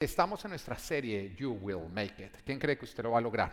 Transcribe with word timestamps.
Estamos 0.00 0.42
en 0.46 0.52
nuestra 0.52 0.78
serie 0.78 1.34
You 1.36 1.58
Will 1.60 1.86
Make 1.92 2.24
It. 2.24 2.36
¿Quién 2.42 2.58
cree 2.58 2.78
que 2.78 2.86
usted 2.86 3.02
lo 3.02 3.10
va 3.10 3.18
a 3.18 3.20
lograr? 3.20 3.52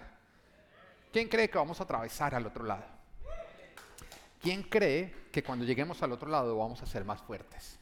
¿Quién 1.12 1.28
cree 1.28 1.50
que 1.50 1.58
vamos 1.58 1.82
a 1.82 1.84
atravesar 1.84 2.34
al 2.34 2.46
otro 2.46 2.64
lado? 2.64 2.86
¿Quién 4.42 4.64
cree 4.64 5.14
que 5.30 5.44
cuando 5.44 5.66
lleguemos 5.66 6.02
al 6.04 6.14
otro 6.14 6.30
lado 6.30 6.58
vamos 6.58 6.82
a 6.82 6.86
ser 6.86 7.04
más 7.04 7.22
fuertes? 7.22 7.78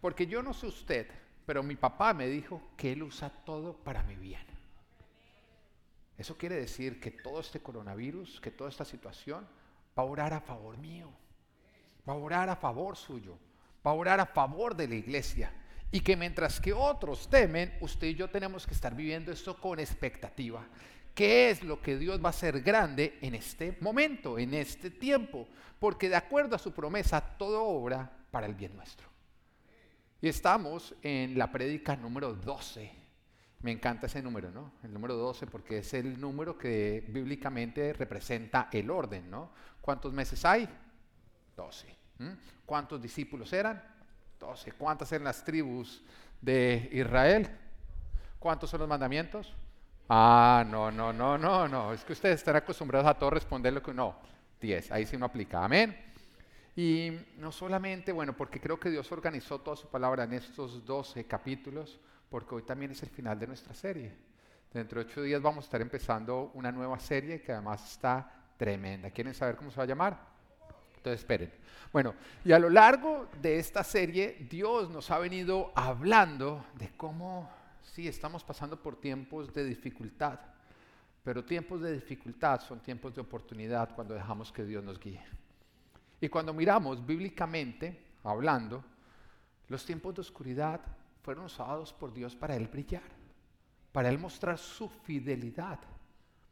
Porque 0.00 0.28
yo 0.28 0.40
no 0.40 0.54
sé 0.54 0.68
usted, 0.68 1.08
pero 1.44 1.64
mi 1.64 1.74
papá 1.74 2.14
me 2.14 2.28
dijo 2.28 2.62
que 2.76 2.92
él 2.92 3.02
usa 3.02 3.28
todo 3.28 3.72
para 3.72 4.04
mi 4.04 4.14
bien. 4.14 4.46
Eso 6.16 6.38
quiere 6.38 6.54
decir 6.54 7.00
que 7.00 7.10
todo 7.10 7.40
este 7.40 7.58
coronavirus, 7.58 8.40
que 8.40 8.52
toda 8.52 8.70
esta 8.70 8.84
situación 8.84 9.44
va 9.98 10.04
a 10.04 10.06
orar 10.06 10.32
a 10.32 10.40
favor 10.40 10.78
mío, 10.78 11.10
va 12.08 12.12
a 12.12 12.18
orar 12.18 12.48
a 12.50 12.54
favor 12.54 12.96
suyo, 12.96 13.36
va 13.84 13.90
a 13.90 13.94
orar 13.94 14.20
a 14.20 14.26
favor 14.26 14.76
de 14.76 14.86
la 14.86 14.94
iglesia 14.94 15.52
y 15.92 16.00
que 16.00 16.16
mientras 16.16 16.58
que 16.58 16.72
otros 16.72 17.28
temen, 17.28 17.76
usted 17.80 18.08
y 18.08 18.14
yo 18.14 18.28
tenemos 18.28 18.66
que 18.66 18.72
estar 18.72 18.94
viviendo 18.96 19.30
esto 19.30 19.60
con 19.60 19.78
expectativa. 19.78 20.66
¿Qué 21.14 21.50
es 21.50 21.62
lo 21.62 21.82
que 21.82 21.98
Dios 21.98 22.18
va 22.24 22.28
a 22.28 22.30
hacer 22.30 22.62
grande 22.62 23.18
en 23.20 23.34
este 23.34 23.76
momento, 23.80 24.38
en 24.38 24.54
este 24.54 24.90
tiempo? 24.90 25.46
Porque 25.78 26.08
de 26.08 26.16
acuerdo 26.16 26.56
a 26.56 26.58
su 26.58 26.72
promesa, 26.72 27.20
todo 27.20 27.62
obra 27.62 28.10
para 28.30 28.46
el 28.46 28.54
bien 28.54 28.74
nuestro. 28.74 29.06
Y 30.22 30.28
estamos 30.28 30.94
en 31.02 31.36
la 31.36 31.52
prédica 31.52 31.94
número 31.94 32.32
12. 32.34 32.90
Me 33.60 33.72
encanta 33.72 34.06
ese 34.06 34.22
número, 34.22 34.50
¿no? 34.50 34.72
El 34.82 34.94
número 34.94 35.14
12 35.14 35.46
porque 35.46 35.78
es 35.78 35.92
el 35.92 36.18
número 36.18 36.56
que 36.56 37.04
bíblicamente 37.08 37.92
representa 37.92 38.70
el 38.72 38.90
orden, 38.90 39.30
¿no? 39.30 39.52
¿Cuántos 39.82 40.12
meses 40.14 40.42
hay? 40.46 40.66
12. 41.54 41.96
¿Cuántos 42.64 43.02
discípulos 43.02 43.52
eran? 43.52 43.91
¿Cuántas 44.78 45.10
eran 45.12 45.24
las 45.24 45.44
tribus 45.44 46.02
de 46.40 46.88
Israel? 46.92 47.48
¿Cuántos 48.38 48.70
son 48.70 48.80
los 48.80 48.88
mandamientos? 48.88 49.54
Ah, 50.08 50.64
no, 50.68 50.90
no, 50.90 51.12
no, 51.12 51.38
no, 51.38 51.68
no. 51.68 51.92
Es 51.92 52.04
que 52.04 52.12
ustedes 52.12 52.36
están 52.36 52.56
acostumbrados 52.56 53.08
a 53.08 53.14
todo 53.14 53.30
responder 53.30 53.72
lo 53.72 53.82
que 53.82 53.94
no. 53.94 54.16
10, 54.60 54.92
ahí 54.92 55.06
sí 55.06 55.16
no 55.16 55.26
aplica. 55.26 55.64
Amén. 55.64 55.96
Y 56.74 57.12
no 57.38 57.52
solamente, 57.52 58.12
bueno, 58.12 58.34
porque 58.36 58.60
creo 58.60 58.80
que 58.80 58.90
Dios 58.90 59.10
organizó 59.12 59.60
toda 59.60 59.76
su 59.76 59.88
palabra 59.88 60.24
en 60.24 60.32
estos 60.32 60.84
12 60.84 61.26
capítulos, 61.26 62.00
porque 62.30 62.54
hoy 62.54 62.62
también 62.62 62.92
es 62.92 63.02
el 63.02 63.10
final 63.10 63.38
de 63.38 63.46
nuestra 63.46 63.74
serie. 63.74 64.12
Dentro 64.72 65.02
de 65.02 65.10
ocho 65.10 65.22
días 65.22 65.42
vamos 65.42 65.64
a 65.64 65.66
estar 65.66 65.82
empezando 65.82 66.50
una 66.54 66.72
nueva 66.72 66.98
serie 66.98 67.42
que 67.42 67.52
además 67.52 67.92
está 67.92 68.30
tremenda. 68.56 69.10
¿Quieren 69.10 69.34
saber 69.34 69.54
cómo 69.56 69.70
se 69.70 69.76
va 69.76 69.82
a 69.82 69.86
llamar? 69.86 70.31
Entonces 71.02 71.22
esperen. 71.22 71.52
Bueno, 71.92 72.14
y 72.44 72.52
a 72.52 72.60
lo 72.60 72.70
largo 72.70 73.28
de 73.40 73.58
esta 73.58 73.82
serie, 73.82 74.46
Dios 74.48 74.88
nos 74.88 75.10
ha 75.10 75.18
venido 75.18 75.72
hablando 75.74 76.64
de 76.78 76.92
cómo, 76.96 77.50
sí, 77.82 78.06
estamos 78.06 78.44
pasando 78.44 78.80
por 78.80 79.00
tiempos 79.00 79.52
de 79.52 79.64
dificultad, 79.64 80.38
pero 81.24 81.44
tiempos 81.44 81.80
de 81.80 81.92
dificultad 81.92 82.60
son 82.60 82.78
tiempos 82.78 83.16
de 83.16 83.20
oportunidad 83.20 83.92
cuando 83.96 84.14
dejamos 84.14 84.52
que 84.52 84.64
Dios 84.64 84.84
nos 84.84 85.00
guíe. 85.00 85.20
Y 86.20 86.28
cuando 86.28 86.54
miramos 86.54 87.04
bíblicamente, 87.04 88.00
hablando, 88.22 88.84
los 89.66 89.84
tiempos 89.84 90.14
de 90.14 90.20
oscuridad 90.20 90.80
fueron 91.20 91.46
usados 91.46 91.92
por 91.92 92.14
Dios 92.14 92.36
para 92.36 92.54
Él 92.54 92.68
brillar, 92.68 93.02
para 93.90 94.08
Él 94.08 94.20
mostrar 94.20 94.56
su 94.56 94.88
fidelidad, 94.88 95.80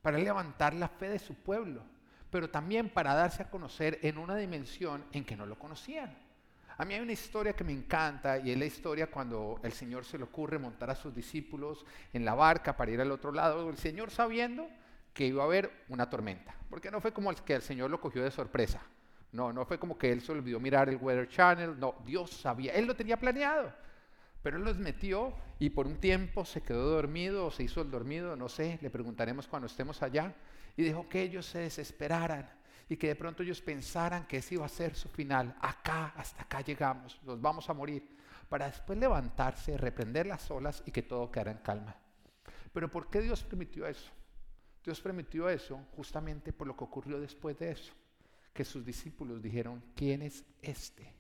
para 0.03 0.19
levantar 0.19 0.75
la 0.75 0.89
fe 0.89 1.11
de 1.11 1.21
su 1.21 1.37
pueblo 1.37 2.00
pero 2.31 2.49
también 2.49 2.89
para 2.89 3.15
darse 3.15 3.43
a 3.43 3.51
conocer 3.51 3.99
en 4.03 4.19
una 4.19 4.37
dimensión 4.37 5.05
en 5.13 5.25
que 5.25 5.37
no 5.37 5.47
lo 5.47 5.59
conocían. 5.59 6.17
A 6.81 6.85
mí 6.87 6.95
hay 6.95 7.01
una 7.01 7.13
historia 7.13 7.53
que 7.53 7.65
me 7.65 7.73
encanta 7.73 8.39
y 8.39 8.53
es 8.53 8.59
la 8.59 8.65
historia 8.65 9.11
cuando 9.11 9.61
el 9.63 9.73
Señor 9.73 10.05
se 10.05 10.17
le 10.17 10.25
ocurre 10.25 10.59
montar 10.59 10.89
a 10.89 10.95
sus 10.95 11.15
discípulos 11.15 11.85
en 12.13 12.25
la 12.25 12.35
barca 12.35 12.75
para 12.75 12.91
ir 12.91 13.01
al 13.01 13.11
otro 13.11 13.33
lado, 13.33 13.69
el 13.69 13.77
Señor 13.77 14.11
sabiendo 14.11 14.67
que 15.13 15.27
iba 15.27 15.43
a 15.43 15.47
haber 15.47 15.71
una 15.89 16.09
tormenta, 16.09 16.55
porque 16.71 16.91
no 16.91 17.03
fue 17.03 17.13
como 17.13 17.35
que 17.35 17.55
el 17.55 17.61
Señor 17.61 17.91
lo 17.91 18.01
cogió 18.01 18.23
de 18.23 18.31
sorpresa, 18.31 18.81
no, 19.33 19.53
no 19.53 19.67
fue 19.67 19.79
como 19.79 19.99
que 19.99 20.11
él 20.11 20.23
se 20.23 20.33
olvidó 20.33 20.59
mirar 20.59 20.89
el 20.89 20.97
Weather 20.97 21.29
Channel, 21.29 21.79
no, 21.79 21.97
Dios 22.07 22.31
sabía, 22.31 22.73
él 22.73 22.87
lo 22.87 22.97
tenía 22.97 23.19
planeado, 23.19 23.75
pero 24.43 24.57
él 24.57 24.65
los 24.65 24.79
metió 24.79 25.35
y 25.59 25.69
por 25.69 25.87
un 25.87 25.99
tiempo 25.99 26.47
se 26.47 26.63
quedó 26.63 26.89
dormido 26.89 27.45
o 27.45 27.51
se 27.51 27.65
hizo 27.65 27.83
el 27.83 27.91
dormido, 27.91 28.37
no 28.37 28.49
sé, 28.49 28.79
le 28.81 28.89
preguntaremos 28.89 29.47
cuando 29.47 29.67
estemos 29.67 30.03
allá 30.03 30.35
y 30.77 30.83
dejó 30.83 31.09
que 31.09 31.23
ellos 31.23 31.47
se 31.47 31.61
desesperaran 31.61 32.51
y 32.89 32.97
que 32.97 33.09
de 33.09 33.17
pronto 33.17 33.43
ellos 33.43 33.63
pensaran 33.63 34.27
que 34.27 34.39
ese 34.39 34.55
iba 34.55 34.67
a 34.67 34.69
ser 34.69 34.97
su 34.97 35.09
final. 35.09 35.57
Acá, 35.61 36.13
hasta 36.17 36.43
acá 36.43 36.61
llegamos, 36.61 37.21
nos 37.23 37.41
vamos 37.41 37.71
a 37.71 37.75
morir, 37.75 38.17
para 38.49 38.67
después 38.67 38.99
levantarse, 38.99 39.77
reprender 39.77 40.27
las 40.27 40.51
olas 40.51 40.83
y 40.85 40.91
que 40.91 41.03
todo 41.03 41.31
quedara 41.31 41.53
en 41.53 41.59
calma. 41.59 41.97
Pero 42.73 42.91
¿por 42.91 43.09
qué 43.09 43.21
Dios 43.21 43.45
permitió 43.45 43.87
eso? 43.87 44.11
Dios 44.85 45.01
permitió 45.01 45.49
eso 45.49 45.87
justamente 45.95 46.53
por 46.53 46.67
lo 46.67 46.77
que 46.77 46.85
ocurrió 46.85 47.21
después 47.21 47.59
de 47.59 47.71
eso, 47.71 47.93
que 48.53 48.65
sus 48.65 48.85
discípulos 48.85 49.41
dijeron, 49.41 49.83
¿quién 49.95 50.23
es 50.23 50.45
este? 50.63 51.15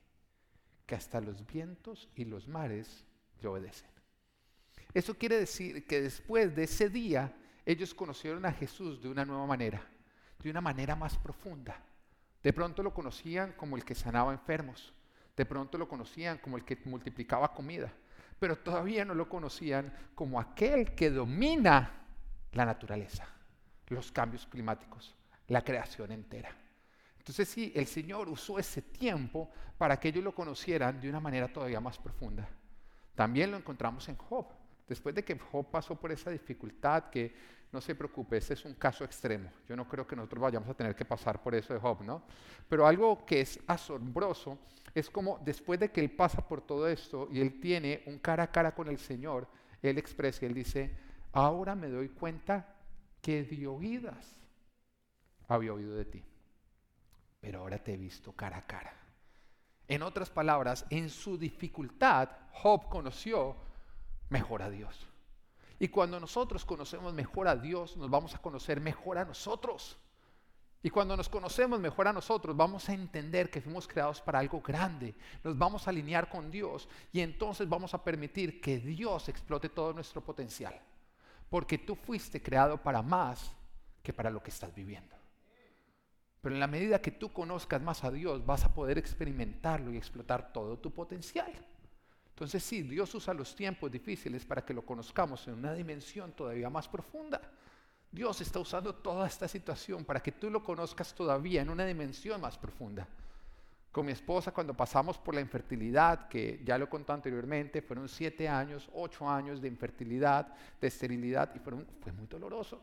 Que 0.86 0.96
hasta 0.96 1.20
los 1.20 1.46
vientos 1.46 2.08
y 2.16 2.24
los 2.24 2.48
mares 2.48 3.04
le 3.40 3.48
obedecen. 3.48 3.90
Eso 4.92 5.14
quiere 5.16 5.38
decir 5.38 5.86
que 5.86 6.00
después 6.00 6.56
de 6.56 6.64
ese 6.64 6.88
día 6.88 7.32
ellos 7.64 7.94
conocieron 7.94 8.44
a 8.46 8.52
Jesús 8.52 9.02
de 9.02 9.08
una 9.08 9.24
nueva 9.24 9.46
manera, 9.46 9.82
de 10.42 10.50
una 10.50 10.60
manera 10.60 10.96
más 10.96 11.16
profunda. 11.18 11.76
De 12.42 12.52
pronto 12.52 12.82
lo 12.82 12.94
conocían 12.94 13.52
como 13.52 13.76
el 13.76 13.84
que 13.84 13.94
sanaba 13.94 14.32
enfermos, 14.32 14.92
de 15.36 15.46
pronto 15.46 15.78
lo 15.78 15.88
conocían 15.88 16.38
como 16.38 16.56
el 16.56 16.64
que 16.64 16.76
multiplicaba 16.84 17.52
comida, 17.52 17.92
pero 18.38 18.56
todavía 18.56 19.04
no 19.04 19.14
lo 19.14 19.28
conocían 19.28 19.92
como 20.14 20.40
aquel 20.40 20.94
que 20.94 21.10
domina 21.10 22.06
la 22.52 22.64
naturaleza, 22.64 23.26
los 23.88 24.10
cambios 24.10 24.46
climáticos, 24.46 25.14
la 25.48 25.62
creación 25.62 26.12
entera. 26.12 26.50
Entonces 27.18 27.48
sí, 27.48 27.72
el 27.76 27.86
Señor 27.86 28.28
usó 28.28 28.58
ese 28.58 28.80
tiempo 28.80 29.50
para 29.76 30.00
que 30.00 30.08
ellos 30.08 30.24
lo 30.24 30.34
conocieran 30.34 31.00
de 31.00 31.08
una 31.08 31.20
manera 31.20 31.52
todavía 31.52 31.80
más 31.80 31.98
profunda. 31.98 32.48
También 33.14 33.50
lo 33.50 33.58
encontramos 33.58 34.08
en 34.08 34.16
Job. 34.16 34.46
Después 34.90 35.14
de 35.14 35.24
que 35.24 35.38
Job 35.38 35.70
pasó 35.70 35.94
por 35.94 36.10
esa 36.10 36.32
dificultad, 36.32 37.10
que 37.10 37.32
no 37.70 37.80
se 37.80 37.94
preocupe, 37.94 38.38
ese 38.38 38.54
es 38.54 38.64
un 38.64 38.74
caso 38.74 39.04
extremo. 39.04 39.48
Yo 39.68 39.76
no 39.76 39.86
creo 39.86 40.04
que 40.04 40.16
nosotros 40.16 40.42
vayamos 40.42 40.68
a 40.68 40.74
tener 40.74 40.96
que 40.96 41.04
pasar 41.04 41.40
por 41.40 41.54
eso 41.54 41.72
de 41.72 41.78
Job, 41.78 42.02
¿no? 42.02 42.24
Pero 42.68 42.84
algo 42.84 43.24
que 43.24 43.40
es 43.40 43.60
asombroso 43.68 44.58
es 44.92 45.08
como 45.08 45.38
después 45.44 45.78
de 45.78 45.92
que 45.92 46.00
él 46.00 46.10
pasa 46.10 46.44
por 46.48 46.60
todo 46.60 46.88
esto 46.88 47.28
y 47.30 47.40
él 47.40 47.60
tiene 47.60 48.02
un 48.06 48.18
cara 48.18 48.42
a 48.42 48.50
cara 48.50 48.74
con 48.74 48.88
el 48.88 48.98
Señor, 48.98 49.46
él 49.80 49.96
expresa 49.96 50.44
y 50.44 50.48
él 50.48 50.54
dice, 50.54 50.92
ahora 51.30 51.76
me 51.76 51.88
doy 51.88 52.08
cuenta 52.08 52.74
que 53.22 53.44
de 53.44 53.68
oídas 53.68 54.34
había 55.46 55.72
oído 55.72 55.94
de 55.94 56.04
ti, 56.04 56.24
pero 57.40 57.60
ahora 57.60 57.78
te 57.78 57.94
he 57.94 57.96
visto 57.96 58.32
cara 58.32 58.56
a 58.56 58.66
cara. 58.66 58.92
En 59.86 60.02
otras 60.02 60.30
palabras, 60.30 60.84
en 60.90 61.08
su 61.10 61.38
dificultad, 61.38 62.28
Job 62.54 62.88
conoció 62.88 63.69
mejor 64.30 64.62
a 64.62 64.70
Dios. 64.70 65.06
Y 65.78 65.88
cuando 65.88 66.18
nosotros 66.18 66.64
conocemos 66.64 67.12
mejor 67.12 67.48
a 67.48 67.56
Dios, 67.56 67.96
nos 67.96 68.10
vamos 68.10 68.34
a 68.34 68.38
conocer 68.38 68.80
mejor 68.80 69.18
a 69.18 69.24
nosotros. 69.24 69.98
Y 70.82 70.88
cuando 70.88 71.16
nos 71.16 71.28
conocemos 71.28 71.78
mejor 71.78 72.08
a 72.08 72.12
nosotros, 72.12 72.56
vamos 72.56 72.88
a 72.88 72.94
entender 72.94 73.50
que 73.50 73.60
fuimos 73.60 73.86
creados 73.86 74.20
para 74.20 74.38
algo 74.38 74.62
grande. 74.62 75.14
Nos 75.44 75.56
vamos 75.58 75.86
a 75.86 75.90
alinear 75.90 76.30
con 76.30 76.50
Dios 76.50 76.88
y 77.12 77.20
entonces 77.20 77.68
vamos 77.68 77.92
a 77.92 78.02
permitir 78.02 78.60
que 78.60 78.78
Dios 78.78 79.28
explote 79.28 79.68
todo 79.68 79.92
nuestro 79.92 80.22
potencial. 80.22 80.80
Porque 81.50 81.76
tú 81.76 81.94
fuiste 81.96 82.42
creado 82.42 82.78
para 82.82 83.02
más 83.02 83.52
que 84.02 84.12
para 84.12 84.30
lo 84.30 84.42
que 84.42 84.50
estás 84.50 84.74
viviendo. 84.74 85.16
Pero 86.40 86.54
en 86.54 86.60
la 86.60 86.66
medida 86.66 87.02
que 87.02 87.10
tú 87.10 87.30
conozcas 87.32 87.82
más 87.82 88.02
a 88.04 88.10
Dios, 88.10 88.44
vas 88.46 88.64
a 88.64 88.72
poder 88.72 88.96
experimentarlo 88.96 89.92
y 89.92 89.98
explotar 89.98 90.52
todo 90.52 90.78
tu 90.78 90.90
potencial. 90.90 91.52
Entonces 92.40 92.64
sí, 92.64 92.80
Dios 92.80 93.14
usa 93.14 93.34
los 93.34 93.54
tiempos 93.54 93.92
difíciles 93.92 94.46
para 94.46 94.64
que 94.64 94.72
lo 94.72 94.80
conozcamos 94.80 95.46
en 95.46 95.52
una 95.58 95.74
dimensión 95.74 96.32
todavía 96.32 96.70
más 96.70 96.88
profunda. 96.88 97.38
Dios 98.10 98.40
está 98.40 98.58
usando 98.58 98.94
toda 98.94 99.26
esta 99.26 99.46
situación 99.46 100.06
para 100.06 100.20
que 100.20 100.32
tú 100.32 100.48
lo 100.48 100.64
conozcas 100.64 101.14
todavía 101.14 101.60
en 101.60 101.68
una 101.68 101.84
dimensión 101.84 102.40
más 102.40 102.56
profunda. 102.56 103.06
Con 103.92 104.06
mi 104.06 104.12
esposa, 104.12 104.52
cuando 104.52 104.72
pasamos 104.72 105.18
por 105.18 105.34
la 105.34 105.42
infertilidad, 105.42 106.28
que 106.28 106.62
ya 106.64 106.78
lo 106.78 106.88
conté 106.88 107.12
anteriormente, 107.12 107.82
fueron 107.82 108.08
siete 108.08 108.48
años, 108.48 108.88
ocho 108.94 109.28
años 109.28 109.60
de 109.60 109.68
infertilidad, 109.68 110.48
de 110.80 110.88
esterilidad, 110.88 111.54
y 111.54 111.58
fueron, 111.58 111.86
fue 112.00 112.10
muy 112.10 112.26
doloroso. 112.26 112.80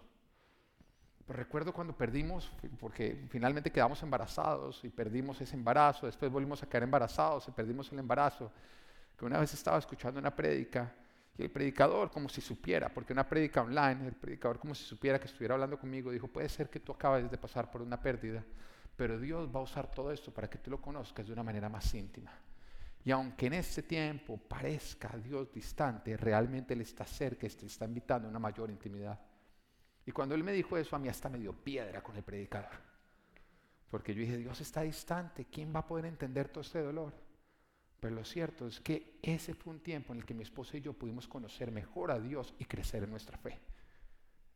Pero 1.25 1.35
recuerdo 1.35 1.73
cuando 1.73 1.97
perdimos, 1.97 2.51
porque 2.79 3.25
finalmente 3.31 3.71
quedamos 3.71 4.03
embarazados 4.03 4.83
y 4.83 4.89
perdimos 4.89 5.41
ese 5.41 5.55
embarazo, 5.55 6.05
después 6.05 6.31
volvimos 6.31 6.61
a 6.61 6.69
quedar 6.69 6.83
embarazados 6.83 7.47
y 7.47 7.51
perdimos 7.51 7.91
el 7.91 7.97
embarazo 7.97 8.51
que 9.17 9.25
una 9.25 9.39
vez 9.39 9.53
estaba 9.53 9.79
escuchando 9.79 10.19
una 10.19 10.35
prédica 10.35 10.93
y 11.37 11.43
el 11.43 11.51
predicador, 11.51 12.09
como 12.09 12.29
si 12.29 12.41
supiera, 12.41 12.89
porque 12.89 13.13
una 13.13 13.27
prédica 13.27 13.61
online, 13.61 14.07
el 14.07 14.15
predicador 14.15 14.59
como 14.59 14.73
si 14.73 14.83
supiera 14.83 15.19
que 15.19 15.25
estuviera 15.25 15.55
hablando 15.55 15.79
conmigo, 15.79 16.11
dijo, 16.11 16.27
puede 16.27 16.49
ser 16.49 16.69
que 16.69 16.79
tú 16.79 16.91
acabes 16.91 17.29
de 17.29 17.37
pasar 17.37 17.69
por 17.69 17.81
una 17.81 18.01
pérdida, 18.01 18.43
pero 18.95 19.19
Dios 19.19 19.47
va 19.53 19.59
a 19.59 19.63
usar 19.63 19.91
todo 19.91 20.11
esto 20.11 20.33
para 20.33 20.49
que 20.49 20.57
tú 20.57 20.71
lo 20.71 20.81
conozcas 20.81 21.27
de 21.27 21.33
una 21.33 21.43
manera 21.43 21.69
más 21.69 21.93
íntima. 21.93 22.31
Y 23.03 23.11
aunque 23.11 23.47
en 23.47 23.53
este 23.53 23.83
tiempo 23.83 24.37
parezca 24.37 25.11
a 25.13 25.17
Dios 25.17 25.51
distante, 25.53 26.17
realmente 26.17 26.73
Él 26.73 26.81
está 26.81 27.05
cerca, 27.05 27.47
te 27.47 27.65
está 27.65 27.85
invitando 27.85 28.27
a 28.27 28.31
una 28.31 28.39
mayor 28.39 28.69
intimidad. 28.69 29.19
Y 30.05 30.11
cuando 30.11 30.35
Él 30.35 30.43
me 30.43 30.51
dijo 30.51 30.75
eso, 30.77 30.95
a 30.95 30.99
mí 30.99 31.07
hasta 31.07 31.29
me 31.29 31.37
dio 31.37 31.53
piedra 31.53 32.01
con 32.01 32.15
el 32.15 32.23
predicador. 32.23 32.71
Porque 33.89 34.13
yo 34.13 34.21
dije, 34.21 34.37
Dios 34.37 34.59
está 34.59 34.81
distante, 34.81 35.45
¿quién 35.45 35.73
va 35.73 35.79
a 35.79 35.87
poder 35.87 36.05
entender 36.05 36.49
todo 36.49 36.61
este 36.61 36.81
dolor? 36.81 37.26
Pero 37.99 38.15
lo 38.15 38.23
cierto 38.23 38.67
es 38.67 38.79
que 38.79 39.17
ese 39.21 39.53
fue 39.53 39.73
un 39.73 39.79
tiempo 39.79 40.13
en 40.13 40.19
el 40.19 40.25
que 40.25 40.33
mi 40.33 40.43
esposa 40.43 40.77
y 40.77 40.81
yo 40.81 40.93
pudimos 40.93 41.27
conocer 41.27 41.71
mejor 41.71 42.11
a 42.11 42.19
Dios 42.19 42.53
y 42.59 42.65
crecer 42.65 43.03
en 43.03 43.09
nuestra 43.09 43.37
fe. 43.37 43.59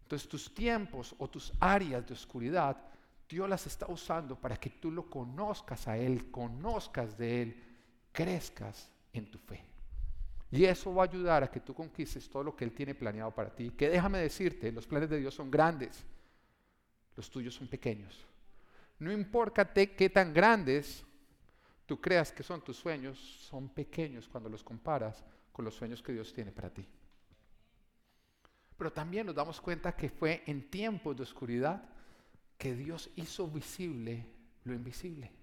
Entonces 0.03 0.27
tus 0.27 0.53
tiempos 0.53 1.15
o 1.17 1.29
tus 1.29 1.53
áreas 1.59 2.05
de 2.05 2.13
oscuridad, 2.13 2.77
Dios 3.27 3.49
las 3.49 3.65
está 3.65 3.87
usando 3.87 4.35
para 4.35 4.57
que 4.57 4.69
tú 4.69 4.91
lo 4.91 5.09
conozcas 5.09 5.87
a 5.87 5.97
Él, 5.97 6.29
conozcas 6.29 7.17
de 7.17 7.41
Él, 7.41 7.63
crezcas 8.11 8.91
en 9.13 9.31
tu 9.31 9.39
fe. 9.39 9.63
Y 10.51 10.65
eso 10.65 10.93
va 10.93 11.03
a 11.03 11.07
ayudar 11.07 11.43
a 11.43 11.49
que 11.49 11.61
tú 11.61 11.73
conquistes 11.73 12.29
todo 12.29 12.43
lo 12.43 12.55
que 12.55 12.65
Él 12.65 12.73
tiene 12.73 12.93
planeado 12.93 13.31
para 13.31 13.55
ti. 13.55 13.71
Que 13.71 13.89
déjame 13.89 14.19
decirte, 14.19 14.71
los 14.71 14.85
planes 14.85 15.09
de 15.09 15.17
Dios 15.17 15.33
son 15.33 15.49
grandes, 15.49 16.03
los 17.15 17.31
tuyos 17.31 17.55
son 17.55 17.67
pequeños. 17.67 18.25
No 18.99 19.11
importa 19.11 19.73
qué 19.73 20.09
tan 20.09 20.33
grandes 20.33 21.05
tú 21.91 21.99
creas 21.99 22.31
que 22.31 22.41
son 22.41 22.61
tus 22.61 22.77
sueños, 22.77 23.19
son 23.19 23.67
pequeños 23.67 24.25
cuando 24.29 24.47
los 24.47 24.63
comparas 24.63 25.25
con 25.51 25.65
los 25.65 25.75
sueños 25.75 26.01
que 26.01 26.13
Dios 26.13 26.33
tiene 26.33 26.49
para 26.49 26.69
ti. 26.69 26.87
Pero 28.77 28.93
también 28.93 29.25
nos 29.25 29.35
damos 29.35 29.59
cuenta 29.59 29.93
que 29.93 30.09
fue 30.09 30.41
en 30.45 30.69
tiempos 30.69 31.17
de 31.17 31.23
oscuridad 31.23 31.83
que 32.57 32.75
Dios 32.75 33.09
hizo 33.17 33.45
visible 33.45 34.25
lo 34.63 34.73
invisible. 34.73 35.33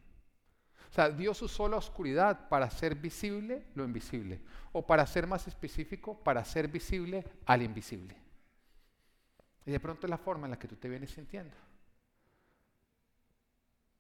O 0.91 0.95
sea, 0.95 1.11
Dios 1.11 1.43
usó 1.43 1.69
la 1.69 1.77
oscuridad 1.77 2.49
para 2.49 2.65
hacer 2.65 2.95
visible 2.95 3.67
lo 3.75 3.85
invisible. 3.85 4.41
O 4.73 4.87
para 4.87 5.07
ser 5.07 5.27
más 5.27 5.47
específico, 5.49 6.19
para 6.19 6.41
hacer 6.41 6.67
visible 6.67 7.27
al 7.45 7.61
invisible. 7.61 8.17
Y 9.67 9.71
de 9.71 9.81
pronto 9.81 10.07
es 10.07 10.11
la 10.11 10.17
forma 10.17 10.47
en 10.47 10.53
la 10.53 10.59
que 10.59 10.67
tú 10.67 10.77
te 10.77 10.89
vienes 10.89 11.11
sintiendo. 11.11 11.55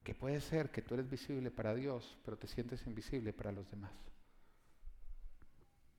Que 0.08 0.14
puede 0.14 0.40
ser 0.40 0.70
que 0.70 0.80
tú 0.80 0.94
eres 0.94 1.10
visible 1.10 1.50
para 1.50 1.74
Dios, 1.74 2.16
pero 2.24 2.38
te 2.38 2.46
sientes 2.46 2.86
invisible 2.86 3.34
para 3.34 3.52
los 3.52 3.70
demás 3.70 3.92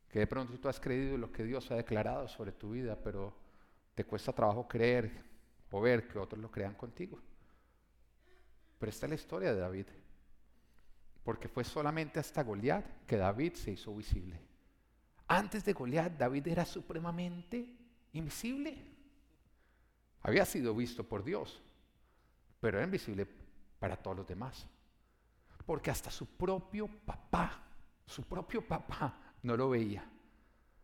que 0.10 0.20
de 0.20 0.28
pronto 0.28 0.58
tú 0.60 0.68
has 0.68 0.80
creído 0.80 1.18
lo 1.18 1.32
que 1.32 1.44
Dios 1.44 1.70
ha 1.72 1.76
declarado 1.76 2.28
sobre 2.28 2.52
tu 2.52 2.72
vida, 2.72 2.98
pero 3.02 3.32
te 3.94 4.04
cuesta 4.04 4.34
trabajo 4.34 4.68
creer 4.68 5.24
o 5.72 5.80
ver 5.80 6.08
que 6.08 6.18
otros 6.18 6.42
lo 6.42 6.50
crean 6.50 6.74
contigo. 6.74 7.20
Pero 8.80 8.90
esta 8.90 9.06
es 9.06 9.10
la 9.12 9.16
historia 9.16 9.54
de 9.54 9.60
David, 9.60 9.86
porque 11.24 11.48
fue 11.48 11.64
solamente 11.64 12.20
hasta 12.20 12.44
Goliat 12.44 13.06
que 13.06 13.18
David 13.18 13.54
se 13.54 13.72
hizo 13.72 13.96
visible. 13.96 14.40
Antes 15.28 15.64
de 15.64 15.74
Goliat, 15.74 16.14
David 16.14 16.48
era 16.48 16.66
supremamente 16.66 17.78
invisible. 18.14 18.76
Había 20.24 20.46
sido 20.46 20.74
visto 20.74 21.08
por 21.08 21.24
Dios, 21.24 21.62
pero 22.60 22.80
era 22.80 22.86
invisible 22.86 23.28
para 23.80 23.96
todos 23.96 24.18
los 24.18 24.28
demás. 24.28 24.66
Porque 25.66 25.92
hasta 25.92 26.12
su 26.12 26.26
propio 26.26 26.88
papá, 26.88 27.64
su 28.06 28.24
propio 28.24 28.66
papá 28.66 29.14
no 29.44 29.56
lo 29.56 29.70
veía. 29.70 30.06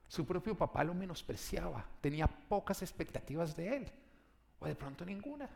Su 0.07 0.25
propio 0.25 0.55
papá 0.55 0.83
lo 0.83 0.93
menospreciaba, 0.93 1.85
tenía 1.99 2.27
pocas 2.27 2.81
expectativas 2.81 3.55
de 3.55 3.77
él, 3.77 3.91
o 4.59 4.67
de 4.67 4.75
pronto 4.75 5.03
ninguna. 5.03 5.49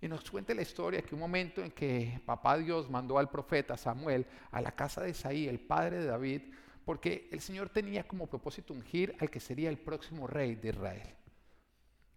Y 0.00 0.08
nos 0.08 0.30
cuenta 0.30 0.54
la 0.54 0.62
historia 0.62 1.02
que 1.02 1.14
un 1.14 1.20
momento 1.20 1.62
en 1.62 1.70
que 1.70 2.20
papá 2.24 2.58
Dios 2.58 2.90
mandó 2.90 3.18
al 3.18 3.30
profeta 3.30 3.76
Samuel 3.76 4.26
a 4.50 4.60
la 4.60 4.72
casa 4.72 5.02
de 5.02 5.10
Isaí, 5.10 5.46
el 5.46 5.60
padre 5.60 5.98
de 5.98 6.06
David, 6.06 6.42
porque 6.84 7.28
el 7.32 7.40
Señor 7.40 7.68
tenía 7.68 8.06
como 8.06 8.26
propósito 8.26 8.72
ungir 8.72 9.16
al 9.20 9.30
que 9.30 9.40
sería 9.40 9.68
el 9.68 9.78
próximo 9.78 10.26
rey 10.26 10.54
de 10.54 10.68
Israel. 10.68 11.14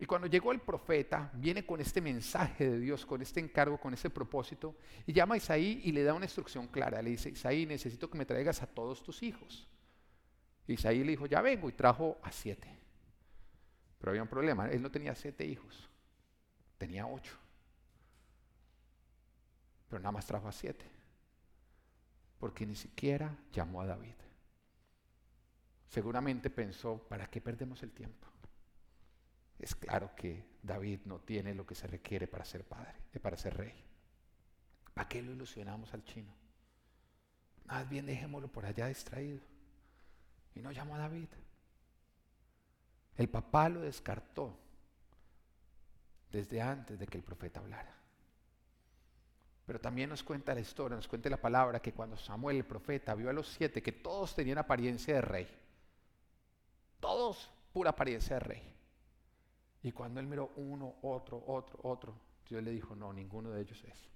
Y 0.02 0.06
cuando 0.06 0.28
llegó 0.28 0.54
el 0.54 0.62
profeta, 0.62 1.30
viene 1.34 1.66
con 1.66 1.82
este 1.82 2.00
mensaje 2.00 2.70
de 2.70 2.80
Dios, 2.80 3.06
con 3.06 3.22
este 3.22 3.42
encargo, 3.42 3.78
con 3.78 3.94
ese 3.94 4.10
propósito, 4.10 4.78
y 5.06 5.12
llama 5.12 5.36
a 5.36 5.38
Isaí 5.38 5.82
y 5.84 5.92
le 5.92 6.04
da 6.04 6.14
una 6.14 6.26
instrucción 6.26 6.68
clara. 6.68 7.02
Le 7.02 7.10
dice, 7.10 7.30
Isaí, 7.30 7.66
necesito 7.66 8.10
que 8.10 8.18
me 8.18 8.26
traigas 8.26 8.62
a 8.62 8.68
todos 8.68 9.04
tus 9.04 9.22
hijos. 9.22 9.68
Isaí 10.68 11.04
le 11.04 11.12
dijo, 11.12 11.26
ya 11.26 11.42
vengo, 11.42 11.68
y 11.68 11.74
trajo 11.74 12.18
a 12.24 12.32
siete. 12.32 12.70
Pero 14.00 14.12
había 14.12 14.22
un 14.22 14.30
problema, 14.30 14.70
él 14.70 14.82
no 14.82 14.90
tenía 14.90 15.14
siete 15.16 15.46
hijos, 15.46 15.90
tenía 16.78 17.06
ocho. 17.06 17.36
Pero 19.90 20.00
nada 20.00 20.14
más 20.14 20.26
trajo 20.26 20.48
a 20.48 20.54
siete. 20.54 20.86
Porque 22.40 22.66
ni 22.66 22.76
siquiera 22.76 23.36
llamó 23.52 23.82
a 23.82 23.88
David. 23.88 24.16
Seguramente 25.90 26.50
pensó, 26.50 27.00
¿para 27.10 27.28
qué 27.30 27.42
perdemos 27.42 27.84
el 27.84 27.92
tiempo? 27.92 28.28
Es 29.60 29.76
claro 29.76 30.16
que 30.16 30.46
David 30.64 31.02
no 31.06 31.20
tiene 31.20 31.54
lo 31.54 31.66
que 31.66 31.76
se 31.76 31.86
requiere 31.86 32.28
para 32.28 32.46
ser 32.46 32.64
padre, 32.64 32.96
eh, 33.14 33.20
para 33.20 33.38
ser 33.38 33.58
rey. 33.58 33.74
¿Para 34.94 35.08
qué 35.08 35.22
lo 35.22 35.32
ilusionamos 35.32 35.94
al 35.94 36.04
chino? 36.06 36.34
Más 37.66 37.88
bien 37.88 38.06
dejémoslo 38.06 38.48
por 38.48 38.66
allá 38.66 38.88
distraído. 38.88 39.42
Y 40.56 40.62
no 40.62 40.72
llamó 40.72 40.96
a 40.96 41.00
David. 41.00 41.28
El 43.18 43.30
papá 43.30 43.70
lo 43.70 43.82
descartó 43.82 44.58
desde 46.32 46.62
antes 46.62 46.98
de 46.98 47.06
que 47.06 47.18
el 47.18 47.24
profeta 47.24 47.60
hablara. 47.60 47.96
Pero 49.66 49.80
también 49.80 50.10
nos 50.10 50.24
cuenta 50.24 50.56
la 50.56 50.62
historia, 50.62 50.96
nos 50.96 51.08
cuenta 51.08 51.30
la 51.30 51.40
palabra 51.42 51.82
que 51.82 51.94
cuando 51.94 52.18
Samuel, 52.18 52.58
el 52.58 52.66
profeta, 52.66 53.14
vio 53.14 53.30
a 53.30 53.34
los 53.34 53.48
siete 53.48 53.84
que 53.84 53.92
todos 53.92 54.34
tenían 54.34 54.58
apariencia 54.58 55.14
de 55.16 55.22
rey, 55.22 55.48
todos 57.00 57.52
pura 57.72 57.92
apariencia 57.92 58.36
de 58.36 58.40
rey. 58.40 58.79
Y 59.82 59.92
cuando 59.92 60.20
él 60.20 60.28
miró 60.28 60.52
uno, 60.58 60.96
otro, 61.02 61.44
otro, 61.48 61.80
otro, 61.84 62.14
Dios 62.48 62.62
le 62.64 62.72
dijo, 62.72 62.96
no, 62.96 63.14
ninguno 63.14 63.52
de 63.52 63.62
ellos 63.62 63.84
es. 63.86 64.10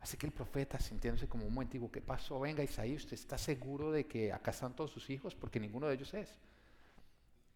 Así 0.00 0.16
que 0.16 0.26
el 0.26 0.32
profeta, 0.32 0.78
sintiéndose 0.78 1.28
como 1.28 1.46
un 1.46 1.54
momentico, 1.54 1.90
¿qué 1.90 2.00
pasó? 2.00 2.40
Venga, 2.40 2.62
Isaí, 2.62 2.94
¿usted 2.94 3.14
está 3.14 3.38
seguro 3.38 3.90
de 3.90 4.06
que 4.06 4.32
acá 4.32 4.50
están 4.50 4.74
todos 4.74 4.90
sus 4.90 5.10
hijos? 5.10 5.34
Porque 5.34 5.60
ninguno 5.60 5.88
de 5.88 5.94
ellos 5.94 6.12
es. 6.14 6.38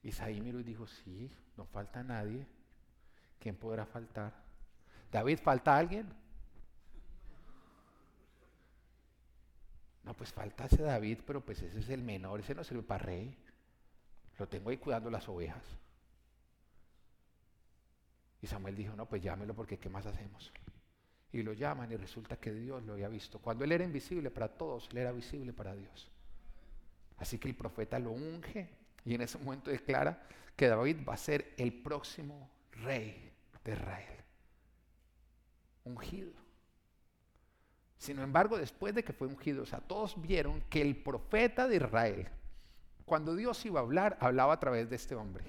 Isaí 0.03 0.41
miró 0.41 0.61
y 0.61 0.65
dijo, 0.65 0.87
sí, 0.87 1.31
no 1.57 1.65
falta 1.65 2.03
nadie. 2.03 2.47
¿Quién 3.39 3.57
podrá 3.57 3.87
faltar? 3.87 4.35
David, 5.11 5.39
¿falta 5.39 5.77
alguien? 5.77 6.09
No, 10.03 10.15
pues 10.15 10.33
falta 10.33 10.65
ese 10.65 10.83
David, 10.83 11.19
pero 11.27 11.45
pues 11.45 11.63
ese 11.63 11.79
es 11.79 11.89
el 11.91 12.03
menor, 12.03 12.41
ese 12.41 12.55
no 12.55 12.65
sirve 12.65 12.83
para 12.83 13.05
rey. 13.05 13.37
Lo 14.39 14.49
tengo 14.49 14.71
ahí 14.71 14.79
cuidando 14.79 15.11
las 15.11 15.29
ovejas. 15.29 15.63
Y 18.43 18.47
Samuel 18.47 18.75
dijo, 18.75 18.97
no, 18.97 19.07
pues 19.07 19.23
llámelo 19.23 19.55
porque 19.55 19.79
¿qué 19.79 19.89
más 19.89 20.07
hacemos? 20.07 20.53
y 21.33 21.43
lo 21.43 21.53
llaman 21.53 21.91
y 21.93 21.97
resulta 21.97 22.37
que 22.37 22.53
Dios 22.53 22.83
lo 22.85 22.95
había 22.95 23.09
visto. 23.09 23.39
Cuando 23.39 23.65
él 23.65 23.73
era 23.73 23.85
invisible 23.85 24.31
para 24.31 24.49
todos, 24.49 24.89
él 24.91 24.99
era 24.99 25.13
visible 25.13 25.53
para 25.53 25.75
Dios. 25.75 26.11
Así 27.19 27.39
que 27.39 27.49
el 27.49 27.55
profeta 27.55 27.99
lo 27.99 28.13
unge 28.13 28.69
y 29.05 29.15
en 29.15 29.23
ese 29.23 29.39
momento 29.39 29.71
declara 29.71 30.27
que 30.57 30.69
David 30.69 30.99
va 31.09 31.15
a 31.15 31.19
ser 31.19 31.55
el 31.57 31.73
próximo 31.73 32.51
rey 32.73 33.33
de 33.65 33.73
Israel. 33.73 34.17
Ungido. 35.85 36.33
Sin 37.97 38.19
embargo, 38.19 38.59
después 38.59 38.95
de 38.95 39.05
que 39.05 39.13
fue 39.13 39.27
ungido, 39.27 39.63
o 39.63 39.67
sea, 39.67 39.81
todos 39.81 40.21
vieron 40.21 40.63
que 40.63 40.81
el 40.81 40.97
profeta 40.97 41.69
de 41.69 41.77
Israel, 41.77 42.29
cuando 43.05 43.37
Dios 43.37 43.65
iba 43.67 43.81
a 43.81 43.83
hablar, 43.83 44.17
hablaba 44.21 44.55
a 44.55 44.61
través 44.61 44.89
de 44.89 44.97
este 44.97 45.15
hombre. 45.15 45.45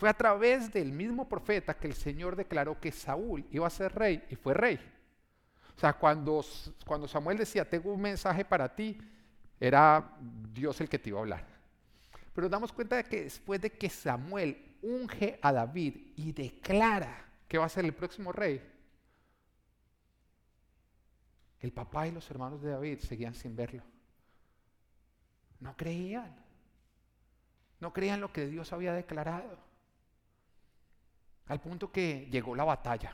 Fue 0.00 0.08
a 0.08 0.14
través 0.14 0.72
del 0.72 0.92
mismo 0.92 1.28
profeta 1.28 1.76
que 1.76 1.86
el 1.86 1.92
Señor 1.92 2.34
declaró 2.34 2.80
que 2.80 2.90
Saúl 2.90 3.46
iba 3.50 3.66
a 3.66 3.70
ser 3.70 3.94
rey 3.94 4.24
y 4.30 4.34
fue 4.34 4.54
rey. 4.54 4.80
O 5.76 5.78
sea, 5.78 5.92
cuando, 5.92 6.42
cuando 6.86 7.06
Samuel 7.06 7.36
decía, 7.36 7.68
tengo 7.68 7.92
un 7.92 8.00
mensaje 8.00 8.42
para 8.42 8.74
ti, 8.74 8.98
era 9.60 10.16
Dios 10.54 10.80
el 10.80 10.88
que 10.88 10.98
te 10.98 11.10
iba 11.10 11.18
a 11.18 11.20
hablar. 11.20 11.46
Pero 12.32 12.46
nos 12.46 12.50
damos 12.50 12.72
cuenta 12.72 12.96
de 12.96 13.04
que 13.04 13.24
después 13.24 13.60
de 13.60 13.72
que 13.72 13.90
Samuel 13.90 14.78
unge 14.80 15.38
a 15.42 15.52
David 15.52 16.14
y 16.16 16.32
declara 16.32 17.22
que 17.46 17.58
va 17.58 17.66
a 17.66 17.68
ser 17.68 17.84
el 17.84 17.92
próximo 17.92 18.32
rey, 18.32 18.66
el 21.58 21.72
papá 21.74 22.08
y 22.08 22.12
los 22.12 22.30
hermanos 22.30 22.62
de 22.62 22.70
David 22.70 23.00
seguían 23.00 23.34
sin 23.34 23.54
verlo. 23.54 23.82
No 25.58 25.76
creían. 25.76 26.34
No 27.80 27.92
creían 27.92 28.22
lo 28.22 28.32
que 28.32 28.46
Dios 28.46 28.72
había 28.72 28.94
declarado. 28.94 29.68
Al 31.50 31.60
punto 31.60 31.90
que 31.90 32.28
llegó 32.30 32.54
la 32.54 32.62
batalla. 32.62 33.12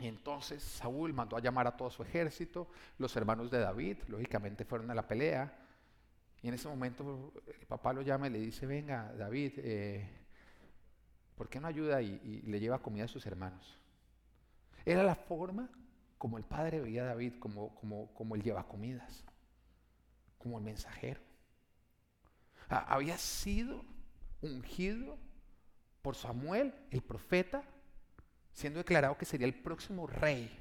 Y 0.00 0.08
entonces 0.08 0.60
Saúl 0.60 1.12
mandó 1.12 1.36
a 1.36 1.40
llamar 1.40 1.68
a 1.68 1.76
todo 1.76 1.90
su 1.90 2.02
ejército, 2.02 2.66
los 2.98 3.14
hermanos 3.14 3.52
de 3.52 3.60
David, 3.60 3.98
lógicamente 4.08 4.64
fueron 4.64 4.90
a 4.90 4.94
la 4.96 5.06
pelea. 5.06 5.56
Y 6.42 6.48
en 6.48 6.54
ese 6.54 6.66
momento 6.66 7.32
el 7.46 7.66
papá 7.68 7.92
lo 7.92 8.02
llama 8.02 8.26
y 8.26 8.30
le 8.30 8.40
dice, 8.40 8.66
venga 8.66 9.12
David, 9.12 9.52
eh, 9.58 10.10
¿por 11.36 11.48
qué 11.48 11.60
no 11.60 11.68
ayuda 11.68 12.02
y, 12.02 12.42
le 12.42 12.58
lleva 12.58 12.82
comida 12.82 13.04
a 13.04 13.08
sus 13.08 13.24
hermanos? 13.26 13.78
Era 14.84 15.04
la 15.04 15.14
forma 15.14 15.70
como 16.18 16.38
el 16.38 16.44
padre 16.44 16.80
veía 16.80 17.04
a 17.04 17.06
David, 17.06 17.34
como, 17.38 17.76
como, 17.76 18.12
como 18.12 18.34
el 18.34 18.42
lleva 18.42 18.66
comidas. 18.66 19.24
como 20.38 20.58
el 20.58 20.64
mensajero. 20.64 21.20
Había 22.68 23.16
sido 23.18 23.84
ungido 24.42 25.16
por 26.06 26.14
Samuel, 26.14 26.72
el 26.92 27.02
profeta, 27.02 27.64
siendo 28.52 28.78
declarado 28.78 29.18
que 29.18 29.24
sería 29.24 29.48
el 29.48 29.60
próximo 29.60 30.06
rey. 30.06 30.56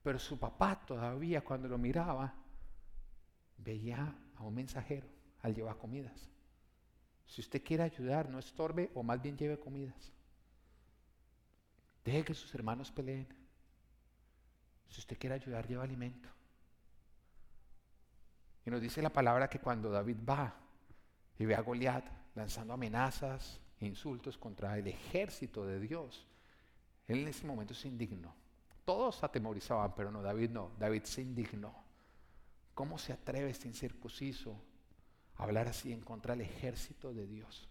Pero 0.00 0.16
su 0.20 0.38
papá 0.38 0.80
todavía 0.86 1.40
cuando 1.40 1.66
lo 1.66 1.76
miraba, 1.76 2.32
veía 3.56 4.14
a 4.36 4.44
un 4.44 4.54
mensajero 4.54 5.08
al 5.42 5.56
llevar 5.56 5.76
comidas. 5.76 6.30
Si 7.26 7.40
usted 7.40 7.64
quiere 7.64 7.82
ayudar, 7.82 8.30
no 8.30 8.38
estorbe 8.38 8.92
o 8.94 9.02
más 9.02 9.20
bien 9.20 9.36
lleve 9.36 9.58
comidas. 9.58 10.12
Deje 12.04 12.24
que 12.24 12.34
sus 12.34 12.54
hermanos 12.54 12.92
peleen. 12.92 13.26
Si 14.88 15.00
usted 15.00 15.18
quiere 15.18 15.34
ayudar, 15.34 15.66
lleva 15.66 15.82
alimento. 15.82 16.28
Y 18.64 18.70
nos 18.70 18.80
dice 18.80 19.02
la 19.02 19.10
palabra 19.10 19.50
que 19.50 19.58
cuando 19.58 19.90
David 19.90 20.18
va 20.24 20.54
y 21.40 21.44
ve 21.44 21.56
a 21.56 21.60
Goliat 21.60 22.04
lanzando 22.36 22.74
amenazas 22.74 23.60
insultos 23.80 24.36
contra 24.36 24.76
el 24.78 24.86
ejército 24.86 25.66
de 25.66 25.80
Dios, 25.80 26.26
él 27.06 27.20
en 27.20 27.28
ese 27.28 27.46
momento 27.46 27.74
se 27.74 27.88
indignó. 27.88 28.34
Todos 28.84 29.22
atemorizaban, 29.22 29.94
pero 29.94 30.10
no, 30.10 30.22
David 30.22 30.50
no. 30.50 30.70
David 30.78 31.04
se 31.04 31.22
indignó. 31.22 31.74
¿Cómo 32.74 32.98
se 32.98 33.12
atreve 33.12 33.50
este 33.50 33.68
incircunciso 33.68 34.60
a 35.36 35.42
hablar 35.44 35.68
así 35.68 35.92
en 35.92 36.00
contra 36.00 36.34
del 36.34 36.46
ejército 36.46 37.12
de 37.12 37.26
Dios? 37.26 37.68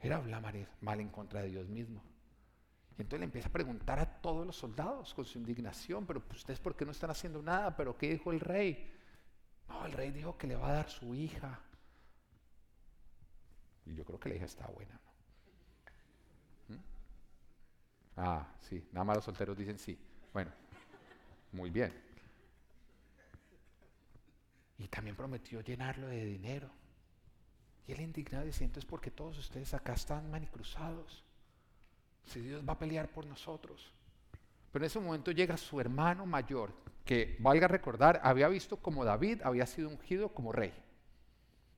Era 0.00 0.16
hablar 0.16 0.42
mal 0.80 1.00
en 1.00 1.08
contra 1.08 1.42
de 1.42 1.48
Dios 1.48 1.68
mismo. 1.68 2.02
Y 2.98 3.02
entonces 3.02 3.20
le 3.20 3.24
empieza 3.26 3.48
a 3.48 3.52
preguntar 3.52 3.98
a 3.98 4.20
todos 4.20 4.46
los 4.46 4.56
soldados 4.56 5.12
con 5.12 5.24
su 5.24 5.38
indignación, 5.38 6.06
pero 6.06 6.20
pues, 6.20 6.40
ustedes 6.40 6.60
por 6.60 6.74
qué 6.74 6.84
no 6.84 6.92
están 6.92 7.10
haciendo 7.10 7.42
nada, 7.42 7.76
pero 7.76 7.96
¿qué 7.96 8.10
dijo 8.10 8.32
el 8.32 8.40
rey? 8.40 8.92
No, 9.68 9.84
el 9.84 9.92
rey 9.92 10.10
dijo 10.10 10.38
que 10.38 10.46
le 10.46 10.56
va 10.56 10.68
a 10.68 10.72
dar 10.72 10.90
su 10.90 11.14
hija. 11.14 11.60
Y 13.86 13.94
yo 13.94 14.04
creo 14.04 14.18
que 14.18 14.28
la 14.28 14.34
hija 14.34 14.44
está 14.44 14.66
buena, 14.66 15.00
¿no? 16.68 16.74
¿Mm? 16.74 16.80
Ah, 18.16 18.46
sí, 18.60 18.86
nada 18.92 19.04
más 19.04 19.16
los 19.16 19.24
solteros 19.24 19.56
dicen 19.56 19.78
sí. 19.78 19.98
Bueno, 20.32 20.50
muy 21.52 21.70
bien. 21.70 21.92
Y 24.78 24.88
también 24.88 25.16
prometió 25.16 25.60
llenarlo 25.60 26.08
de 26.08 26.24
dinero. 26.24 26.70
Y 27.86 27.92
él 27.92 28.00
indignado 28.00 28.44
dice, 28.44 28.64
entonces 28.64 28.88
porque 28.88 29.10
todos 29.10 29.38
ustedes 29.38 29.72
acá 29.72 29.94
están 29.94 30.30
manicruzados 30.30 31.24
si 32.24 32.40
Dios 32.40 32.62
va 32.68 32.72
a 32.72 32.78
pelear 32.78 33.08
por 33.08 33.24
nosotros. 33.24 33.92
Pero 34.72 34.84
en 34.84 34.86
ese 34.86 34.98
momento 34.98 35.30
llega 35.30 35.56
su 35.56 35.80
hermano 35.80 36.26
mayor, 36.26 36.74
que 37.04 37.36
valga 37.38 37.68
recordar, 37.68 38.20
había 38.22 38.48
visto 38.48 38.76
como 38.78 39.04
David 39.04 39.40
había 39.44 39.64
sido 39.64 39.88
ungido 39.88 40.30
como 40.30 40.52
rey. 40.52 40.74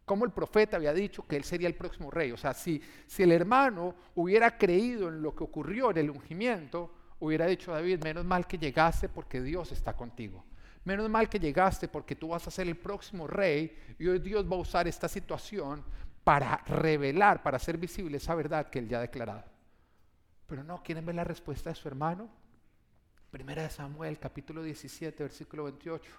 Como 0.09 0.25
el 0.25 0.33
profeta 0.33 0.79
había 0.79 0.93
dicho 0.93 1.25
que 1.27 1.37
él 1.37 1.45
sería 1.45 1.69
el 1.69 1.75
próximo 1.75 2.11
rey. 2.11 2.33
O 2.33 2.37
sea, 2.37 2.55
si, 2.55 2.83
si 3.07 3.23
el 3.23 3.31
hermano 3.31 3.95
hubiera 4.17 4.57
creído 4.59 5.09
en 5.09 5.23
lo 5.23 5.37
que 5.37 5.45
ocurrió 5.45 5.91
en 5.93 5.99
el 5.99 6.11
ungimiento, 6.11 6.93
hubiera 7.21 7.47
dicho 7.47 7.73
David, 7.73 8.03
menos 8.03 8.25
mal 8.25 8.47
que 8.47 8.59
llegaste 8.59 9.09
porque 9.09 9.41
Dios 9.41 9.71
está 9.71 9.95
contigo. 9.95 10.45
Menos 10.85 11.11
mal 11.11 11.29
que 11.29 11.38
llegaste 11.38 11.87
porque 11.88 12.17
tú 12.17 12.29
vas 12.29 12.47
a 12.49 12.50
ser 12.50 12.67
el 12.67 12.77
próximo 12.77 13.27
rey 13.27 13.77
y 13.99 14.07
hoy 14.07 14.19
Dios 14.19 14.50
va 14.50 14.57
a 14.57 14.61
usar 14.61 14.88
esta 14.88 15.07
situación 15.09 15.85
para 16.25 16.57
revelar, 16.67 17.43
para 17.43 17.57
hacer 17.57 17.77
visible 17.77 18.17
esa 18.17 18.35
verdad 18.35 18.71
que 18.71 18.79
él 18.79 18.88
ya 18.88 18.99
ha 18.99 19.03
declarado. 19.03 19.45
Pero 20.47 20.65
no, 20.65 20.83
¿quieren 20.83 21.05
ver 21.05 21.15
la 21.17 21.25
respuesta 21.25 21.69
de 21.69 21.77
su 21.77 21.87
hermano? 21.88 22.31
Primera 23.31 23.62
de 23.62 23.71
Samuel, 23.71 24.19
capítulo 24.19 24.62
17, 24.62 25.23
versículo 25.23 25.65
28. 25.65 26.11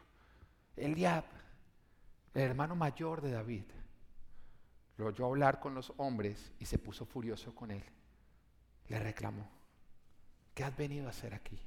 Eliab, 0.77 1.23
el 2.35 2.41
hermano 2.43 2.75
mayor 2.75 3.21
de 3.21 3.31
David, 3.31 3.63
lo 4.99 5.05
oyó 5.05 5.27
hablar 5.27 5.61
con 5.61 5.73
los 5.73 5.93
hombres 5.95 6.51
y 6.59 6.65
se 6.65 6.77
puso 6.77 7.05
furioso 7.05 7.55
con 7.55 7.71
él. 7.71 7.81
Le 8.89 8.99
reclamó, 8.99 9.49
¿qué 10.53 10.65
has 10.65 10.75
venido 10.75 11.07
a 11.07 11.11
hacer 11.11 11.33
aquí? 11.33 11.57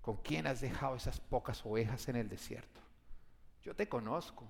¿Con 0.00 0.16
quién 0.16 0.48
has 0.48 0.60
dejado 0.60 0.96
esas 0.96 1.20
pocas 1.20 1.64
ovejas 1.64 2.08
en 2.08 2.16
el 2.16 2.28
desierto? 2.28 2.80
Yo 3.62 3.76
te 3.76 3.88
conozco. 3.88 4.44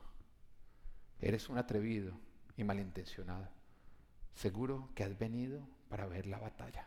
Eres 1.21 1.51
un 1.51 1.59
atrevido 1.59 2.15
y 2.57 2.65
malintencionado. 2.65 3.47
Seguro 4.35 4.89
que 4.95 5.05
has 5.05 5.19
venido 5.19 5.61
para 5.91 6.07
ver 6.07 6.27
la 6.27 6.39
batalla. 6.39 6.87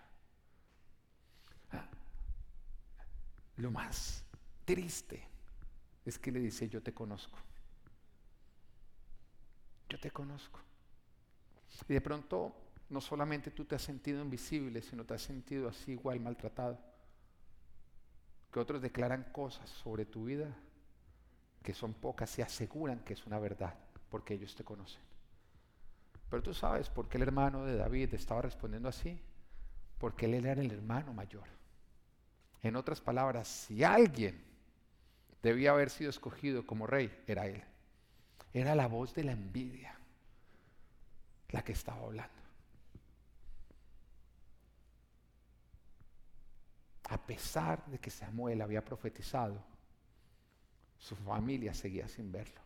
Ah, 1.71 1.87
lo 3.57 3.69
más 3.69 4.23
triste 4.65 5.27
es 6.03 6.17
que 6.17 6.31
le 6.31 6.39
dice, 6.39 6.67
yo 6.67 6.81
te 6.81 6.95
conozco. 6.95 7.37
Yo 9.89 9.99
te 9.99 10.11
conozco. 10.11 10.59
Y 11.87 11.93
de 11.93 12.01
pronto 12.01 12.55
no 12.89 13.01
solamente 13.01 13.51
tú 13.51 13.65
te 13.65 13.75
has 13.75 13.81
sentido 13.81 14.21
invisible, 14.21 14.81
sino 14.81 15.05
te 15.05 15.13
has 15.13 15.21
sentido 15.21 15.69
así 15.69 15.93
igual 15.93 16.19
maltratado. 16.19 16.79
Que 18.51 18.59
otros 18.59 18.81
declaran 18.81 19.23
cosas 19.31 19.69
sobre 19.69 20.05
tu 20.05 20.25
vida 20.25 20.55
que 21.63 21.73
son 21.73 21.93
pocas 21.93 22.37
y 22.37 22.41
aseguran 22.41 22.99
que 22.99 23.13
es 23.13 23.25
una 23.25 23.39
verdad, 23.39 23.73
porque 24.09 24.33
ellos 24.33 24.53
te 24.55 24.63
conocen. 24.63 25.01
Pero 26.29 26.43
tú 26.43 26.53
sabes 26.53 26.89
por 26.89 27.07
qué 27.07 27.17
el 27.17 27.23
hermano 27.23 27.63
de 27.63 27.77
David 27.77 28.13
estaba 28.13 28.41
respondiendo 28.41 28.89
así. 28.89 29.19
Porque 29.99 30.25
él 30.25 30.33
era 30.33 30.61
el 30.61 30.71
hermano 30.71 31.13
mayor. 31.13 31.47
En 32.61 32.75
otras 32.75 32.99
palabras, 32.99 33.47
si 33.47 33.83
alguien 33.83 34.43
debía 35.41 35.71
haber 35.71 35.89
sido 35.89 36.09
escogido 36.09 36.65
como 36.65 36.87
rey, 36.87 37.23
era 37.27 37.45
él. 37.47 37.63
Era 38.53 38.75
la 38.75 38.87
voz 38.87 39.13
de 39.15 39.23
la 39.23 39.31
envidia 39.31 39.97
la 41.49 41.63
que 41.63 41.71
estaba 41.71 42.01
hablando. 42.01 42.33
A 47.09 47.17
pesar 47.25 47.85
de 47.87 47.99
que 47.99 48.09
Samuel 48.09 48.61
había 48.61 48.83
profetizado, 48.83 49.63
su 50.97 51.15
familia 51.15 51.73
seguía 51.73 52.07
sin 52.07 52.31
verlo. 52.31 52.61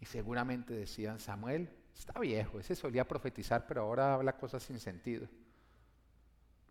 Y 0.00 0.06
seguramente 0.06 0.72
decían, 0.74 1.18
Samuel 1.18 1.68
está 1.94 2.18
viejo, 2.20 2.58
ese 2.58 2.74
solía 2.74 3.06
profetizar, 3.06 3.66
pero 3.66 3.82
ahora 3.82 4.14
habla 4.14 4.36
cosas 4.36 4.62
sin 4.62 4.78
sentido. 4.78 5.28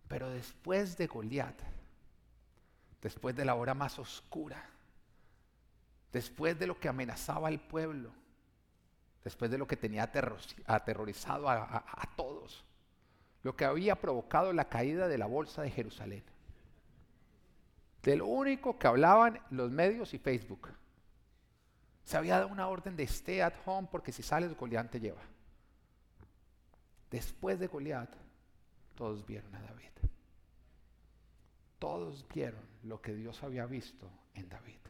Pero 0.07 0.29
después 0.29 0.97
de 0.97 1.07
Goliat, 1.07 1.59
después 3.01 3.35
de 3.35 3.45
la 3.45 3.55
hora 3.55 3.73
más 3.73 3.99
oscura, 3.99 4.72
después 6.13 6.57
de 6.59 6.67
lo 6.67 6.79
que 6.79 6.87
amenazaba 6.87 7.47
al 7.47 7.59
pueblo, 7.59 8.11
después 9.23 9.49
de 9.49 9.57
lo 9.57 9.67
que 9.67 9.75
tenía 9.75 10.03
aterrorizado 10.67 11.49
a, 11.49 12.09
todos, 12.15 12.63
lo 13.41 13.55
que 13.55 13.65
había 13.65 13.95
provocado 13.95 14.53
la 14.53 14.69
caída 14.69 15.07
de 15.07 15.17
la 15.17 15.25
bolsa 15.25 15.63
de 15.63 15.71
Jerusalén, 15.71 16.23
de 18.03 18.15
lo 18.15 18.27
único 18.27 18.77
que 18.77 18.87
hablaban 18.87 19.41
los 19.49 19.71
medios 19.71 20.13
y 20.13 20.19
Facebook, 20.19 20.69
se 22.03 22.17
había 22.17 22.35
dado 22.35 22.49
una 22.49 22.67
orden 22.67 22.95
de 22.95 23.03
stay 23.03 23.39
at 23.39 23.53
home 23.65 23.87
porque 23.89 24.11
si 24.11 24.21
sales 24.21 24.55
Goliat 24.55 24.91
te 24.91 24.99
lleva. 24.99 25.21
Después 27.09 27.59
de 27.59 27.67
Goliat, 27.67 28.13
todos 28.95 29.25
vieron 29.25 29.55
a 29.55 29.61
David. 29.61 29.89
Todos 31.79 32.25
vieron 32.27 32.61
lo 32.83 33.01
que 33.01 33.13
Dios 33.13 33.41
había 33.41 33.65
visto 33.65 34.09
en 34.33 34.49
David. 34.49 34.83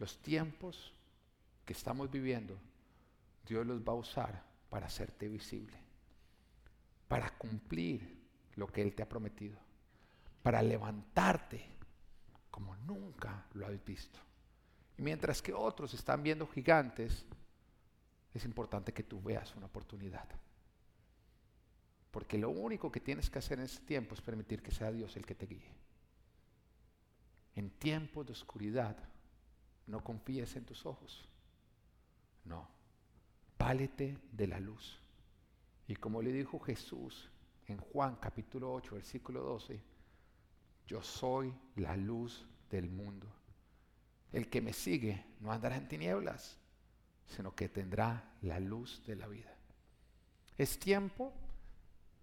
Los 0.00 0.20
tiempos 0.20 0.92
que 1.64 1.72
estamos 1.72 2.10
viviendo, 2.10 2.58
Dios 3.46 3.64
los 3.64 3.80
va 3.80 3.92
a 3.92 3.96
usar 3.96 4.42
para 4.68 4.86
hacerte 4.86 5.28
visible, 5.28 5.78
para 7.06 7.30
cumplir 7.38 8.18
lo 8.56 8.66
que 8.66 8.82
Él 8.82 8.96
te 8.96 9.04
ha 9.04 9.08
prometido, 9.08 9.60
para 10.42 10.60
levantarte 10.60 11.64
como 12.50 12.74
nunca 12.78 13.46
lo 13.54 13.68
has 13.68 13.84
visto 13.84 14.18
mientras 15.00 15.40
que 15.42 15.52
otros 15.52 15.94
están 15.94 16.22
viendo 16.22 16.46
gigantes, 16.46 17.24
es 18.32 18.44
importante 18.44 18.92
que 18.92 19.02
tú 19.02 19.20
veas 19.20 19.54
una 19.56 19.66
oportunidad. 19.66 20.28
Porque 22.10 22.38
lo 22.38 22.50
único 22.50 22.90
que 22.92 23.00
tienes 23.00 23.30
que 23.30 23.38
hacer 23.38 23.58
en 23.58 23.64
este 23.64 23.84
tiempo 23.84 24.14
es 24.14 24.20
permitir 24.20 24.62
que 24.62 24.70
sea 24.70 24.92
Dios 24.92 25.16
el 25.16 25.26
que 25.26 25.34
te 25.34 25.46
guíe. 25.46 25.72
En 27.54 27.70
tiempos 27.70 28.26
de 28.26 28.32
oscuridad, 28.32 28.96
no 29.86 30.02
confíes 30.02 30.56
en 30.56 30.64
tus 30.64 30.86
ojos. 30.86 31.28
No, 32.44 32.68
válete 33.58 34.18
de 34.32 34.46
la 34.46 34.60
luz. 34.60 35.00
Y 35.86 35.96
como 35.96 36.22
le 36.22 36.32
dijo 36.32 36.58
Jesús 36.60 37.30
en 37.66 37.78
Juan 37.78 38.16
capítulo 38.16 38.72
8, 38.72 38.94
versículo 38.94 39.42
12, 39.42 39.80
yo 40.86 41.02
soy 41.02 41.54
la 41.76 41.96
luz 41.96 42.46
del 42.70 42.88
mundo. 42.88 43.26
El 44.32 44.48
que 44.48 44.60
me 44.60 44.72
sigue 44.72 45.24
no 45.40 45.52
andará 45.52 45.76
en 45.76 45.88
tinieblas, 45.88 46.56
sino 47.26 47.54
que 47.54 47.68
tendrá 47.68 48.32
la 48.42 48.58
luz 48.60 49.02
de 49.06 49.16
la 49.16 49.26
vida. 49.26 49.54
Es 50.58 50.78
tiempo 50.78 51.32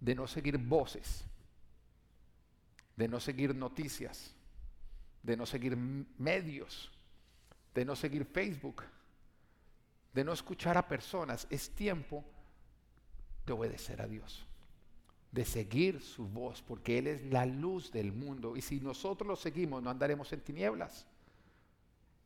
de 0.00 0.14
no 0.14 0.26
seguir 0.26 0.58
voces, 0.58 1.24
de 2.96 3.08
no 3.08 3.20
seguir 3.20 3.54
noticias, 3.54 4.34
de 5.22 5.36
no 5.36 5.46
seguir 5.46 5.76
medios, 5.76 6.90
de 7.78 7.84
no 7.84 7.94
seguir 7.94 8.24
Facebook, 8.24 8.82
de 10.12 10.24
no 10.24 10.32
escuchar 10.32 10.76
a 10.76 10.88
personas. 10.88 11.46
Es 11.48 11.70
tiempo 11.70 12.24
de 13.46 13.52
obedecer 13.52 14.02
a 14.02 14.08
Dios, 14.08 14.44
de 15.30 15.44
seguir 15.44 16.00
su 16.00 16.26
voz, 16.26 16.60
porque 16.60 16.98
Él 16.98 17.06
es 17.06 17.22
la 17.26 17.46
luz 17.46 17.92
del 17.92 18.12
mundo. 18.12 18.56
Y 18.56 18.62
si 18.62 18.80
nosotros 18.80 19.28
lo 19.28 19.36
seguimos, 19.36 19.80
no 19.80 19.90
andaremos 19.90 20.32
en 20.32 20.40
tinieblas, 20.40 21.06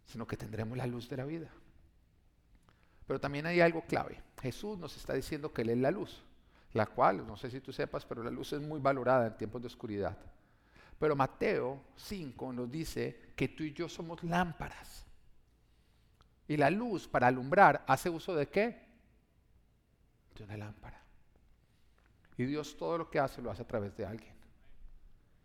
sino 0.06 0.26
que 0.26 0.38
tendremos 0.38 0.78
la 0.78 0.86
luz 0.86 1.06
de 1.10 1.18
la 1.18 1.26
vida. 1.26 1.50
Pero 3.06 3.20
también 3.20 3.44
hay 3.44 3.60
algo 3.60 3.82
clave. 3.82 4.22
Jesús 4.40 4.78
nos 4.78 4.96
está 4.96 5.12
diciendo 5.12 5.52
que 5.52 5.60
Él 5.60 5.68
es 5.68 5.78
la 5.78 5.90
luz, 5.90 6.24
la 6.72 6.86
cual, 6.86 7.26
no 7.26 7.36
sé 7.36 7.50
si 7.50 7.60
tú 7.60 7.74
sepas, 7.74 8.06
pero 8.06 8.22
la 8.22 8.30
luz 8.30 8.54
es 8.54 8.62
muy 8.62 8.80
valorada 8.80 9.26
en 9.26 9.36
tiempos 9.36 9.60
de 9.60 9.66
oscuridad. 9.66 10.16
Pero 10.98 11.14
Mateo 11.14 11.84
5 11.96 12.52
nos 12.54 12.70
dice 12.70 13.32
que 13.36 13.48
tú 13.48 13.64
y 13.64 13.74
yo 13.74 13.86
somos 13.86 14.22
lámparas. 14.24 15.11
Y 16.52 16.58
la 16.58 16.68
luz 16.68 17.08
para 17.08 17.28
alumbrar 17.28 17.82
hace 17.86 18.10
uso 18.10 18.34
de 18.34 18.46
qué? 18.46 18.78
De 20.36 20.44
una 20.44 20.58
lámpara. 20.58 21.02
Y 22.36 22.44
Dios 22.44 22.76
todo 22.76 22.98
lo 22.98 23.08
que 23.08 23.18
hace 23.18 23.40
lo 23.40 23.50
hace 23.50 23.62
a 23.62 23.66
través 23.66 23.96
de 23.96 24.04
alguien. 24.04 24.34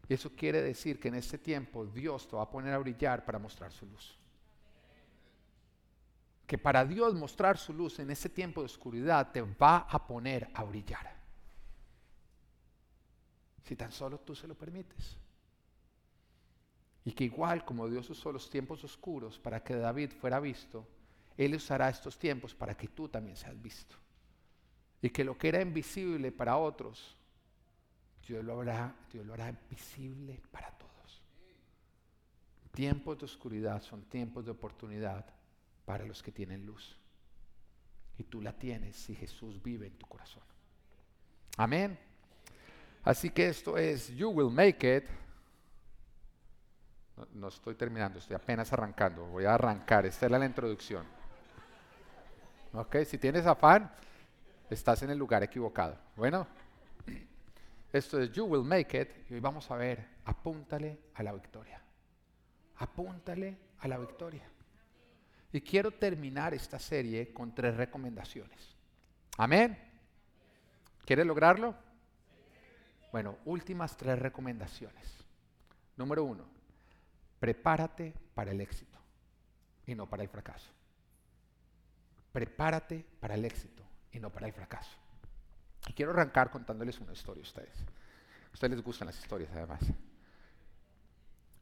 Y 0.09 0.15
eso 0.15 0.35
quiere 0.35 0.61
decir 0.61 0.99
que 0.99 1.07
en 1.07 1.15
este 1.15 1.37
tiempo 1.37 1.85
Dios 1.85 2.27
te 2.27 2.35
va 2.35 2.41
a 2.41 2.49
poner 2.49 2.73
a 2.73 2.79
brillar 2.79 3.23
para 3.23 3.39
mostrar 3.39 3.71
su 3.71 3.85
luz. 3.85 4.17
Que 6.45 6.57
para 6.57 6.83
Dios 6.83 7.13
mostrar 7.13 7.57
su 7.57 7.71
luz 7.71 7.99
en 7.99 8.11
este 8.11 8.27
tiempo 8.27 8.59
de 8.59 8.65
oscuridad 8.65 9.31
te 9.31 9.41
va 9.41 9.87
a 9.89 10.05
poner 10.05 10.49
a 10.55 10.65
brillar. 10.65 11.15
Si 13.63 13.77
tan 13.77 13.93
solo 13.93 14.19
tú 14.19 14.35
se 14.35 14.45
lo 14.45 14.55
permites. 14.55 15.15
Y 17.05 17.13
que 17.13 17.23
igual 17.23 17.63
como 17.63 17.87
Dios 17.87 18.09
usó 18.09 18.33
los 18.33 18.49
tiempos 18.49 18.83
oscuros 18.83 19.39
para 19.39 19.63
que 19.63 19.73
David 19.73 20.11
fuera 20.11 20.41
visto, 20.41 20.85
Él 21.37 21.53
usará 21.53 21.89
estos 21.89 22.17
tiempos 22.17 22.55
para 22.55 22.75
que 22.75 22.87
tú 22.87 23.07
también 23.07 23.37
seas 23.37 23.61
visto. 23.61 23.95
Y 25.01 25.11
que 25.11 25.23
lo 25.23 25.37
que 25.37 25.49
era 25.49 25.61
invisible 25.61 26.31
para 26.31 26.57
otros, 26.57 27.15
Dios 28.27 28.43
lo 28.43 28.59
hará, 28.59 28.95
visible 29.69 30.41
para 30.51 30.71
todos. 30.71 31.21
Tiempos 32.71 33.19
de 33.19 33.25
oscuridad 33.25 33.81
son 33.81 34.03
tiempos 34.05 34.45
de 34.45 34.51
oportunidad 34.51 35.25
para 35.85 36.05
los 36.05 36.23
que 36.23 36.31
tienen 36.31 36.65
luz. 36.65 36.97
Y 38.17 38.23
tú 38.23 38.41
la 38.41 38.51
tienes 38.51 38.95
si 38.95 39.15
Jesús 39.15 39.61
vive 39.61 39.87
en 39.87 39.97
tu 39.97 40.07
corazón. 40.07 40.43
Amén. 41.55 41.97
Así 43.03 43.29
que 43.29 43.47
esto 43.47 43.77
es 43.77 44.09
You 44.15 44.29
Will 44.29 44.51
Make 44.51 44.97
It. 44.97 45.03
No, 47.15 47.27
no, 47.33 47.47
estoy 47.47 47.75
terminando, 47.75 48.19
estoy 48.19 48.35
apenas 48.35 48.73
arrancando. 48.73 49.25
Voy 49.25 49.45
a 49.45 49.53
arrancar. 49.53 50.05
Esta 50.07 50.25
es 50.25 50.31
la 50.31 50.45
introducción. 50.45 51.16
Ok, 52.77 52.97
si 53.05 53.17
tienes 53.17 53.47
afán, 53.47 53.91
estás 54.69 55.01
en 55.01 55.09
el 55.09 55.17
lugar 55.17 55.41
equivocado. 55.41 55.97
Bueno, 56.15 56.45
esto 57.91 58.21
es 58.21 58.31
You 58.31 58.45
Will 58.45 58.63
Make 58.63 59.01
It 59.01 59.31
y 59.31 59.33
hoy 59.33 59.39
vamos 59.39 59.71
a 59.71 59.75
ver, 59.75 60.07
apúntale 60.25 60.99
a 61.15 61.23
la 61.23 61.33
victoria. 61.33 61.81
Apúntale 62.75 63.57
a 63.79 63.87
la 63.87 63.97
victoria. 63.97 64.43
Y 65.51 65.61
quiero 65.61 65.89
terminar 65.89 66.53
esta 66.53 66.77
serie 66.77 67.33
con 67.33 67.55
tres 67.55 67.75
recomendaciones. 67.75 68.75
Amén. 69.39 69.75
¿Quieres 71.03 71.25
lograrlo? 71.25 71.73
Bueno, 73.11 73.39
últimas 73.45 73.97
tres 73.97 74.19
recomendaciones. 74.19 75.25
Número 75.95 76.23
uno, 76.23 76.45
prepárate 77.39 78.13
para 78.35 78.51
el 78.51 78.61
éxito 78.61 78.99
y 79.87 79.95
no 79.95 80.07
para 80.07 80.21
el 80.21 80.29
fracaso. 80.29 80.76
Prepárate 82.37 83.03
para 83.19 83.33
el 83.33 83.43
éxito 83.45 83.81
y 84.11 84.19
no 84.19 84.31
para 84.31 84.45
el 84.45 84.53
fracaso. 84.53 84.95
Y 85.87 85.93
quiero 85.93 86.11
arrancar 86.11 86.51
contándoles 86.51 86.99
una 86.99 87.11
historia 87.11 87.41
a 87.41 87.47
ustedes. 87.47 87.79
A 87.79 88.53
ustedes 88.53 88.75
les 88.75 88.83
gustan 88.83 89.07
las 89.07 89.17
historias 89.17 89.49
además. 89.53 89.79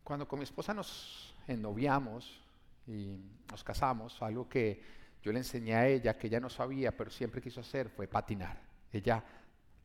Cuando 0.04 0.28
con 0.28 0.38
mi 0.40 0.44
esposa 0.44 0.74
nos 0.74 1.34
ennoviamos 1.48 2.42
y 2.86 3.18
nos 3.50 3.64
casamos, 3.64 4.22
algo 4.22 4.50
que 4.50 4.84
yo 5.22 5.32
le 5.32 5.40
enseñé 5.40 5.76
a 5.76 5.88
ella, 5.88 6.18
que 6.18 6.28
ella 6.28 6.42
no 6.42 6.50
sabía, 6.50 6.92
pero 6.92 7.10
siempre 7.10 7.42
quiso 7.42 7.62
hacer, 7.62 7.88
fue 7.88 8.10
patinar. 8.10 8.60
Ella 8.92 9.24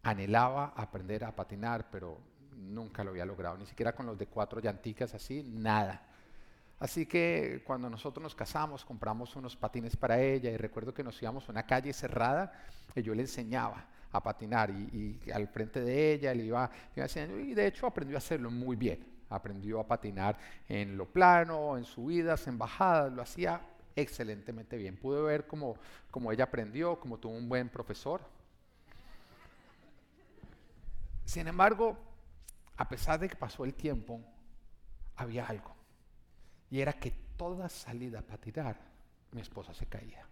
anhelaba 0.03 0.73
aprender 0.77 1.23
a 1.23 1.37
patinar, 1.37 1.89
pero 1.89 2.19
nunca 2.57 3.05
lo 3.05 3.11
había 3.11 3.25
logrado, 3.25 3.57
ni 3.57 3.67
siquiera 3.67 3.95
con 3.95 4.07
los 4.07 4.19
de 4.19 4.27
cuatro 4.27 4.59
llanticas 4.59 5.15
así, 5.15 5.45
nada. 5.45 6.10
Así 6.81 7.05
que 7.05 7.63
cuando 7.67 7.91
nosotros 7.91 8.23
nos 8.23 8.35
casamos, 8.35 8.87
compramos 8.87 9.37
unos 9.37 9.55
patines 9.55 9.97
para 9.97 10.19
ella 10.19 10.51
y 10.51 10.57
recuerdo 10.57 10.95
que 10.95 11.05
nos 11.05 11.21
íbamos 11.23 11.47
a 11.47 11.53
una 11.53 11.67
calle 11.67 11.93
cerrada 11.93 12.53
y 12.95 13.03
yo 13.03 13.15
le 13.15 13.21
enseñaba 13.21 13.85
a 14.11 14.23
patinar 14.23 14.71
y, 14.71 15.21
al 15.33 15.47
frente 15.49 15.83
de 15.83 16.15
ella 16.15 16.35
le 16.35 16.45
iba, 16.45 16.71
le 16.97 17.43
y 17.43 17.55
de 17.55 17.67
hecho 17.67 17.87
aprendió 17.87 18.17
a 18.17 18.19
hacerlo 18.19 18.51
muy 18.51 18.77
bien. 18.77 19.07
Aprendió 19.29 19.79
a 19.79 19.87
patinar 19.87 20.37
en 20.69 20.97
lo 20.97 21.07
plano, 21.07 21.77
en 21.77 21.85
subidas, 21.85 22.49
en 22.49 22.59
bajadas, 22.59 23.13
lo 23.13 23.23
hacía 23.23 23.61
excelentemente 23.95 24.77
bien. 24.77 24.97
Pude 24.97 25.23
ver 25.23 25.47
cómo, 25.47 25.77
cómo 26.11 26.33
ella 26.33 26.45
aprendió, 26.45 26.99
cómo 26.99 27.19
tuvo 27.19 27.35
un 27.35 27.49
buen 27.49 27.69
profesor. 27.69 28.23
Sin 31.27 31.47
embargo, 31.47 31.97
a 32.77 32.89
pesar 32.89 33.21
de 33.21 33.29
que 33.29 33.37
pasó 33.37 33.65
el 33.65 33.75
tiempo, 33.75 34.21
había 35.15 35.47
algo. 35.47 35.80
Y 36.71 36.81
era 36.81 36.93
que 36.93 37.11
toda 37.37 37.69
salida 37.69 38.23
para 38.23 38.41
tirar, 38.41 38.77
mi 39.33 39.41
esposa 39.41 39.75
se 39.75 39.87
caía. 39.87 40.25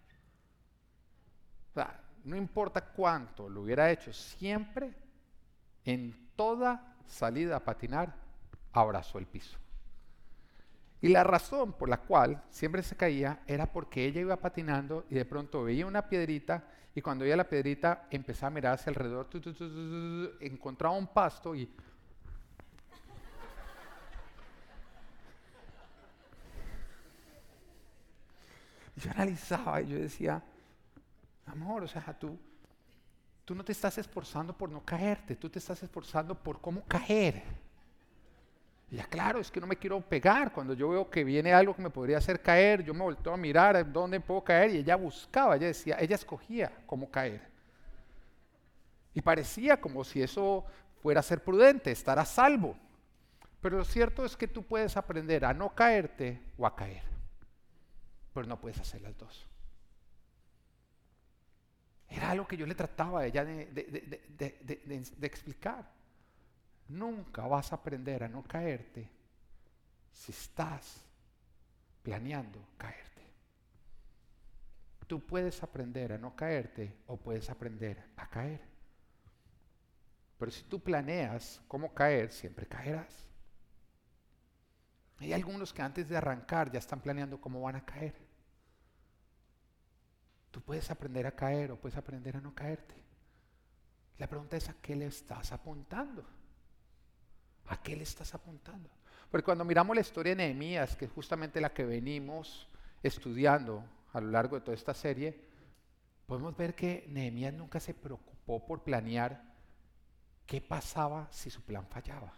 O 1.71 1.75
sea, 1.75 2.01
no 2.25 2.37
importa 2.37 2.85
cuánto 2.85 3.49
lo 3.49 3.63
hubiera 3.63 3.91
hecho, 3.91 4.13
siempre 4.13 4.93
en 5.85 6.31
toda 6.37 6.97
salida 7.07 7.57
a 7.57 7.65
patinar 7.65 8.15
abrazó 8.73 9.19
el 9.19 9.27
piso. 9.27 9.59
Y 11.01 11.09
la 11.09 11.23
razón 11.23 11.73
por 11.73 11.89
la 11.89 11.99
cual 11.99 12.43
siempre 12.51 12.83
se 12.83 12.97
caía 12.97 13.41
era 13.47 13.73
porque 13.73 14.05
ella 14.05 14.21
iba 14.21 14.37
patinando 14.37 15.07
y 15.09 15.15
de 15.15 15.25
pronto 15.25 15.63
veía 15.63 15.87
una 15.87 16.09
piedrita 16.09 16.65
y 16.95 17.01
cuando 17.01 17.23
veía 17.23 17.37
la 17.37 17.49
piedrita 17.49 18.09
empezaba 18.11 18.49
a 18.49 18.55
mirar 18.55 18.75
hacia 18.75 18.91
alrededor, 18.91 19.27
tu, 19.27 19.39
encontraba 20.41 20.97
un 20.97 21.07
pasto 21.07 21.55
y 21.55 21.73
Yo 28.99 29.13
analizaba 29.13 29.81
y 29.81 29.89
yo 29.89 29.99
decía, 29.99 30.43
amor, 31.47 31.85
o 31.85 31.89
sea, 31.89 32.17
tú, 32.19 32.37
tú 33.45 33.55
no 33.55 33.65
te 33.65 33.71
estás 33.71 33.97
esforzando 33.97 34.53
por 34.53 34.71
no 34.71 34.85
caerte, 34.85 35.37
tú 35.37 35.49
te 35.49 35.61
estás 35.61 35.81
esforzando 35.85 36.35
por 36.35 36.61
cómo 36.61 36.83
caer. 36.85 37.45
Y 38.91 38.97
ya 38.97 39.05
claro, 39.05 39.39
es 39.39 39.53
que 39.53 39.61
no 39.61 39.69
me 39.69 39.77
quiero 39.77 40.01
pegar. 40.01 40.53
Cuando 40.53 40.75
yo 40.75 40.89
veo 40.89 41.09
que 41.09 41.23
viene 41.23 41.53
algo 41.53 41.77
que 41.77 41.83
me 41.83 41.91
podría 41.91 42.19
hacer 42.19 42.43
caer, 42.43 42.83
yo 42.83 42.93
me 42.93 43.03
volteo 43.03 43.33
a 43.33 43.37
mirar 43.37 43.93
dónde 43.93 44.19
puedo 44.19 44.43
caer 44.43 44.75
y 44.75 44.79
ella 44.79 44.97
buscaba, 44.97 45.55
ella 45.55 45.69
decía, 45.69 45.97
ella 46.01 46.17
escogía 46.17 46.73
cómo 46.87 47.09
caer. 47.09 47.43
Y 49.15 49.21
parecía 49.21 49.81
como 49.81 50.03
si 50.03 50.23
eso 50.23 50.65
fuera 51.03 51.21
a 51.21 51.23
ser 51.23 51.45
prudente, 51.45 51.93
estar 51.93 52.19
a 52.19 52.25
salvo. 52.25 52.77
Pero 53.61 53.79
lo 53.79 53.85
cierto 53.85 54.25
es 54.25 54.37
que 54.37 54.49
tú 54.49 54.65
puedes 54.65 54.97
aprender 54.97 55.45
a 55.45 55.55
no 55.55 55.73
caerte 55.73 56.43
o 56.57 56.67
a 56.67 56.75
caer 56.75 57.18
pero 58.39 58.51
no 58.51 58.61
puedes 58.61 58.79
hacer 58.79 59.03
las 59.03 59.19
dos. 59.19 59.49
Era 62.09 62.31
algo 62.31 62.47
que 62.47 62.57
yo 62.57 62.67
le 62.67 62.75
trataba 62.77 63.23
a 63.23 63.27
ella 63.27 63.45
de, 63.45 63.67
de, 63.67 65.27
explicar. 65.27 65.91
Nunca 66.87 67.49
vas 67.49 67.73
a 67.73 67.75
aprender 67.75 68.23
a 68.23 68.29
no 68.29 68.45
caerte 68.45 69.11
si 70.13 70.31
estás 70.31 71.03
planeando 72.05 72.65
caerte. 72.77 73.23
Tú 75.09 75.19
puedes 75.27 75.61
aprender 75.65 76.13
a 76.13 76.19
no 76.19 76.37
caerte 76.37 76.97
o 77.09 77.17
puedes 77.17 77.51
aprender 77.51 78.13
a 78.17 78.31
caer. 78.31 78.61
Pero 80.39 80.53
si 80.53 80.63
tú 80.63 80.79
planeas 80.79 81.61
cómo 81.67 81.93
caer, 81.93 82.31
siempre 82.31 82.69
caerás. 82.69 83.29
Hay 85.19 85.33
algunos 85.33 85.73
que 85.73 85.83
antes 85.83 86.09
de 86.09 86.17
arrancar 86.17 86.71
ya 86.71 86.79
están 86.79 87.01
planeando 87.01 87.41
cómo 87.41 87.61
van 87.61 87.75
a 87.75 87.85
caer. 87.85 88.28
Tú 90.51 90.61
puedes 90.61 90.91
aprender 90.91 91.27
a 91.27 91.33
caer 91.33 91.71
o 91.73 91.77
puedes 91.77 91.97
aprender 91.97 92.37
a 92.37 92.41
no 92.41 92.55
caerte. 92.55 92.95
La 94.19 94.27
pregunta 94.27 94.57
es 94.57 94.69
a 94.69 94.75
qué 94.75 94.97
le 94.97 95.07
estás 95.07 95.53
apuntando. 95.53 96.25
¿A 97.67 97.81
qué 97.83 97.97
le 97.97 98.03
estás 98.03 98.35
apuntando? 98.35 98.89
Porque 99.31 99.45
cuando 99.45 99.65
miramos 99.65 99.95
la 99.95 100.01
historia 100.01 100.33
de 100.33 100.37
Nehemías, 100.37 100.97
que 100.97 101.05
es 101.05 101.11
justamente 101.11 101.61
la 101.61 101.73
que 101.73 101.85
venimos 101.85 102.67
estudiando 103.03 103.85
a 104.13 104.21
lo 104.21 104.31
largo 104.31 104.57
de 104.57 104.63
toda 104.63 104.75
esta 104.75 104.95
serie, 104.95 105.39
podemos 106.27 106.57
ver 106.57 106.75
que 106.75 107.05
Nehemías 107.09 107.53
nunca 107.53 107.79
se 107.79 107.95
preocupó 107.95 108.65
por 108.65 108.83
planear 108.83 109.43
qué 110.47 110.63
pasaba 110.63 111.29
si 111.31 111.51
su 111.51 111.63
plan 111.63 111.87
fallaba. 111.87 112.33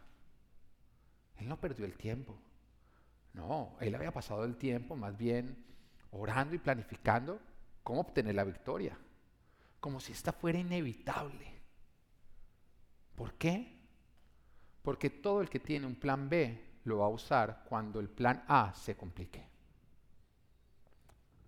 Él 1.39 1.49
no 1.49 1.61
perdió 1.61 1.85
el 1.85 1.97
tiempo. 1.97 2.37
No, 3.33 3.77
él 3.81 3.95
había 3.95 4.13
pasado 4.13 4.45
el 4.45 4.57
tiempo 4.57 4.97
más 4.97 5.17
bien 5.17 5.65
orando 6.11 6.57
y 6.57 6.59
planificando 6.59 7.41
cómo 7.83 8.01
obtener 8.01 8.35
la 8.35 8.45
victoria, 8.45 8.97
como 9.81 10.01
si 10.01 10.13
esta 10.13 10.33
fuera 10.33 10.59
inevitable. 10.59 11.61
¿Por 13.15 13.35
qué? 13.35 13.79
Porque 14.83 15.11
todo 15.11 15.41
el 15.41 15.51
que 15.51 15.61
tiene 15.61 15.87
un 15.87 15.97
plan 15.97 16.29
B 16.29 16.71
lo 16.85 16.99
va 16.99 17.07
a 17.07 17.11
usar 17.11 17.65
cuando 17.69 18.01
el 18.01 18.09
plan 18.09 18.45
A 18.49 18.73
se 18.75 18.97
complique. 18.97 19.47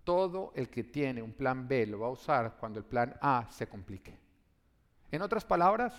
Todo 0.05 0.53
el 0.57 0.69
que 0.69 0.85
tiene 0.85 1.23
un 1.23 1.33
plan 1.33 1.69
B 1.69 1.87
lo 1.87 2.01
va 2.01 2.09
a 2.09 2.11
usar 2.11 2.57
cuando 2.59 2.79
el 2.79 2.85
plan 2.85 3.17
A 3.21 3.47
se 3.51 3.69
complique. 3.69 4.19
En 5.11 5.23
otras 5.23 5.45
palabras, 5.45 5.95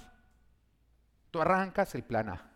tú 1.32 1.42
arrancas 1.42 1.96
el 1.96 2.04
plan 2.04 2.30
A. 2.30 2.50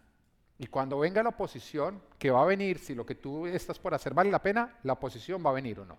Y 0.59 0.67
cuando 0.67 0.99
venga 0.99 1.23
la 1.23 1.29
oposición, 1.29 2.01
que 2.17 2.31
va 2.31 2.41
a 2.41 2.45
venir, 2.45 2.79
si 2.79 2.95
lo 2.95 3.05
que 3.05 3.15
tú 3.15 3.45
estás 3.45 3.79
por 3.79 3.93
hacer 3.93 4.13
vale 4.13 4.31
la 4.31 4.41
pena, 4.41 4.77
la 4.83 4.93
oposición 4.93 5.43
va 5.45 5.51
a 5.51 5.53
venir 5.53 5.79
o 5.79 5.85
no. 5.85 5.97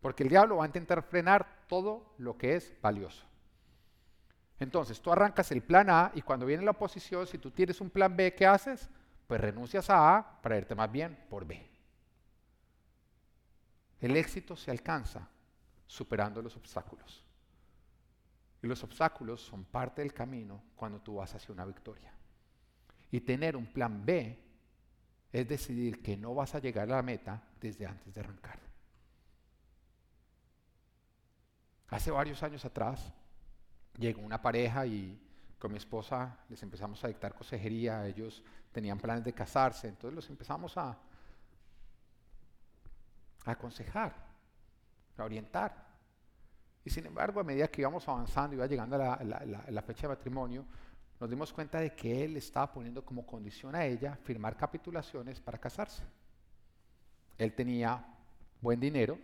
Porque 0.00 0.22
el 0.22 0.28
diablo 0.28 0.56
va 0.56 0.64
a 0.64 0.66
intentar 0.66 1.02
frenar 1.02 1.64
todo 1.68 2.14
lo 2.18 2.36
que 2.36 2.56
es 2.56 2.72
valioso. 2.80 3.24
Entonces, 4.58 5.00
tú 5.00 5.12
arrancas 5.12 5.52
el 5.52 5.62
plan 5.62 5.90
A 5.90 6.12
y 6.14 6.22
cuando 6.22 6.46
viene 6.46 6.64
la 6.64 6.70
oposición, 6.70 7.26
si 7.26 7.38
tú 7.38 7.50
tienes 7.50 7.80
un 7.80 7.90
plan 7.90 8.16
B, 8.16 8.34
¿qué 8.34 8.46
haces? 8.46 8.88
Pues 9.26 9.40
renuncias 9.40 9.90
a 9.90 10.16
A 10.16 10.40
para 10.40 10.56
irte 10.56 10.74
más 10.74 10.90
bien 10.90 11.16
por 11.28 11.46
B. 11.46 11.68
El 14.00 14.16
éxito 14.16 14.56
se 14.56 14.70
alcanza 14.70 15.28
superando 15.86 16.40
los 16.40 16.56
obstáculos. 16.56 17.22
Y 18.62 18.66
los 18.66 18.82
obstáculos 18.82 19.40
son 19.40 19.64
parte 19.64 20.02
del 20.02 20.14
camino 20.14 20.62
cuando 20.74 21.00
tú 21.00 21.16
vas 21.16 21.34
hacia 21.34 21.52
una 21.52 21.64
victoria. 21.64 22.12
Y 23.10 23.20
tener 23.20 23.56
un 23.56 23.66
plan 23.66 24.04
B 24.04 24.38
es 25.32 25.48
decidir 25.48 26.02
que 26.02 26.16
no 26.16 26.34
vas 26.34 26.54
a 26.54 26.58
llegar 26.58 26.90
a 26.90 26.96
la 26.96 27.02
meta 27.02 27.42
desde 27.60 27.86
antes 27.86 28.14
de 28.14 28.20
arrancar. 28.20 28.65
Hace 31.88 32.10
varios 32.10 32.42
años 32.42 32.64
atrás 32.64 33.12
llegó 33.98 34.20
una 34.20 34.40
pareja 34.42 34.86
y 34.86 35.20
con 35.58 35.72
mi 35.72 35.78
esposa 35.78 36.38
les 36.48 36.62
empezamos 36.62 37.02
a 37.04 37.08
dictar 37.08 37.34
consejería, 37.34 38.06
ellos 38.06 38.42
tenían 38.72 38.98
planes 38.98 39.24
de 39.24 39.32
casarse, 39.32 39.88
entonces 39.88 40.14
los 40.14 40.28
empezamos 40.28 40.76
a, 40.76 40.98
aconsejar, 43.46 44.12
a 45.16 45.24
orientar. 45.24 45.86
Y 46.84 46.90
sin 46.90 47.06
embargo, 47.06 47.40
a 47.40 47.44
medida 47.44 47.68
que 47.68 47.80
íbamos 47.80 48.06
avanzando, 48.08 48.54
iba 48.54 48.66
llegando 48.66 48.96
a 48.96 49.22
la, 49.24 49.82
fecha 49.82 50.02
de 50.02 50.08
matrimonio, 50.08 50.64
nos 51.18 51.30
dimos 51.30 51.52
cuenta 51.52 51.80
de 51.80 51.94
que 51.94 52.24
él 52.24 52.36
estaba 52.36 52.70
poniendo 52.72 53.04
como 53.04 53.24
condición 53.24 53.74
a 53.74 53.84
ella 53.84 54.16
firmar 54.22 54.56
capitulaciones 54.56 55.40
para 55.40 55.58
casarse. 55.58 56.02
Él 57.38 57.54
tenía 57.54 58.04
buen 58.60 58.78
dinero, 58.78 59.18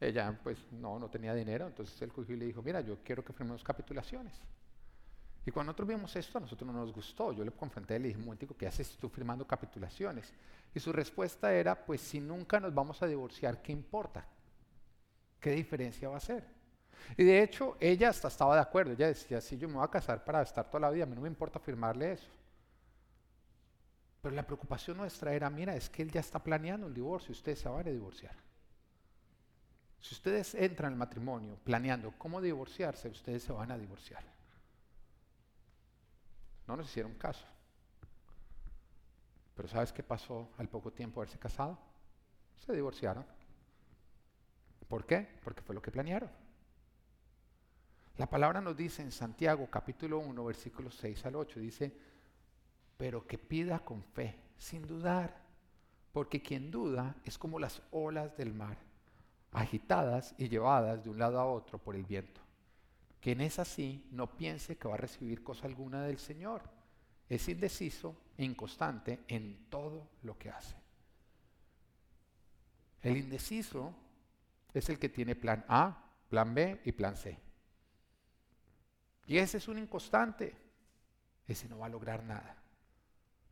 ella 0.00 0.38
pues 0.42 0.58
no, 0.72 0.98
no 0.98 1.08
tenía 1.10 1.34
dinero, 1.34 1.66
entonces 1.66 2.10
cogió 2.12 2.34
y 2.34 2.38
le 2.38 2.46
dijo, 2.46 2.62
mira, 2.62 2.80
yo 2.80 2.98
quiero 3.02 3.24
que 3.24 3.32
firmemos 3.32 3.64
capitulaciones. 3.64 4.40
Y 5.44 5.50
cuando 5.50 5.70
nosotros 5.70 5.88
vimos 5.88 6.14
esto, 6.14 6.36
a 6.36 6.40
nosotros 6.42 6.70
no 6.70 6.78
nos 6.78 6.92
gustó. 6.92 7.32
Yo 7.32 7.42
le 7.42 7.50
confronté 7.50 7.96
y 7.96 7.98
le 8.00 8.08
dije, 8.08 8.20
momentico, 8.20 8.54
¿qué 8.54 8.66
haces 8.66 8.96
tú 8.98 9.08
firmando 9.08 9.46
capitulaciones? 9.46 10.30
Y 10.74 10.78
su 10.78 10.92
respuesta 10.92 11.52
era, 11.52 11.86
pues 11.86 12.02
si 12.02 12.20
nunca 12.20 12.60
nos 12.60 12.74
vamos 12.74 13.02
a 13.02 13.06
divorciar, 13.06 13.62
¿qué 13.62 13.72
importa? 13.72 14.26
¿Qué 15.40 15.52
diferencia 15.52 16.08
va 16.08 16.16
a 16.16 16.18
hacer? 16.18 16.44
Y 17.16 17.24
de 17.24 17.42
hecho, 17.42 17.78
ella 17.80 18.10
hasta 18.10 18.28
estaba 18.28 18.56
de 18.56 18.60
acuerdo. 18.60 18.92
Ella 18.92 19.08
decía, 19.08 19.40
sí, 19.40 19.56
yo 19.56 19.68
me 19.68 19.76
voy 19.76 19.84
a 19.84 19.90
casar 19.90 20.22
para 20.22 20.42
estar 20.42 20.68
toda 20.68 20.80
la 20.80 20.90
vida, 20.90 21.04
a 21.04 21.06
mí 21.06 21.14
no 21.14 21.22
me 21.22 21.28
importa 21.28 21.58
firmarle 21.58 22.12
eso. 22.12 22.28
Pero 24.20 24.34
la 24.34 24.42
preocupación 24.42 24.98
nuestra 24.98 25.32
era, 25.32 25.48
mira, 25.48 25.74
es 25.74 25.88
que 25.88 26.02
él 26.02 26.10
ya 26.10 26.20
está 26.20 26.38
planeando 26.42 26.86
un 26.86 26.92
divorcio, 26.92 27.32
ustedes 27.32 27.60
se 27.60 27.68
van 27.68 27.86
a 27.86 27.90
divorciar. 27.90 28.47
Si 30.00 30.14
ustedes 30.14 30.54
entran 30.54 30.92
al 30.92 30.98
matrimonio 30.98 31.56
planeando 31.64 32.12
cómo 32.18 32.40
divorciarse, 32.40 33.08
ustedes 33.08 33.42
se 33.42 33.52
van 33.52 33.70
a 33.70 33.78
divorciar. 33.78 34.22
No 36.66 36.76
nos 36.76 36.86
hicieron 36.86 37.14
caso. 37.14 37.44
Pero 39.54 39.68
¿sabes 39.68 39.92
qué 39.92 40.02
pasó 40.02 40.50
al 40.58 40.68
poco 40.68 40.92
tiempo 40.92 41.20
de 41.20 41.24
haberse 41.24 41.38
casado? 41.38 41.78
Se 42.64 42.72
divorciaron. 42.72 43.26
¿Por 44.86 45.04
qué? 45.04 45.28
Porque 45.42 45.62
fue 45.62 45.74
lo 45.74 45.82
que 45.82 45.90
planearon. 45.90 46.30
La 48.18 48.28
palabra 48.28 48.60
nos 48.60 48.76
dice 48.76 49.02
en 49.02 49.12
Santiago 49.12 49.68
capítulo 49.70 50.18
1 50.18 50.44
versículos 50.44 50.94
6 50.96 51.26
al 51.26 51.36
8, 51.36 51.60
dice, 51.60 51.96
pero 52.96 53.26
que 53.26 53.38
pida 53.38 53.78
con 53.78 54.02
fe, 54.02 54.34
sin 54.56 54.86
dudar, 54.86 55.40
porque 56.12 56.42
quien 56.42 56.70
duda 56.70 57.14
es 57.24 57.38
como 57.38 57.60
las 57.60 57.80
olas 57.92 58.36
del 58.36 58.52
mar, 58.52 58.76
agitadas 59.52 60.34
y 60.38 60.48
llevadas 60.48 61.02
de 61.02 61.10
un 61.10 61.18
lado 61.18 61.38
a 61.38 61.46
otro 61.46 61.78
por 61.78 61.96
el 61.96 62.04
viento. 62.04 62.40
Quien 63.20 63.40
es 63.40 63.58
así 63.58 64.06
no 64.10 64.36
piense 64.36 64.76
que 64.76 64.88
va 64.88 64.94
a 64.94 64.98
recibir 64.98 65.42
cosa 65.42 65.66
alguna 65.66 66.02
del 66.04 66.18
Señor 66.18 66.62
es 67.28 67.48
indeciso 67.48 68.16
e 68.36 68.44
inconstante 68.44 69.20
en 69.28 69.68
todo 69.68 70.08
lo 70.22 70.38
que 70.38 70.50
hace. 70.50 70.74
El 73.02 73.16
indeciso 73.16 73.94
es 74.72 74.88
el 74.88 74.98
que 74.98 75.08
tiene 75.08 75.36
plan 75.36 75.64
A, 75.68 76.10
plan 76.28 76.54
B 76.54 76.80
y 76.84 76.92
plan 76.92 77.16
C. 77.16 77.38
Y 79.26 79.38
ese 79.38 79.58
es 79.58 79.68
un 79.68 79.78
inconstante. 79.78 80.56
Ese 81.46 81.68
no 81.68 81.78
va 81.78 81.86
a 81.86 81.90
lograr 81.90 82.24
nada. 82.24 82.56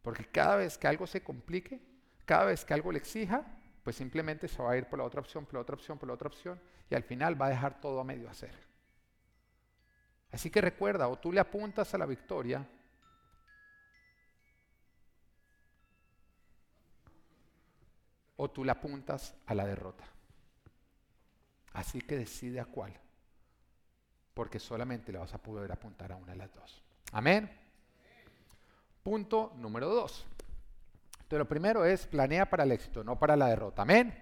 Porque 0.03 0.25
cada 0.25 0.57
vez 0.57 0.79
que 0.79 0.87
algo 0.87 1.07
se 1.07 1.23
complique, 1.23 1.81
cada 2.25 2.47
vez 2.47 2.65
que 2.65 2.75
algo 2.75 2.93
le 2.93 2.99
exija, 2.99 3.45
pues 3.87 3.95
simplemente 3.95 4.49
se 4.49 4.61
va 4.61 4.73
a 4.73 4.77
ir 4.77 4.87
por 4.87 4.99
la 4.99 5.05
otra 5.05 5.21
opción, 5.21 5.47
por 5.47 5.55
la 5.55 5.61
otra 5.61 5.77
opción, 5.77 5.97
por 5.97 6.09
la 6.09 6.15
otra 6.15 6.27
opción, 6.27 6.61
y 6.91 6.97
al 6.97 7.05
final 7.05 7.41
va 7.41 7.47
a 7.47 7.51
dejar 7.51 7.81
todo 7.81 8.01
a 8.01 8.05
medio 8.05 8.29
hacer. 8.29 8.53
Así 10.33 10.51
que 10.51 10.61
recuerda, 10.61 11.07
o 11.07 11.21
tú 11.21 11.33
le 11.33 11.39
apuntas 11.39 11.95
a 11.95 11.99
la 11.99 12.05
victoria, 12.05 12.69
o 18.35 18.51
tú 18.51 18.65
le 18.65 18.73
apuntas 18.73 19.37
a 19.47 19.55
la 19.55 19.65
derrota. 19.65 20.03
Así 21.73 22.01
que 22.01 22.17
decide 22.17 22.59
a 22.59 22.65
cuál, 22.65 22.93
porque 24.35 24.59
solamente 24.59 25.13
le 25.13 25.19
vas 25.19 25.33
a 25.33 25.41
poder 25.41 25.71
apuntar 25.71 26.11
a 26.11 26.17
una 26.17 26.33
de 26.33 26.39
las 26.39 26.53
dos. 26.53 26.83
Amén. 27.13 27.49
Punto 29.05 29.53
número 29.55 29.89
dos. 29.89 30.27
Entonces 31.27 31.41
lo 31.41 31.49
primero 31.49 31.85
es 31.85 32.07
planea 32.07 32.49
para 32.49 32.63
el 32.63 32.71
éxito, 32.71 33.03
no 33.03 33.19
para 33.19 33.35
la 33.35 33.49
derrota. 33.49 33.83
Amén. 33.83 34.17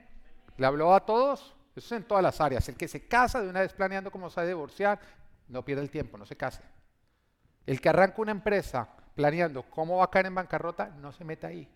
¿Le 0.57 0.65
habló 0.65 0.95
a 0.95 1.05
todos? 1.05 1.55
Eso 1.77 1.95
es 1.95 2.01
en 2.01 2.09
todas 2.09 2.23
las 2.23 2.41
áreas. 2.41 2.67
El 2.71 2.77
que 2.77 2.89
se 2.89 3.07
casa 3.07 3.43
de 3.43 3.51
una 3.51 3.61
vez 3.61 3.75
planeando 3.75 4.11
cómo 4.11 4.31
se 4.31 4.37
va 4.37 4.45
a 4.45 4.47
divorciar, 4.47 4.99
no 5.49 5.63
pierde 5.63 5.83
el 5.83 5.91
tiempo, 5.91 6.17
no 6.17 6.25
se 6.25 6.35
case. 6.35 6.63
El 7.67 7.83
que 7.83 7.91
arranca 7.91 8.23
una 8.23 8.31
empresa 8.31 8.89
planeando 9.15 9.65
cómo 9.65 9.99
va 9.99 10.05
a 10.05 10.11
caer 10.11 10.25
en 10.25 10.35
bancarrota, 10.35 10.89
no 10.99 11.13
se 11.13 11.25
meta 11.25 11.49
ahí. 11.49 11.69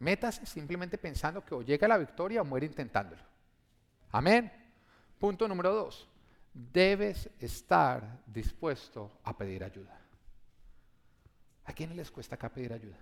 Métase 0.00 0.46
simplemente 0.46 0.98
pensando 0.98 1.44
que 1.44 1.54
o 1.54 1.62
llega 1.62 1.86
la 1.86 1.96
victoria 1.96 2.42
o 2.42 2.44
muere 2.44 2.66
intentándolo. 2.66 3.22
Amén. 4.10 4.50
Punto 5.20 5.46
número 5.46 5.72
dos. 5.72 6.08
Debes 6.52 7.30
estar 7.38 8.18
dispuesto 8.26 9.20
a 9.22 9.38
pedir 9.38 9.62
ayuda. 9.62 9.96
¿A 11.66 11.72
quién 11.72 11.94
les 11.94 12.10
cuesta 12.10 12.34
acá 12.34 12.48
pedir 12.48 12.72
ayuda? 12.72 12.96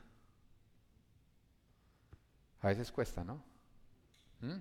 A 2.61 2.69
veces 2.69 2.91
cuesta, 2.91 3.25
¿no? 3.25 3.43
¿Mm? 4.41 4.59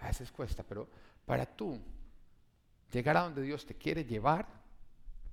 A 0.00 0.06
veces 0.06 0.30
cuesta, 0.30 0.62
pero 0.62 0.88
para 1.26 1.44
tú 1.44 1.80
llegar 2.92 3.16
a 3.16 3.22
donde 3.22 3.42
Dios 3.42 3.66
te 3.66 3.74
quiere 3.74 4.04
llevar, 4.04 4.46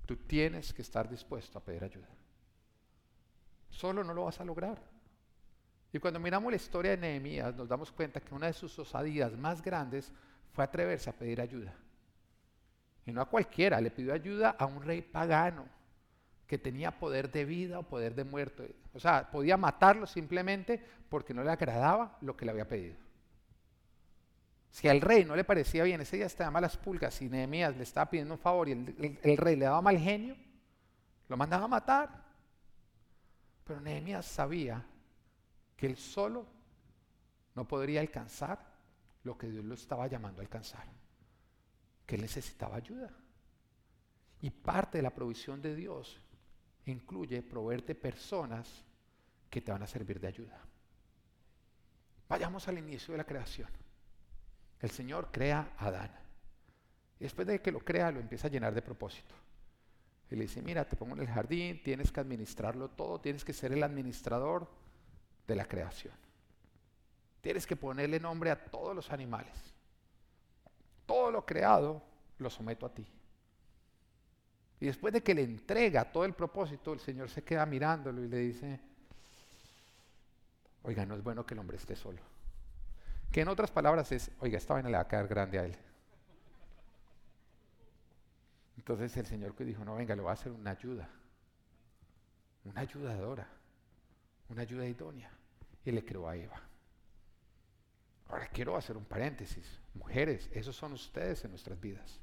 tú 0.04 0.16
tienes 0.16 0.72
que 0.72 0.82
estar 0.82 1.08
dispuesto 1.08 1.58
a 1.58 1.64
pedir 1.64 1.84
ayuda. 1.84 2.08
Solo 3.70 4.02
no 4.02 4.14
lo 4.14 4.24
vas 4.24 4.40
a 4.40 4.44
lograr. 4.44 4.80
Y 5.92 5.98
cuando 5.98 6.20
miramos 6.20 6.50
la 6.50 6.56
historia 6.56 6.90
de 6.92 6.98
Nehemías, 6.98 7.54
nos 7.54 7.68
damos 7.68 7.92
cuenta 7.92 8.20
que 8.20 8.34
una 8.34 8.48
de 8.48 8.52
sus 8.52 8.78
osadías 8.78 9.36
más 9.36 9.62
grandes 9.62 10.12
fue 10.52 10.64
atreverse 10.64 11.08
a 11.10 11.12
pedir 11.12 11.40
ayuda. 11.40 11.74
Y 13.06 13.12
no 13.12 13.20
a 13.20 13.28
cualquiera, 13.28 13.80
le 13.80 13.90
pidió 13.90 14.12
ayuda 14.12 14.50
a 14.50 14.66
un 14.66 14.82
rey 14.82 15.00
pagano 15.00 15.66
que 16.46 16.58
tenía 16.58 16.98
poder 16.98 17.30
de 17.32 17.44
vida 17.44 17.78
o 17.78 17.82
poder 17.82 18.14
de 18.14 18.24
muerte. 18.24 18.74
O 18.94 19.00
sea, 19.00 19.30
podía 19.30 19.56
matarlo 19.56 20.06
simplemente 20.06 20.82
porque 21.08 21.34
no 21.34 21.42
le 21.42 21.50
agradaba 21.50 22.16
lo 22.20 22.36
que 22.36 22.44
le 22.44 22.52
había 22.52 22.68
pedido. 22.68 22.96
Si 24.70 24.88
al 24.88 25.00
rey 25.00 25.24
no 25.24 25.34
le 25.34 25.44
parecía 25.44 25.84
bien, 25.84 26.00
ese 26.00 26.16
día 26.16 26.26
estaba 26.26 26.60
las 26.60 26.76
pulgas 26.76 27.20
y 27.22 27.28
Nehemías 27.28 27.76
le 27.76 27.82
estaba 27.82 28.10
pidiendo 28.10 28.34
un 28.34 28.40
favor 28.40 28.68
y 28.68 28.72
el, 28.72 29.18
el 29.22 29.36
rey 29.36 29.56
le 29.56 29.64
daba 29.64 29.80
mal 29.80 29.98
genio, 29.98 30.36
lo 31.28 31.36
mandaba 31.36 31.64
a 31.64 31.68
matar. 31.68 32.24
Pero 33.64 33.80
Nehemías 33.80 34.26
sabía 34.26 34.84
que 35.76 35.86
él 35.86 35.96
solo 35.96 36.46
no 37.54 37.66
podría 37.66 38.00
alcanzar 38.00 38.76
lo 39.24 39.36
que 39.36 39.50
Dios 39.50 39.64
lo 39.64 39.74
estaba 39.74 40.06
llamando 40.06 40.40
a 40.40 40.44
alcanzar, 40.44 40.86
que 42.04 42.14
él 42.14 42.22
necesitaba 42.22 42.76
ayuda. 42.76 43.10
Y 44.42 44.50
parte 44.50 44.98
de 44.98 45.02
la 45.02 45.14
provisión 45.14 45.60
de 45.60 45.74
Dios 45.74 46.20
incluye 46.86 47.42
proveerte 47.42 47.94
personas 47.94 48.84
que 49.50 49.60
te 49.60 49.72
van 49.72 49.82
a 49.82 49.86
servir 49.86 50.20
de 50.20 50.28
ayuda. 50.28 50.60
Vayamos 52.28 52.66
al 52.68 52.78
inicio 52.78 53.12
de 53.12 53.18
la 53.18 53.24
creación. 53.24 53.68
El 54.80 54.90
Señor 54.90 55.28
crea 55.30 55.72
a 55.78 55.86
Adán. 55.86 56.10
Y 57.18 57.24
después 57.24 57.46
de 57.46 57.60
que 57.60 57.72
lo 57.72 57.80
crea, 57.80 58.10
lo 58.10 58.20
empieza 58.20 58.48
a 58.48 58.50
llenar 58.50 58.74
de 58.74 58.82
propósito. 58.82 59.34
Y 60.30 60.36
le 60.36 60.42
dice, 60.42 60.60
mira, 60.60 60.84
te 60.88 60.96
pongo 60.96 61.14
en 61.14 61.22
el 61.22 61.28
jardín, 61.28 61.82
tienes 61.82 62.10
que 62.10 62.20
administrarlo 62.20 62.90
todo, 62.90 63.20
tienes 63.20 63.44
que 63.44 63.52
ser 63.52 63.72
el 63.72 63.82
administrador 63.82 64.68
de 65.46 65.54
la 65.54 65.66
creación. 65.66 66.14
Tienes 67.40 67.66
que 67.66 67.76
ponerle 67.76 68.18
nombre 68.18 68.50
a 68.50 68.64
todos 68.64 68.94
los 68.94 69.10
animales. 69.12 69.54
Todo 71.06 71.30
lo 71.30 71.46
creado 71.46 72.02
lo 72.38 72.50
someto 72.50 72.86
a 72.86 72.92
ti. 72.92 73.06
Y 74.80 74.86
después 74.86 75.12
de 75.12 75.22
que 75.22 75.34
le 75.34 75.42
entrega 75.42 76.10
todo 76.12 76.24
el 76.24 76.34
propósito, 76.34 76.92
el 76.92 77.00
Señor 77.00 77.30
se 77.30 77.42
queda 77.42 77.64
mirándolo 77.64 78.22
y 78.22 78.28
le 78.28 78.38
dice, 78.38 78.80
oiga, 80.82 81.06
no 81.06 81.14
es 81.14 81.22
bueno 81.22 81.46
que 81.46 81.54
el 81.54 81.60
hombre 81.60 81.78
esté 81.78 81.96
solo. 81.96 82.20
Que 83.32 83.40
en 83.40 83.48
otras 83.48 83.70
palabras 83.70 84.12
es, 84.12 84.30
oiga, 84.40 84.58
esta 84.58 84.74
vaina 84.74 84.90
le 84.90 84.96
va 84.96 85.02
a 85.02 85.08
quedar 85.08 85.28
grande 85.28 85.58
a 85.58 85.64
él. 85.64 85.76
Entonces 88.76 89.16
el 89.16 89.26
Señor 89.26 89.56
dijo, 89.56 89.84
no, 89.84 89.96
venga, 89.96 90.14
le 90.14 90.22
voy 90.22 90.30
a 90.30 90.34
hacer 90.34 90.52
una 90.52 90.72
ayuda, 90.72 91.08
una 92.64 92.82
ayudadora, 92.82 93.48
una 94.48 94.62
ayuda 94.62 94.86
idónea. 94.86 95.30
Y 95.84 95.92
le 95.92 96.04
creó 96.04 96.28
a 96.28 96.36
Eva. 96.36 96.60
Ahora 98.28 98.48
quiero 98.48 98.76
hacer 98.76 98.96
un 98.96 99.04
paréntesis. 99.04 99.78
Mujeres, 99.94 100.50
esos 100.52 100.76
son 100.76 100.92
ustedes 100.92 101.44
en 101.44 101.50
nuestras 101.50 101.80
vidas. 101.80 102.20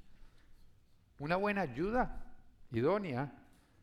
Una 1.20 1.38
buena 1.38 1.62
ayuda 1.62 2.33
idónea 2.80 3.32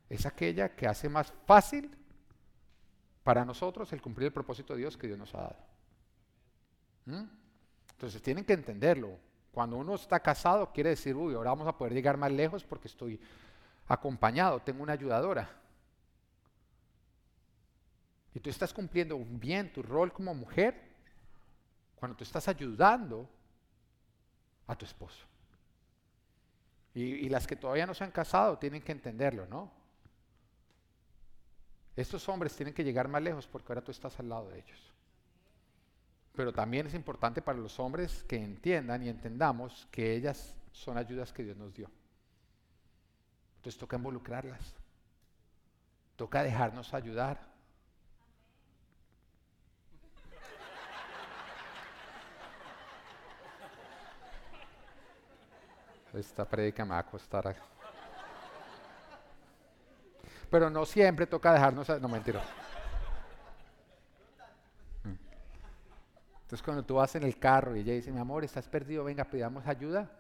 es 0.08 0.26
aquella 0.26 0.74
que 0.74 0.86
hace 0.86 1.08
más 1.08 1.32
fácil 1.46 1.96
para 3.22 3.44
nosotros 3.44 3.92
el 3.92 4.02
cumplir 4.02 4.26
el 4.26 4.32
propósito 4.32 4.72
de 4.72 4.80
Dios 4.80 4.96
que 4.96 5.06
Dios 5.06 5.18
nos 5.18 5.34
ha 5.34 5.42
dado. 5.42 5.56
¿Mm? 7.06 7.24
Entonces 7.92 8.20
tienen 8.22 8.44
que 8.44 8.54
entenderlo. 8.54 9.18
Cuando 9.52 9.76
uno 9.76 9.94
está 9.94 10.20
casado 10.20 10.72
quiere 10.72 10.90
decir, 10.90 11.14
uy, 11.14 11.34
ahora 11.34 11.50
vamos 11.50 11.68
a 11.68 11.76
poder 11.76 11.92
llegar 11.92 12.16
más 12.16 12.32
lejos 12.32 12.64
porque 12.64 12.88
estoy 12.88 13.20
acompañado, 13.86 14.60
tengo 14.60 14.82
una 14.82 14.94
ayudadora. 14.94 15.48
Y 18.34 18.40
tú 18.40 18.48
estás 18.48 18.72
cumpliendo 18.72 19.18
bien 19.18 19.72
tu 19.72 19.82
rol 19.82 20.12
como 20.12 20.34
mujer 20.34 20.90
cuando 21.96 22.16
tú 22.16 22.24
estás 22.24 22.48
ayudando 22.48 23.28
a 24.66 24.76
tu 24.76 24.84
esposo. 24.84 25.29
Y, 26.94 27.28
las 27.28 27.46
que 27.46 27.56
todavía 27.56 27.86
no 27.86 27.94
se 27.94 28.02
han 28.02 28.10
casado 28.10 28.58
tienen 28.58 28.82
que 28.82 28.92
entenderlo, 28.92 29.46
¿no? 29.46 29.70
Estos 31.94 32.28
hombres 32.28 32.56
tienen 32.56 32.74
que 32.74 32.82
llegar 32.82 33.06
más 33.06 33.22
lejos 33.22 33.46
porque 33.46 33.72
ahora 33.72 33.84
tú 33.84 33.92
estás 33.92 34.18
al 34.18 34.28
lado 34.28 34.48
de 34.48 34.58
ellos. 34.58 34.92
Pero 36.34 36.52
también 36.52 36.86
es 36.86 36.94
importante 36.94 37.42
para 37.42 37.58
los 37.58 37.78
hombres 37.78 38.24
que 38.24 38.36
entiendan 38.36 39.02
y 39.02 39.08
entendamos 39.08 39.86
que 39.90 40.14
ellas 40.14 40.56
son 40.72 40.96
ayudas 40.96 41.32
que 41.32 41.44
Dios 41.44 41.56
nos 41.56 41.74
dio. 41.74 41.90
Entonces 43.56 43.78
toca 43.78 43.96
involucrarlas. 43.96 44.74
Toca 46.16 46.42
dejarnos 46.42 46.94
ayudar. 46.94 47.49
Esta 56.14 56.44
predica 56.44 56.84
me 56.84 56.90
va 56.90 56.98
a 56.98 57.06
costar. 57.06 57.56
Pero 60.50 60.68
no 60.68 60.84
siempre 60.84 61.26
toca 61.26 61.52
dejarnos. 61.52 61.88
No, 62.00 62.08
mentira. 62.08 62.42
Mm. 65.04 65.14
Entonces, 66.42 66.62
cuando 66.62 66.84
tú 66.84 66.96
vas 66.96 67.14
en 67.14 67.22
el 67.22 67.38
carro 67.38 67.76
y 67.76 67.80
ella 67.80 67.92
dice, 67.92 68.10
mi 68.10 68.18
amor, 68.18 68.44
estás 68.44 68.66
perdido, 68.66 69.04
venga, 69.04 69.24
pidamos 69.24 69.66
ayuda. 69.66 70.10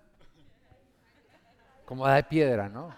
Como 1.84 2.06
da 2.06 2.14
de 2.14 2.22
piedra, 2.22 2.68
¿no? 2.68 2.94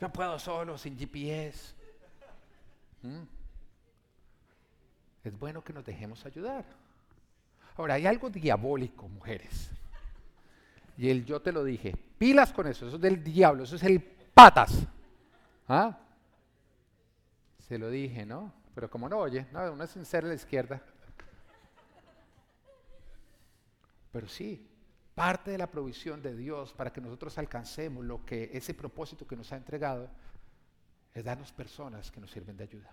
Yo 0.00 0.08
puedo 0.10 0.38
solo, 0.38 0.78
sin 0.78 0.96
GPS. 0.96 1.74
¿Mm? 3.02 3.22
Es 5.24 5.38
bueno 5.38 5.62
que 5.62 5.72
nos 5.72 5.84
dejemos 5.84 6.24
ayudar. 6.24 6.64
Ahora, 7.76 7.94
hay 7.94 8.06
algo 8.06 8.30
diabólico, 8.30 9.08
mujeres. 9.08 9.70
Y 11.00 11.08
él, 11.08 11.24
yo 11.24 11.40
te 11.40 11.50
lo 11.50 11.64
dije, 11.64 11.96
pilas 12.18 12.52
con 12.52 12.66
eso, 12.66 12.86
eso 12.86 12.96
es 12.96 13.00
del 13.00 13.24
diablo, 13.24 13.64
eso 13.64 13.76
es 13.76 13.82
el 13.84 14.02
patas. 14.02 14.86
¿Ah? 15.66 15.98
Se 17.58 17.78
lo 17.78 17.88
dije, 17.88 18.26
¿no? 18.26 18.52
Pero 18.74 18.90
como 18.90 19.08
no 19.08 19.16
oye, 19.16 19.46
no, 19.50 19.72
uno 19.72 19.82
es 19.82 19.88
sincero 19.88 20.26
a 20.26 20.28
la 20.28 20.34
izquierda. 20.34 20.82
Pero 24.12 24.28
sí, 24.28 24.68
parte 25.14 25.50
de 25.50 25.56
la 25.56 25.70
provisión 25.70 26.20
de 26.20 26.36
Dios 26.36 26.74
para 26.74 26.92
que 26.92 27.00
nosotros 27.00 27.38
alcancemos 27.38 28.04
lo 28.04 28.26
que 28.26 28.50
ese 28.52 28.74
propósito 28.74 29.26
que 29.26 29.36
nos 29.36 29.50
ha 29.52 29.56
entregado 29.56 30.10
es 31.14 31.24
darnos 31.24 31.50
personas 31.50 32.10
que 32.10 32.20
nos 32.20 32.30
sirven 32.30 32.58
de 32.58 32.64
ayuda. 32.64 32.90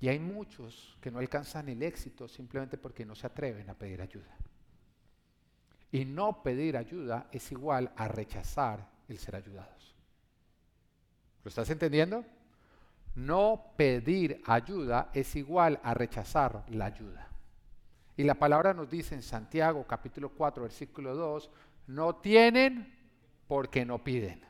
Y 0.00 0.08
hay 0.08 0.18
muchos 0.18 0.96
que 1.02 1.10
no 1.10 1.18
alcanzan 1.18 1.68
el 1.68 1.82
éxito 1.82 2.26
simplemente 2.26 2.78
porque 2.78 3.04
no 3.04 3.14
se 3.14 3.26
atreven 3.26 3.68
a 3.68 3.74
pedir 3.74 4.00
ayuda. 4.00 4.34
Y 5.96 6.04
no 6.04 6.42
pedir 6.42 6.76
ayuda 6.76 7.26
es 7.32 7.50
igual 7.52 7.90
a 7.96 8.06
rechazar 8.06 8.86
el 9.08 9.16
ser 9.16 9.34
ayudados. 9.34 9.96
¿Lo 11.42 11.48
estás 11.48 11.70
entendiendo? 11.70 12.22
No 13.14 13.72
pedir 13.78 14.42
ayuda 14.44 15.08
es 15.14 15.34
igual 15.36 15.80
a 15.82 15.94
rechazar 15.94 16.66
la 16.68 16.84
ayuda. 16.84 17.28
Y 18.14 18.24
la 18.24 18.34
palabra 18.34 18.74
nos 18.74 18.90
dice 18.90 19.14
en 19.14 19.22
Santiago 19.22 19.86
capítulo 19.86 20.28
4 20.28 20.64
versículo 20.64 21.14
2, 21.14 21.48
no 21.86 22.16
tienen 22.16 22.94
porque 23.48 23.86
no 23.86 24.04
piden. 24.04 24.44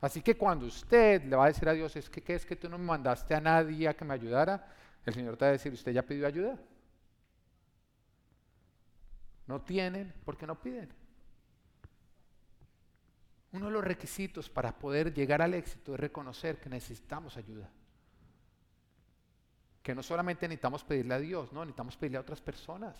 Así 0.00 0.22
que 0.22 0.34
cuando 0.34 0.64
usted 0.64 1.24
le 1.24 1.36
va 1.36 1.44
a 1.44 1.48
decir 1.48 1.68
a 1.68 1.74
Dios, 1.74 1.94
es 1.96 2.08
que 2.08 2.22
¿qué 2.22 2.36
es 2.36 2.46
que 2.46 2.56
tú 2.56 2.70
no 2.70 2.78
me 2.78 2.86
mandaste 2.86 3.34
a 3.34 3.40
nadie 3.42 3.86
a 3.86 3.94
que 3.94 4.06
me 4.06 4.14
ayudara? 4.14 4.66
El 5.04 5.12
Señor 5.12 5.36
te 5.36 5.44
va 5.44 5.50
a 5.50 5.52
decir, 5.52 5.74
¿usted 5.74 5.92
ya 5.92 6.02
pidió 6.02 6.26
ayuda? 6.26 6.58
No 9.46 9.60
tienen 9.60 10.12
porque 10.24 10.46
no 10.46 10.60
piden. 10.60 10.88
Uno 13.52 13.66
de 13.66 13.72
los 13.72 13.84
requisitos 13.84 14.48
para 14.48 14.76
poder 14.76 15.12
llegar 15.14 15.42
al 15.42 15.54
éxito 15.54 15.94
es 15.94 16.00
reconocer 16.00 16.58
que 16.58 16.68
necesitamos 16.68 17.36
ayuda. 17.36 17.70
Que 19.82 19.94
no 19.94 20.02
solamente 20.02 20.48
necesitamos 20.48 20.82
pedirle 20.82 21.14
a 21.14 21.18
Dios, 21.18 21.52
no, 21.52 21.60
necesitamos 21.60 21.96
pedirle 21.96 22.18
a 22.18 22.22
otras 22.22 22.40
personas. 22.40 22.96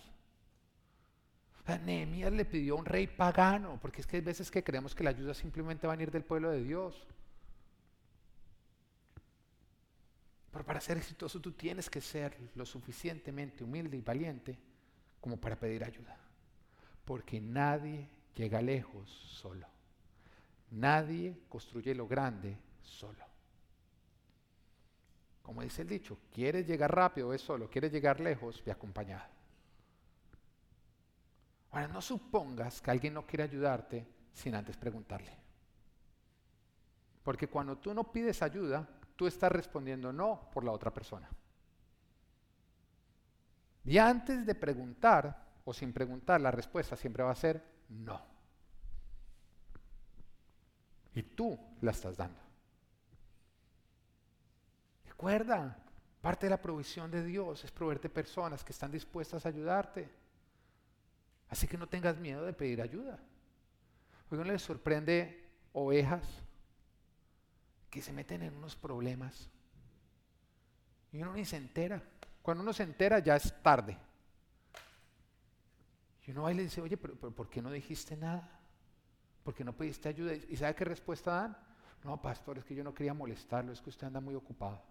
Nehemías 1.84 2.30
le 2.30 2.44
pidió 2.44 2.74
a 2.74 2.78
un 2.78 2.84
rey 2.84 3.06
pagano, 3.06 3.78
porque 3.80 4.02
es 4.02 4.06
que 4.06 4.16
hay 4.16 4.22
veces 4.22 4.50
que 4.50 4.62
creemos 4.62 4.94
que 4.94 5.02
la 5.02 5.10
ayuda 5.10 5.32
simplemente 5.32 5.86
va 5.86 5.94
a 5.94 5.96
venir 5.96 6.10
del 6.10 6.22
pueblo 6.22 6.50
de 6.50 6.62
Dios. 6.62 7.06
Pero 10.52 10.64
para 10.64 10.80
ser 10.80 10.98
exitoso 10.98 11.40
tú 11.40 11.52
tienes 11.52 11.88
que 11.88 12.02
ser 12.02 12.36
lo 12.54 12.66
suficientemente 12.66 13.64
humilde 13.64 13.96
y 13.96 14.02
valiente 14.02 14.56
como 15.20 15.40
para 15.40 15.58
pedir 15.58 15.82
ayuda 15.82 16.23
porque 17.04 17.40
nadie 17.40 18.08
llega 18.34 18.60
lejos 18.60 19.08
solo. 19.08 19.66
Nadie 20.70 21.38
construye 21.48 21.94
lo 21.94 22.08
grande 22.08 22.56
solo. 22.82 23.24
Como 25.42 25.62
dice 25.62 25.82
el 25.82 25.88
dicho, 25.88 26.18
quieres 26.32 26.66
llegar 26.66 26.94
rápido, 26.94 27.34
es 27.34 27.42
solo, 27.42 27.68
quieres 27.68 27.92
llegar 27.92 28.18
lejos, 28.18 28.62
ve 28.64 28.72
acompañado. 28.72 29.24
Ahora, 31.70 31.88
no 31.88 32.00
supongas 32.00 32.80
que 32.80 32.90
alguien 32.90 33.14
no 33.14 33.26
quiere 33.26 33.44
ayudarte 33.44 34.06
sin 34.32 34.54
antes 34.54 34.76
preguntarle. 34.76 35.36
Porque 37.22 37.48
cuando 37.48 37.76
tú 37.78 37.92
no 37.92 38.10
pides 38.10 38.42
ayuda, 38.42 38.88
tú 39.16 39.26
estás 39.26 39.50
respondiendo 39.52 40.12
no 40.12 40.48
por 40.52 40.64
la 40.64 40.72
otra 40.72 40.92
persona. 40.92 41.28
Y 43.84 43.98
antes 43.98 44.46
de 44.46 44.54
preguntar, 44.54 45.43
o 45.64 45.72
sin 45.72 45.92
preguntar, 45.92 46.40
la 46.40 46.50
respuesta 46.50 46.96
siempre 46.96 47.22
va 47.22 47.30
a 47.30 47.36
ser 47.36 47.62
no. 47.88 48.20
Y 51.14 51.22
tú 51.22 51.58
la 51.80 51.92
estás 51.92 52.16
dando. 52.16 52.40
Recuerda, 55.06 55.76
parte 56.20 56.46
de 56.46 56.50
la 56.50 56.60
provisión 56.60 57.10
de 57.10 57.24
Dios 57.24 57.64
es 57.64 57.70
proveerte 57.70 58.08
personas 58.08 58.64
que 58.64 58.72
están 58.72 58.90
dispuestas 58.90 59.46
a 59.46 59.48
ayudarte. 59.48 60.10
Así 61.48 61.66
que 61.66 61.78
no 61.78 61.88
tengas 61.88 62.18
miedo 62.18 62.44
de 62.44 62.52
pedir 62.52 62.82
ayuda. 62.82 63.18
Hoy 64.30 64.38
uno 64.38 64.44
le 64.44 64.58
sorprende 64.58 65.48
ovejas 65.72 66.24
que 67.90 68.02
se 68.02 68.12
meten 68.12 68.42
en 68.42 68.56
unos 68.56 68.74
problemas 68.74 69.48
y 71.12 71.22
uno 71.22 71.32
ni 71.32 71.44
se 71.44 71.56
entera. 71.56 72.02
Cuando 72.42 72.62
uno 72.64 72.72
se 72.72 72.82
entera 72.82 73.20
ya 73.20 73.36
es 73.36 73.62
tarde. 73.62 73.96
Y 76.26 76.30
uno 76.30 76.42
va 76.42 76.52
y 76.52 76.54
le 76.54 76.62
dice, 76.62 76.80
oye, 76.80 76.96
pero, 76.96 77.14
¿por 77.16 77.48
qué 77.48 77.60
no 77.60 77.70
dijiste 77.70 78.16
nada? 78.16 78.48
¿Por 79.42 79.54
qué 79.54 79.62
no 79.62 79.76
pediste 79.76 80.08
ayuda? 80.08 80.34
¿Y 80.34 80.56
sabe 80.56 80.74
qué 80.74 80.84
respuesta 80.84 81.32
dan? 81.32 81.56
No, 82.02 82.20
pastor, 82.20 82.58
es 82.58 82.64
que 82.64 82.74
yo 82.74 82.82
no 82.82 82.94
quería 82.94 83.14
molestarlo, 83.14 83.72
es 83.72 83.80
que 83.80 83.90
usted 83.90 84.06
anda 84.06 84.20
muy 84.20 84.34
ocupado. 84.34 84.82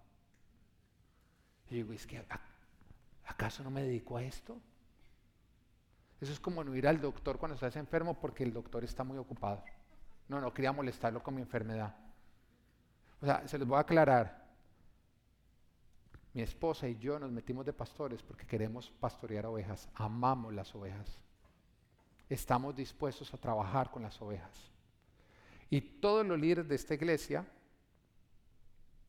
Y 1.70 1.76
digo, 1.76 1.94
es 1.94 2.06
que 2.06 2.24
¿acaso 3.26 3.64
no 3.64 3.72
me 3.72 3.82
dedico 3.82 4.18
a 4.18 4.24
esto? 4.24 4.60
Eso 6.22 6.32
es 6.32 6.40
como 6.40 6.64
no 6.64 6.76
ir 6.76 6.88
al 6.88 7.02
doctor 7.02 7.38
cuando 7.38 7.56
estás 7.56 7.76
enfermo 7.76 8.20
porque 8.20 8.44
el 8.44 8.54
doctor 8.54 8.84
está 8.84 9.04
muy 9.04 9.18
ocupado. 9.18 9.64
No, 10.28 10.40
no 10.40 10.54
quería 10.54 10.72
molestarlo 10.72 11.22
con 11.22 11.36
mi 11.36 11.42
enfermedad. 11.42 11.96
O 13.22 13.26
sea, 13.26 13.48
se 13.48 13.58
los 13.58 13.68
voy 13.68 13.78
a 13.78 13.82
aclarar. 13.82 14.43
Mi 16.34 16.42
esposa 16.42 16.88
y 16.88 16.98
yo 16.98 17.20
nos 17.20 17.32
metimos 17.32 17.66
de 17.66 17.74
pastores 17.74 18.22
porque 18.24 18.48
queremos 18.48 18.90
pastorear 19.00 19.46
ovejas. 19.46 19.88
Amamos 19.94 20.54
las 20.54 20.74
ovejas. 20.74 21.20
Estamos 22.28 22.76
dispuestos 22.76 23.34
a 23.34 23.38
trabajar 23.38 23.92
con 23.92 24.02
las 24.02 24.20
ovejas. 24.22 24.72
Y 25.70 25.82
todos 25.82 26.26
los 26.26 26.40
líderes 26.40 26.68
de 26.68 26.76
esta 26.76 26.96
iglesia 26.96 27.46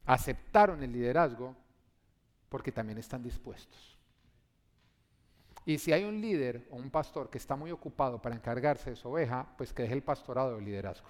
aceptaron 0.05 0.83
el 0.83 0.93
liderazgo 0.93 1.57
porque 2.51 2.73
también 2.73 2.99
están 2.99 3.23
dispuestos. 3.23 3.99
Y 5.67 5.79
si 5.79 5.93
hay 5.93 6.05
un 6.05 6.21
líder 6.21 6.69
o 6.71 6.77
un 6.77 6.91
pastor 6.91 7.31
que 7.31 7.39
está 7.39 7.57
muy 7.57 7.71
ocupado 7.71 8.21
para 8.21 8.35
encargarse 8.35 8.91
de 8.91 8.97
su 8.97 9.09
oveja, 9.09 9.47
pues 9.57 9.73
que 9.73 9.83
deje 9.83 9.95
el 9.95 10.03
pastorado 10.03 10.57
del 10.57 10.65
liderazgo. 10.65 11.09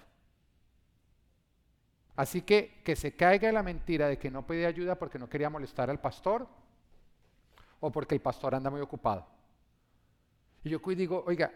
Así 2.17 2.43
que 2.43 2.81
que 2.85 2.95
se 2.95 3.17
caiga 3.17 3.51
la 3.51 3.63
mentira 3.63 4.09
de 4.09 4.19
que 4.19 4.31
no 4.31 4.47
pedía 4.47 4.69
ayuda 4.69 4.97
porque 4.97 5.19
no 5.19 5.29
quería 5.29 5.51
molestar 5.51 5.91
al 5.91 6.01
pastor 6.01 6.47
o 7.81 7.91
porque 7.91 8.15
el 8.15 8.21
pastor 8.21 8.55
anda 8.55 8.71
muy 8.71 8.81
ocupado. 8.81 9.27
Y 10.63 10.71
yo 10.71 10.79
digo, 10.79 11.25
oiga, 11.27 11.53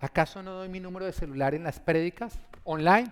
¿acaso 0.00 0.42
no 0.42 0.52
doy 0.52 0.68
mi 0.68 0.80
número 0.80 1.06
de 1.06 1.12
celular 1.12 1.54
en 1.54 1.64
las 1.64 1.80
prédicas 1.80 2.38
online? 2.64 3.10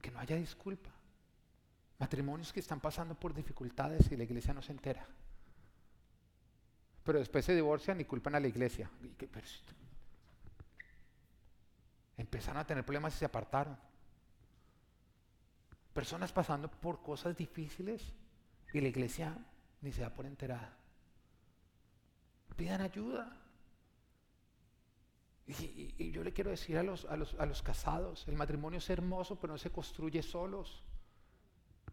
Que 0.00 0.10
no 0.10 0.20
haya 0.20 0.36
disculpa. 0.36 0.90
Matrimonios 1.98 2.52
que 2.52 2.60
están 2.60 2.80
pasando 2.80 3.14
por 3.14 3.34
dificultades 3.34 4.10
y 4.12 4.16
la 4.16 4.24
iglesia 4.24 4.54
no 4.54 4.62
se 4.62 4.72
entera. 4.72 5.06
Pero 7.04 7.18
después 7.18 7.44
se 7.44 7.54
divorcian 7.54 8.00
y 8.00 8.04
culpan 8.04 8.34
a 8.34 8.40
la 8.40 8.48
iglesia. 8.48 8.90
Empezaron 12.16 12.60
a 12.60 12.66
tener 12.66 12.84
problemas 12.84 13.14
y 13.14 13.18
se 13.18 13.24
apartaron. 13.24 13.78
Personas 15.92 16.32
pasando 16.32 16.70
por 16.70 17.02
cosas 17.02 17.36
difíciles 17.36 18.12
y 18.72 18.80
la 18.80 18.88
iglesia 18.88 19.36
ni 19.80 19.92
se 19.92 20.02
da 20.02 20.10
por 20.10 20.26
enterada. 20.26 20.76
Pidan 22.56 22.82
ayuda. 22.82 23.36
Y, 25.46 26.12
yo 26.12 26.22
le 26.22 26.32
quiero 26.32 26.50
decir 26.50 26.78
a 26.78 26.82
los, 26.82 27.06
a, 27.06 27.16
los, 27.16 27.34
a 27.34 27.46
los 27.46 27.60
casados, 27.62 28.28
el 28.28 28.36
matrimonio 28.36 28.78
es 28.78 28.88
hermoso, 28.88 29.40
pero 29.40 29.54
no 29.54 29.58
se 29.58 29.70
construye 29.70 30.22
solos. 30.22 30.84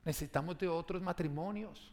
Necesitamos 0.05 0.59
de 0.59 0.67
otros 0.67 1.01
matrimonios. 1.01 1.91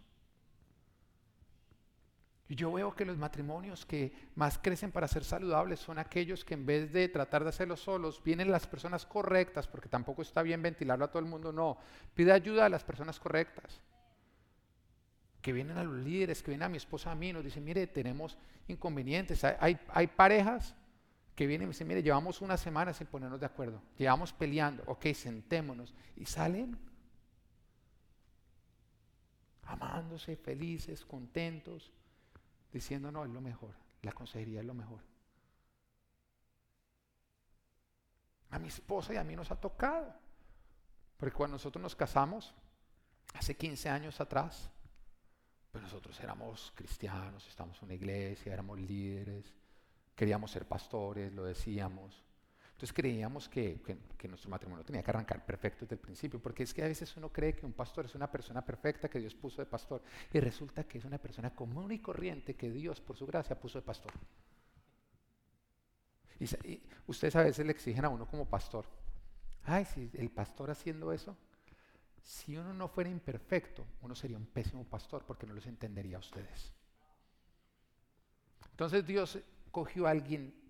Yo 2.48 2.72
veo 2.72 2.94
que 2.94 3.06
los 3.06 3.16
matrimonios 3.16 3.86
que 3.86 4.12
más 4.34 4.58
crecen 4.58 4.92
para 4.92 5.08
ser 5.08 5.24
saludables 5.24 5.80
son 5.80 5.98
aquellos 5.98 6.44
que 6.44 6.54
en 6.54 6.66
vez 6.66 6.92
de 6.92 7.08
tratar 7.08 7.42
de 7.42 7.48
hacerlo 7.48 7.76
solos, 7.76 8.22
vienen 8.22 8.50
las 8.50 8.66
personas 8.66 9.06
correctas, 9.06 9.66
porque 9.66 9.88
tampoco 9.88 10.20
está 10.20 10.42
bien 10.42 10.60
ventilarlo 10.62 11.06
a 11.06 11.08
todo 11.08 11.20
el 11.20 11.28
mundo, 11.28 11.52
no. 11.52 11.78
Pide 12.14 12.32
ayuda 12.32 12.66
a 12.66 12.68
las 12.68 12.84
personas 12.84 13.18
correctas. 13.18 13.80
Que 15.40 15.52
vienen 15.52 15.78
a 15.78 15.84
los 15.84 15.96
líderes, 15.96 16.42
que 16.42 16.50
vienen 16.50 16.66
a 16.66 16.68
mi 16.68 16.76
esposa 16.76 17.10
a 17.10 17.14
mí, 17.14 17.32
nos 17.32 17.44
dicen, 17.44 17.64
mire, 17.64 17.86
tenemos 17.86 18.36
inconvenientes. 18.68 19.42
Hay, 19.44 19.78
hay 19.88 20.06
parejas 20.06 20.74
que 21.34 21.46
vienen 21.46 21.64
y 21.64 21.68
me 21.68 21.72
dicen, 21.72 21.88
mire, 21.88 22.02
llevamos 22.02 22.42
una 22.42 22.56
semana 22.56 22.92
sin 22.92 23.06
ponernos 23.06 23.40
de 23.40 23.46
acuerdo, 23.46 23.82
llevamos 23.96 24.32
peleando, 24.32 24.84
ok, 24.86 25.06
sentémonos, 25.14 25.94
y 26.16 26.26
salen 26.26 26.78
amándose, 29.62 30.36
felices, 30.36 31.04
contentos, 31.04 31.90
diciendo, 32.74 33.10
no, 33.10 33.24
es 33.24 33.30
lo 33.30 33.40
mejor, 33.40 33.74
la 34.02 34.12
consejería 34.12 34.60
es 34.60 34.66
lo 34.66 34.74
mejor. 34.74 35.00
A 38.50 38.58
mi 38.58 38.68
esposa 38.68 39.14
y 39.14 39.16
a 39.16 39.24
mí 39.24 39.34
nos 39.34 39.50
ha 39.50 39.60
tocado, 39.60 40.14
porque 41.16 41.34
cuando 41.34 41.54
nosotros 41.54 41.82
nos 41.82 41.96
casamos, 41.96 42.54
hace 43.34 43.56
15 43.56 43.88
años 43.88 44.20
atrás, 44.20 44.70
pues 45.72 45.82
nosotros 45.82 46.20
éramos 46.20 46.72
cristianos, 46.76 47.48
estamos 47.48 47.78
en 47.78 47.86
una 47.86 47.94
iglesia, 47.94 48.52
éramos 48.52 48.78
líderes, 48.78 49.54
Queríamos 50.14 50.52
ser 50.52 50.66
pastores, 50.66 51.32
lo 51.32 51.44
decíamos. 51.44 52.22
Entonces 52.84 53.02
creíamos 53.02 53.48
que, 53.48 53.80
nuestro 54.28 54.50
matrimonio 54.50 54.84
tenía 54.84 55.02
que 55.02 55.10
arrancar 55.10 55.46
perfecto 55.46 55.86
desde 55.86 55.94
el 55.94 56.02
principio, 56.02 56.38
porque 56.38 56.64
es 56.64 56.74
que 56.74 56.82
a 56.82 56.86
veces 56.86 57.16
uno 57.16 57.32
cree 57.32 57.54
que 57.54 57.64
un 57.64 57.72
pastor 57.72 58.04
es 58.04 58.14
una 58.14 58.30
persona 58.30 58.62
perfecta 58.62 59.08
que 59.08 59.18
Dios 59.18 59.34
puso 59.34 59.62
de 59.62 59.66
pastor, 59.66 60.02
y 60.30 60.38
resulta 60.38 60.84
que 60.84 60.98
es 60.98 61.04
una 61.06 61.16
persona 61.16 61.54
común 61.54 61.92
y 61.92 62.00
corriente 62.00 62.56
que 62.56 62.70
Dios, 62.70 63.00
por 63.00 63.16
su 63.16 63.24
gracia, 63.24 63.58
puso 63.58 63.78
de 63.78 63.86
pastor. 63.86 64.12
Y, 66.38 66.44
y 66.70 66.82
ustedes 67.06 67.34
a 67.36 67.44
veces 67.44 67.64
le 67.64 67.72
exigen 67.72 68.04
a 68.04 68.10
uno 68.10 68.26
como 68.26 68.44
pastor, 68.44 68.84
ay, 69.62 69.86
si 69.86 70.10
el 70.12 70.28
pastor 70.28 70.70
haciendo 70.70 71.10
eso, 71.10 71.34
si 72.22 72.54
uno 72.54 72.74
no 72.74 72.88
fuera 72.88 73.08
imperfecto, 73.08 73.86
uno 74.02 74.14
sería 74.14 74.36
un 74.36 74.44
pésimo 74.44 74.84
pastor 74.84 75.24
porque 75.24 75.46
no 75.46 75.54
los 75.54 75.64
entendería 75.64 76.18
a 76.18 76.20
ustedes. 76.20 76.70
Entonces 78.72 79.06
Dios 79.06 79.38
cogió 79.70 80.06
a 80.06 80.10
alguien 80.10 80.63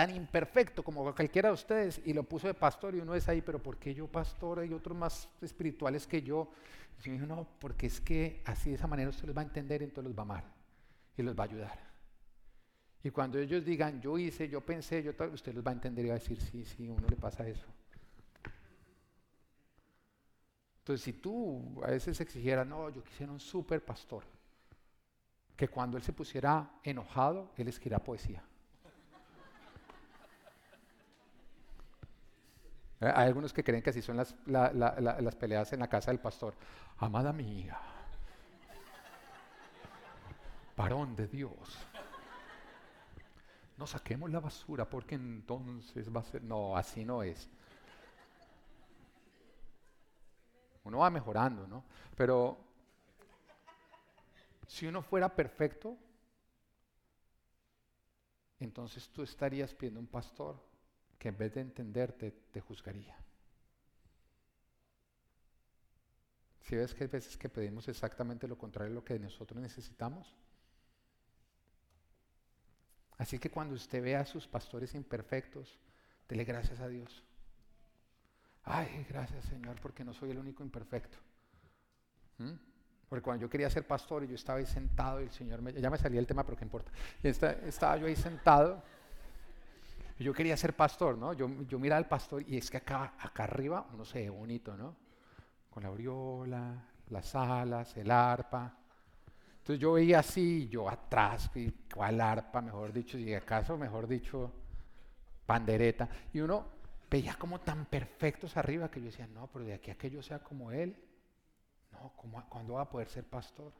tan 0.00 0.16
imperfecto 0.16 0.82
como 0.82 1.14
cualquiera 1.14 1.50
de 1.50 1.52
ustedes 1.52 2.00
y 2.06 2.14
lo 2.14 2.22
puso 2.22 2.46
de 2.46 2.54
pastor 2.54 2.94
y 2.94 3.00
uno 3.00 3.14
es 3.14 3.28
ahí, 3.28 3.42
pero 3.42 3.62
¿por 3.62 3.76
qué 3.76 3.92
yo 3.92 4.06
pastor? 4.06 4.64
y 4.64 4.72
otros 4.72 4.96
más 4.96 5.28
espirituales 5.42 6.06
que 6.06 6.22
yo. 6.22 6.50
Y 6.98 7.02
yo 7.02 7.12
dijo, 7.12 7.26
no, 7.26 7.46
porque 7.58 7.88
es 7.88 8.00
que 8.00 8.40
así 8.46 8.70
de 8.70 8.76
esa 8.76 8.86
manera 8.86 9.10
usted 9.10 9.26
los 9.26 9.36
va 9.36 9.42
a 9.42 9.44
entender 9.44 9.82
y 9.82 9.84
entonces 9.84 10.08
los 10.08 10.18
va 10.18 10.22
a 10.22 10.24
amar 10.24 10.44
y 11.18 11.22
los 11.22 11.38
va 11.38 11.44
a 11.44 11.48
ayudar. 11.48 11.78
Y 13.04 13.10
cuando 13.10 13.38
ellos 13.38 13.62
digan, 13.62 14.00
yo 14.00 14.16
hice, 14.16 14.48
yo 14.48 14.64
pensé, 14.64 15.02
yo 15.02 15.12
usted 15.34 15.52
los 15.52 15.62
va 15.62 15.70
a 15.70 15.74
entender 15.74 16.06
y 16.06 16.08
va 16.08 16.14
a 16.14 16.18
decir, 16.18 16.40
sí, 16.40 16.64
sí, 16.64 16.88
a 16.88 16.92
uno 16.92 17.06
le 17.06 17.16
pasa 17.16 17.46
eso. 17.46 17.66
Entonces, 20.78 21.04
si 21.04 21.12
tú 21.12 21.78
a 21.84 21.90
veces 21.90 22.18
exigieras, 22.22 22.66
no, 22.66 22.88
yo 22.88 23.04
quisiera 23.04 23.30
un 23.30 23.40
super 23.40 23.84
pastor, 23.84 24.24
que 25.54 25.68
cuando 25.68 25.98
él 25.98 26.02
se 26.02 26.14
pusiera 26.14 26.70
enojado, 26.84 27.52
él 27.58 27.68
escribirá 27.68 27.98
poesía. 27.98 28.42
Hay 33.00 33.26
algunos 33.26 33.52
que 33.52 33.64
creen 33.64 33.82
que 33.82 33.90
así 33.90 34.02
son 34.02 34.16
las, 34.16 34.34
las 34.46 35.34
peleas 35.36 35.72
en 35.72 35.80
la 35.80 35.88
casa 35.88 36.10
del 36.10 36.20
pastor. 36.20 36.54
Amada 36.98 37.32
mía, 37.32 37.78
varón 40.76 41.16
de 41.16 41.26
Dios, 41.26 41.78
no 43.78 43.86
saquemos 43.86 44.30
la 44.30 44.40
basura 44.40 44.88
porque 44.88 45.14
entonces 45.14 46.14
va 46.14 46.20
a 46.20 46.24
ser... 46.24 46.42
No, 46.42 46.76
así 46.76 47.02
no 47.02 47.22
es. 47.22 47.48
Uno 50.84 50.98
va 50.98 51.08
mejorando, 51.08 51.66
¿no? 51.66 51.84
Pero 52.14 52.58
si 54.66 54.86
uno 54.86 55.00
fuera 55.00 55.34
perfecto, 55.34 55.96
entonces 58.58 59.08
tú 59.08 59.22
estarías 59.22 59.74
pidiendo 59.74 60.00
un 60.00 60.06
pastor 60.06 60.69
que 61.20 61.28
en 61.28 61.36
vez 61.36 61.54
de 61.54 61.60
entenderte 61.60 62.30
te 62.50 62.60
juzgaría. 62.62 63.14
Si 66.62 66.74
ves 66.74 66.94
que 66.94 67.04
hay 67.04 67.10
veces 67.10 67.36
que 67.36 67.50
pedimos 67.50 67.86
exactamente 67.88 68.48
lo 68.48 68.56
contrario 68.56 68.90
de 68.90 68.94
lo 68.94 69.04
que 69.04 69.18
nosotros 69.18 69.60
necesitamos. 69.60 70.34
Así 73.18 73.38
que 73.38 73.50
cuando 73.50 73.74
usted 73.74 74.02
vea 74.02 74.20
a 74.20 74.24
sus 74.24 74.48
pastores 74.48 74.94
imperfectos, 74.94 75.78
dele 76.26 76.44
gracias 76.44 76.80
a 76.80 76.88
Dios. 76.88 77.22
Ay, 78.64 79.04
gracias 79.06 79.44
Señor, 79.44 79.78
porque 79.82 80.04
no 80.04 80.14
soy 80.14 80.30
el 80.30 80.38
único 80.38 80.62
imperfecto. 80.62 81.18
¿Mm? 82.38 82.52
Porque 83.10 83.22
cuando 83.22 83.42
yo 83.42 83.50
quería 83.50 83.68
ser 83.68 83.86
pastor 83.86 84.24
y 84.24 84.28
yo 84.28 84.36
estaba 84.36 84.58
ahí 84.58 84.66
sentado 84.66 85.20
y 85.20 85.24
el 85.24 85.32
Señor 85.32 85.60
me... 85.60 85.74
Ya 85.74 85.90
me 85.90 85.98
salía 85.98 86.20
el 86.20 86.26
tema, 86.26 86.44
pero 86.44 86.56
qué 86.56 86.64
importa. 86.64 86.90
Estaba 87.22 87.98
yo 87.98 88.06
ahí 88.06 88.16
sentado 88.16 88.82
yo 90.24 90.34
quería 90.34 90.56
ser 90.56 90.76
pastor, 90.76 91.16
¿no? 91.16 91.32
Yo, 91.32 91.48
yo 91.62 91.78
miraba 91.78 91.98
al 91.98 92.08
pastor 92.08 92.44
y 92.46 92.58
es 92.58 92.70
que 92.70 92.76
acá, 92.76 93.14
acá 93.18 93.44
arriba 93.44 93.86
uno 93.92 94.04
se 94.04 94.20
ve 94.20 94.30
bonito, 94.30 94.76
¿no? 94.76 94.94
Con 95.70 95.82
la 95.82 95.88
aureola, 95.88 96.84
las 97.08 97.34
alas, 97.34 97.96
el 97.96 98.10
arpa. 98.10 98.76
Entonces 99.58 99.80
yo 99.80 99.92
veía 99.92 100.18
así, 100.18 100.68
yo 100.68 100.88
atrás, 100.88 101.50
¿cuál 101.94 102.20
arpa, 102.20 102.60
mejor 102.60 102.92
dicho? 102.92 103.18
Y 103.18 103.32
acaso, 103.34 103.78
mejor 103.78 104.06
dicho, 104.06 104.52
pandereta. 105.46 106.08
Y 106.32 106.40
uno 106.40 106.66
veía 107.10 107.34
como 107.34 107.60
tan 107.60 107.86
perfectos 107.86 108.56
arriba 108.56 108.90
que 108.90 109.00
yo 109.00 109.06
decía, 109.06 109.26
no, 109.26 109.46
pero 109.46 109.64
de 109.64 109.74
aquí 109.74 109.90
a 109.90 109.96
que 109.96 110.10
yo 110.10 110.22
sea 110.22 110.40
como 110.40 110.70
él, 110.70 110.96
no, 111.92 112.12
¿cuándo 112.48 112.74
va 112.74 112.82
a 112.82 112.90
poder 112.90 113.08
ser 113.08 113.24
pastor? 113.24 113.72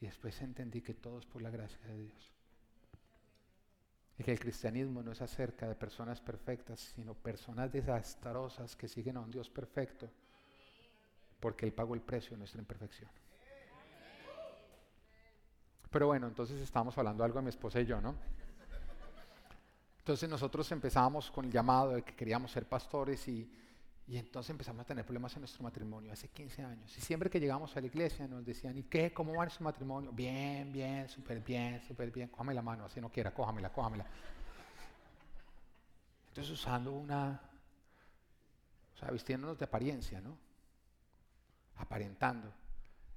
Y 0.00 0.06
después 0.06 0.40
entendí 0.42 0.82
que 0.82 0.94
todo 0.94 1.18
es 1.18 1.26
por 1.26 1.42
la 1.42 1.50
gracia 1.50 1.80
de 1.86 1.98
Dios. 1.98 2.33
Y 4.18 4.22
que 4.22 4.32
el 4.32 4.38
cristianismo 4.38 5.02
no 5.02 5.12
es 5.12 5.20
acerca 5.20 5.68
de 5.68 5.74
personas 5.74 6.20
perfectas, 6.20 6.80
sino 6.94 7.14
personas 7.14 7.72
desastrosas 7.72 8.76
que 8.76 8.86
siguen 8.86 9.16
a 9.16 9.20
un 9.20 9.30
Dios 9.30 9.50
perfecto, 9.50 10.08
porque 11.40 11.66
Él 11.66 11.72
pagó 11.72 11.94
el 11.94 12.00
precio 12.00 12.32
de 12.32 12.38
nuestra 12.38 12.60
imperfección. 12.60 13.10
Pero 15.90 16.08
bueno, 16.08 16.26
entonces 16.26 16.60
estábamos 16.60 16.96
hablando 16.98 17.24
algo 17.24 17.38
de 17.38 17.44
mi 17.44 17.50
esposa 17.50 17.80
y 17.80 17.86
yo, 17.86 18.00
¿no? 18.00 18.14
Entonces 19.98 20.28
nosotros 20.28 20.70
empezábamos 20.70 21.30
con 21.30 21.46
el 21.46 21.50
llamado 21.50 21.92
de 21.92 22.02
que 22.02 22.14
queríamos 22.14 22.50
ser 22.50 22.66
pastores 22.66 23.26
y, 23.26 23.50
y 24.06 24.18
entonces 24.18 24.50
empezamos 24.50 24.82
a 24.82 24.86
tener 24.86 25.04
problemas 25.04 25.34
en 25.34 25.40
nuestro 25.40 25.62
matrimonio 25.62 26.12
hace 26.12 26.28
15 26.28 26.62
años. 26.62 26.96
Y 26.96 27.00
siempre 27.00 27.30
que 27.30 27.40
llegamos 27.40 27.74
a 27.74 27.80
la 27.80 27.86
iglesia 27.86 28.26
nos 28.26 28.44
decían, 28.44 28.76
¿y 28.76 28.82
qué? 28.82 29.14
¿Cómo 29.14 29.34
va 29.34 29.48
su 29.48 29.64
matrimonio? 29.64 30.12
Bien, 30.12 30.70
bien, 30.70 31.08
súper 31.08 31.40
bien, 31.40 31.80
súper 31.88 32.10
bien. 32.10 32.28
Cójame 32.28 32.52
la 32.52 32.60
mano, 32.60 32.84
así 32.84 33.00
no 33.00 33.08
quiera, 33.08 33.32
cójamela, 33.32 33.70
cójamela. 33.72 34.04
Entonces 36.28 36.52
usando 36.52 36.92
una, 36.92 37.40
o 38.94 38.98
sea, 38.98 39.10
vistiéndonos 39.10 39.58
de 39.58 39.64
apariencia, 39.64 40.20
¿no? 40.20 40.36
Aparentando. 41.76 42.52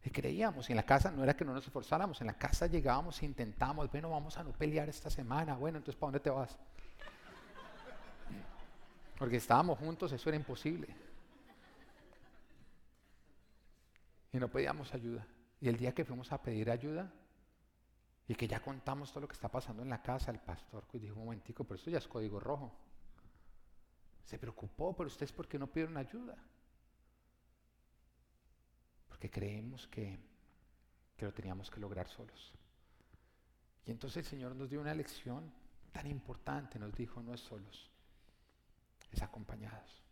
Y 0.06 0.10
creíamos, 0.10 0.70
y 0.70 0.72
en 0.72 0.78
la 0.78 0.84
casa 0.84 1.12
no 1.12 1.22
era 1.22 1.36
que 1.36 1.44
no 1.44 1.54
nos 1.54 1.66
esforzáramos, 1.66 2.22
en 2.22 2.28
la 2.28 2.38
casa 2.38 2.66
llegábamos 2.68 3.22
e 3.22 3.26
intentábamos, 3.26 3.92
bueno, 3.92 4.10
vamos 4.10 4.38
a 4.38 4.44
no 4.44 4.54
pelear 4.54 4.88
esta 4.88 5.10
semana, 5.10 5.58
bueno, 5.58 5.80
entonces 5.80 6.00
¿para 6.00 6.12
dónde 6.12 6.22
te 6.22 6.30
vas? 6.30 6.58
Porque 9.18 9.38
estábamos 9.38 9.80
juntos, 9.80 10.12
eso 10.12 10.30
era 10.30 10.38
imposible. 10.38 10.88
Y 14.32 14.38
no 14.38 14.50
pedíamos 14.50 14.94
ayuda. 14.94 15.26
Y 15.60 15.70
el 15.70 15.78
día 15.78 15.94
que 15.94 16.06
fuimos 16.06 16.32
a 16.32 16.42
pedir 16.42 16.70
ayuda, 16.70 17.12
y 18.28 18.36
que 18.36 18.48
ya 18.48 18.62
contamos 18.62 19.10
todo 19.10 19.22
lo 19.22 19.28
que 19.28 19.34
está 19.34 19.50
pasando 19.50 19.82
en 19.82 19.90
la 19.90 20.04
casa, 20.04 20.32
el 20.32 20.40
pastor 20.40 20.86
pues 20.86 21.02
dijo, 21.02 21.16
un 21.16 21.26
momentico, 21.26 21.64
pero 21.64 21.78
esto 21.78 21.90
ya 21.90 21.98
es 21.98 22.08
código 22.08 22.40
rojo. 22.40 22.72
Se 24.26 24.38
preocupó, 24.38 24.96
pero 24.96 25.08
ustedes 25.08 25.32
por 25.32 25.48
qué 25.48 25.58
no 25.58 25.68
pidieron 25.68 25.98
ayuda? 25.98 26.38
Porque 29.08 29.32
creemos 29.32 29.88
que, 29.88 30.20
que 31.16 31.26
lo 31.26 31.34
teníamos 31.34 31.72
que 31.72 31.80
lograr 31.80 32.08
solos. 32.10 32.54
Y 33.86 33.92
entonces 33.92 34.18
el 34.18 34.30
Señor 34.30 34.56
nos 34.56 34.70
dio 34.70 34.82
una 34.82 34.94
lección 34.94 35.52
tan 35.94 36.06
importante, 36.06 36.78
nos 36.78 36.94
dijo, 36.94 37.24
no 37.24 37.34
es 37.34 37.40
solos 37.40 37.90
es 39.12 39.22
acompañados. 39.22 40.04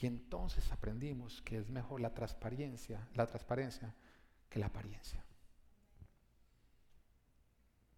Y 0.00 0.06
entonces 0.06 0.70
aprendimos 0.72 1.40
que 1.42 1.58
es 1.58 1.68
mejor 1.70 2.00
la 2.00 2.12
transparencia, 2.12 3.08
la 3.14 3.26
transparencia 3.26 3.94
que 4.48 4.58
la 4.58 4.66
apariencia. 4.66 5.24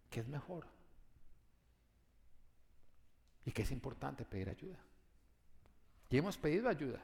Que 0.09 0.19
es 0.19 0.27
mejor. 0.27 0.65
Y 3.45 3.51
que 3.51 3.63
es 3.63 3.71
importante 3.71 4.25
pedir 4.25 4.49
ayuda. 4.49 4.77
Y 6.09 6.17
hemos 6.17 6.37
pedido 6.37 6.69
ayuda. 6.69 7.01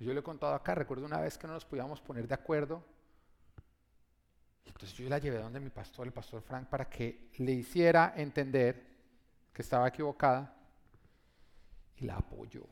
Yo 0.00 0.12
le 0.12 0.20
he 0.20 0.22
contado 0.22 0.54
acá, 0.54 0.74
recuerdo 0.74 1.06
una 1.06 1.20
vez 1.20 1.38
que 1.38 1.46
no 1.46 1.52
nos 1.52 1.64
podíamos 1.64 2.00
poner 2.00 2.26
de 2.26 2.34
acuerdo. 2.34 2.82
Entonces 4.66 4.92
yo 4.94 5.08
la 5.08 5.18
llevé 5.18 5.38
donde 5.38 5.60
mi 5.60 5.70
pastor, 5.70 6.06
el 6.06 6.12
pastor 6.12 6.42
Frank, 6.42 6.68
para 6.68 6.88
que 6.88 7.30
le 7.38 7.52
hiciera 7.52 8.14
entender 8.16 8.94
que 9.52 9.62
estaba 9.62 9.86
equivocada 9.86 10.52
y 11.96 12.04
la 12.04 12.16
apoyó. 12.16 12.66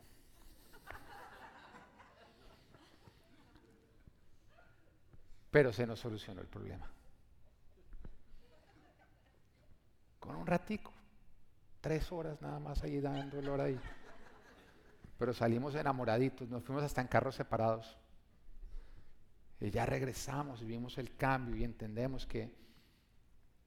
Pero 5.50 5.72
se 5.72 5.86
nos 5.86 6.00
solucionó 6.00 6.40
el 6.40 6.46
problema. 6.46 6.90
Con 10.18 10.36
un 10.36 10.46
ratico, 10.46 10.92
tres 11.80 12.10
horas 12.10 12.40
nada 12.40 12.58
más 12.58 12.82
ahí 12.82 13.00
dando 13.00 13.38
el 13.38 13.60
ahí. 13.60 13.80
Pero 15.18 15.34
salimos 15.34 15.74
enamoraditos, 15.74 16.48
nos 16.48 16.64
fuimos 16.64 16.82
hasta 16.82 17.00
en 17.00 17.08
carros 17.08 17.34
separados. 17.34 17.98
Y 19.60 19.70
ya 19.70 19.84
regresamos 19.84 20.62
y 20.62 20.64
vimos 20.64 20.96
el 20.98 21.14
cambio 21.16 21.56
y 21.56 21.64
entendemos 21.64 22.26
que, 22.26 22.52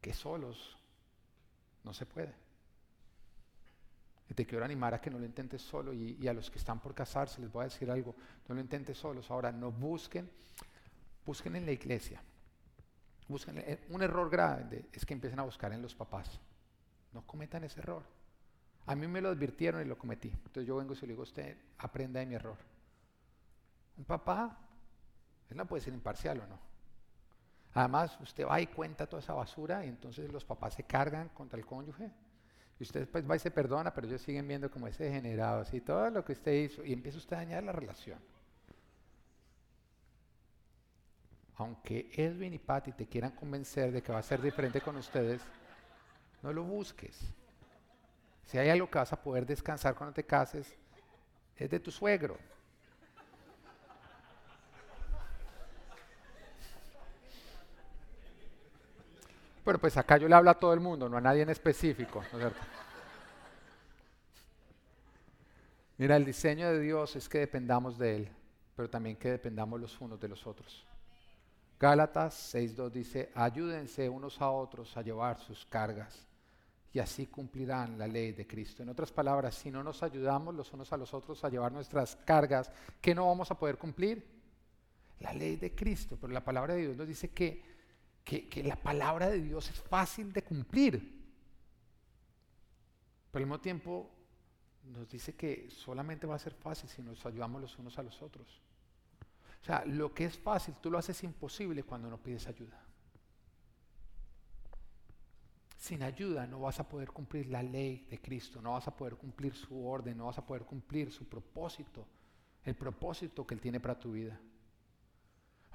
que 0.02 0.14
solos 0.14 0.78
no 1.84 1.94
se 1.94 2.06
puede. 2.06 2.45
Te 4.34 4.46
quiero 4.46 4.66
animar 4.66 4.94
a 4.94 5.00
que 5.00 5.12
no 5.12 5.20
lo 5.20 5.26
intentes 5.26 5.62
solo 5.62 5.94
y, 5.94 6.28
a 6.28 6.34
los 6.34 6.50
que 6.50 6.58
están 6.58 6.80
por 6.80 6.96
casarse 6.96 7.40
les 7.42 7.52
voy 7.52 7.62
a 7.62 7.66
decir 7.66 7.90
algo, 7.92 8.16
no 8.48 8.56
lo 8.56 8.62
intentes 8.62 8.98
solos. 8.98 9.30
Ahora, 9.30 9.52
no 9.52 9.72
busquen, 9.72 10.30
busquen 11.26 11.56
en 11.56 11.66
la 11.66 11.72
iglesia. 11.72 12.22
Busquen, 13.28 13.60
eh, 13.60 13.86
un 13.90 14.02
error 14.02 14.30
grave 14.30 14.86
es 14.92 15.06
que 15.06 15.14
empiecen 15.14 15.40
a 15.40 15.44
buscar 15.44 15.72
en 15.74 15.82
los 15.82 15.94
papás. 15.94 16.40
No 17.14 17.26
cometan 17.26 17.64
ese 17.64 17.80
error. 17.80 18.04
A 18.88 18.96
mí 18.96 19.08
me 19.08 19.22
lo 19.22 19.30
advirtieron 19.30 19.82
y 19.82 19.86
lo 19.86 19.98
cometí. 19.98 20.30
Entonces 20.30 20.66
yo 20.66 20.76
vengo 20.76 20.94
y 20.94 20.96
se 20.96 21.06
lo 21.06 21.12
digo 21.12 21.22
a 21.22 21.24
usted, 21.24 21.58
aprenda 21.78 22.20
de 22.20 22.26
mi 22.26 22.36
error. 22.36 22.58
Un 23.98 24.06
papá, 24.06 24.58
él 25.50 25.56
no 25.56 25.66
puede 25.66 25.84
ser 25.84 25.94
imparcial 25.94 26.42
o 26.42 26.48
no. 26.48 26.60
Además, 27.74 28.18
usted 28.22 28.46
va 28.46 28.60
y 28.60 28.68
cuenta 28.68 29.08
toda 29.08 29.22
esa 29.22 29.34
basura 29.34 29.86
y 29.86 29.90
entonces 29.90 30.32
los 30.32 30.44
papás 30.44 30.74
se 30.74 30.84
cargan 30.84 31.30
contra 31.30 31.60
el 31.60 31.66
cónyuge 31.66 32.12
y 32.80 32.84
usted 32.84 33.02
después 33.02 33.30
va 33.30 33.36
y 33.36 33.40
se 33.40 33.52
perdona, 33.52 33.94
pero 33.94 34.08
ellos 34.08 34.22
siguen 34.22 34.48
viendo 34.48 34.70
como 34.70 34.88
ese 34.88 35.10
generado, 35.10 35.62
así 35.62 35.80
todo 35.82 36.10
lo 36.10 36.26
que 36.26 36.34
usted 36.34 36.52
hizo, 36.52 36.84
y 36.84 36.94
empieza 36.94 37.18
usted 37.18 37.36
a 37.36 37.40
dañar 37.40 37.64
la 37.64 37.72
relación. 37.72 38.20
Aunque 41.58 42.10
Edwin 42.14 42.54
y 42.54 42.60
Patty 42.60 42.92
te 42.92 43.08
quieran 43.08 43.32
convencer 43.32 43.92
de 43.92 44.04
que 44.04 44.12
va 44.12 44.20
a 44.20 44.24
ser 44.24 44.42
diferente 44.42 44.82
con 44.82 44.98
ustedes, 44.98 45.42
no 46.42 46.52
lo 46.52 46.64
busques. 46.64 47.18
Si 48.46 48.58
hay 48.58 48.70
algo 48.70 48.90
que 48.90 49.00
vas 49.00 49.14
a 49.14 49.22
poder 49.22 49.46
descansar 49.46 49.96
cuando 49.96 50.14
te 50.14 50.26
cases, 50.26 50.76
es 51.56 51.70
de 51.70 51.80
tu 51.80 51.92
suegro. 51.92 52.38
Bueno, 59.66 59.80
pues 59.80 59.98
acá 59.98 60.18
yo 60.18 60.28
le 60.28 60.36
hablo 60.36 60.52
a 60.52 60.60
todo 60.60 60.74
el 60.74 60.80
mundo, 60.80 61.10
no 61.10 61.18
a 61.18 61.22
nadie 61.22 61.42
en 61.42 61.50
específico, 61.50 62.24
¿no 62.32 62.38
es 62.38 62.44
cierto? 62.44 62.62
Mira, 65.98 66.18
el 66.18 66.24
diseño 66.24 66.72
de 66.72 66.80
Dios 66.80 67.16
es 67.16 67.28
que 67.28 67.40
dependamos 67.40 67.98
de 67.98 68.16
Él, 68.16 68.30
pero 68.76 68.88
también 68.92 69.16
que 69.16 69.32
dependamos 69.32 69.82
los 69.82 70.00
unos 70.00 70.20
de 70.20 70.28
los 70.28 70.46
otros. 70.46 70.86
Gálatas 71.80 72.54
6.2 72.54 72.92
dice, 72.92 73.32
ayúdense 73.34 74.08
unos 74.08 74.40
a 74.40 74.52
otros 74.52 74.96
a 74.98 75.02
llevar 75.02 75.40
sus 75.40 75.66
cargas 75.66 76.28
y 76.94 77.00
así 77.00 77.26
cumplirán 77.26 77.98
la 77.98 78.08
ley 78.08 78.34
de 78.34 78.46
Cristo. 78.46 78.84
En 78.84 78.90
otras 78.90 79.12
palabras, 79.12 79.56
si 79.56 79.72
no 79.72 79.84
nos 79.84 80.04
ayudamos 80.04 80.54
los 80.54 80.72
unos 80.74 80.94
a 80.94 80.98
los 80.98 81.12
otros 81.12 81.44
a 81.44 81.50
llevar 81.50 81.72
nuestras 81.72 82.16
cargas, 82.18 82.72
¿qué 83.02 83.16
no 83.16 83.26
vamos 83.26 83.50
a 83.50 83.58
poder 83.58 83.80
cumplir? 83.80 84.24
La 85.22 85.34
ley 85.34 85.56
de 85.56 85.74
Cristo, 85.74 86.20
pero 86.22 86.32
la 86.32 86.44
palabra 86.44 86.76
de 86.76 86.82
Dios 86.82 86.96
nos 86.96 87.08
dice 87.08 87.30
que 87.30 87.75
que, 88.26 88.64
la 88.64 88.76
palabra 88.76 89.30
de 89.30 89.40
Dios 89.40 89.70
es 89.70 89.80
fácil 89.80 90.34
de 90.34 90.44
cumplir. 90.44 91.24
Pero 93.32 93.44
al 93.44 93.48
mismo 93.48 93.62
tiempo 93.62 94.12
nos 94.84 95.10
dice 95.10 95.36
que 95.36 95.70
solamente 95.70 96.26
va 96.26 96.36
a 96.36 96.40
ser 96.40 96.54
fácil 96.54 96.90
si 96.90 97.02
nos 97.02 97.24
ayudamos 97.26 97.62
los 97.62 97.78
unos 97.78 97.98
a 98.00 98.04
los 98.04 98.22
otros. 98.22 98.62
O 99.62 99.66
sea, 99.66 99.86
lo 99.86 100.14
que 100.14 100.26
es 100.26 100.38
fácil, 100.38 100.76
tú 100.82 100.90
lo 100.90 100.98
haces 100.98 101.24
imposible 101.24 101.84
cuando 101.84 102.10
no 102.10 102.18
pides 102.18 102.48
ayuda. 102.48 102.82
Sin 105.78 106.02
ayuda 106.02 106.48
no 106.48 106.60
vas 106.62 106.80
a 106.80 106.90
poder 106.90 107.12
cumplir 107.12 107.48
la 107.48 107.62
ley 107.62 108.08
de 108.10 108.20
Cristo, 108.20 108.60
no 108.60 108.72
vas 108.72 108.88
a 108.88 108.96
poder 108.96 109.16
cumplir 109.18 109.54
su 109.54 109.86
orden, 109.86 110.18
no 110.18 110.26
vas 110.26 110.38
a 110.40 110.46
poder 110.46 110.64
cumplir 110.64 111.12
su 111.12 111.26
propósito, 111.30 112.08
el 112.64 112.76
propósito 112.76 113.46
que 113.46 113.54
Él 113.54 113.62
tiene 113.62 113.80
para 113.80 114.00
tu 114.00 114.14
vida. 114.14 114.40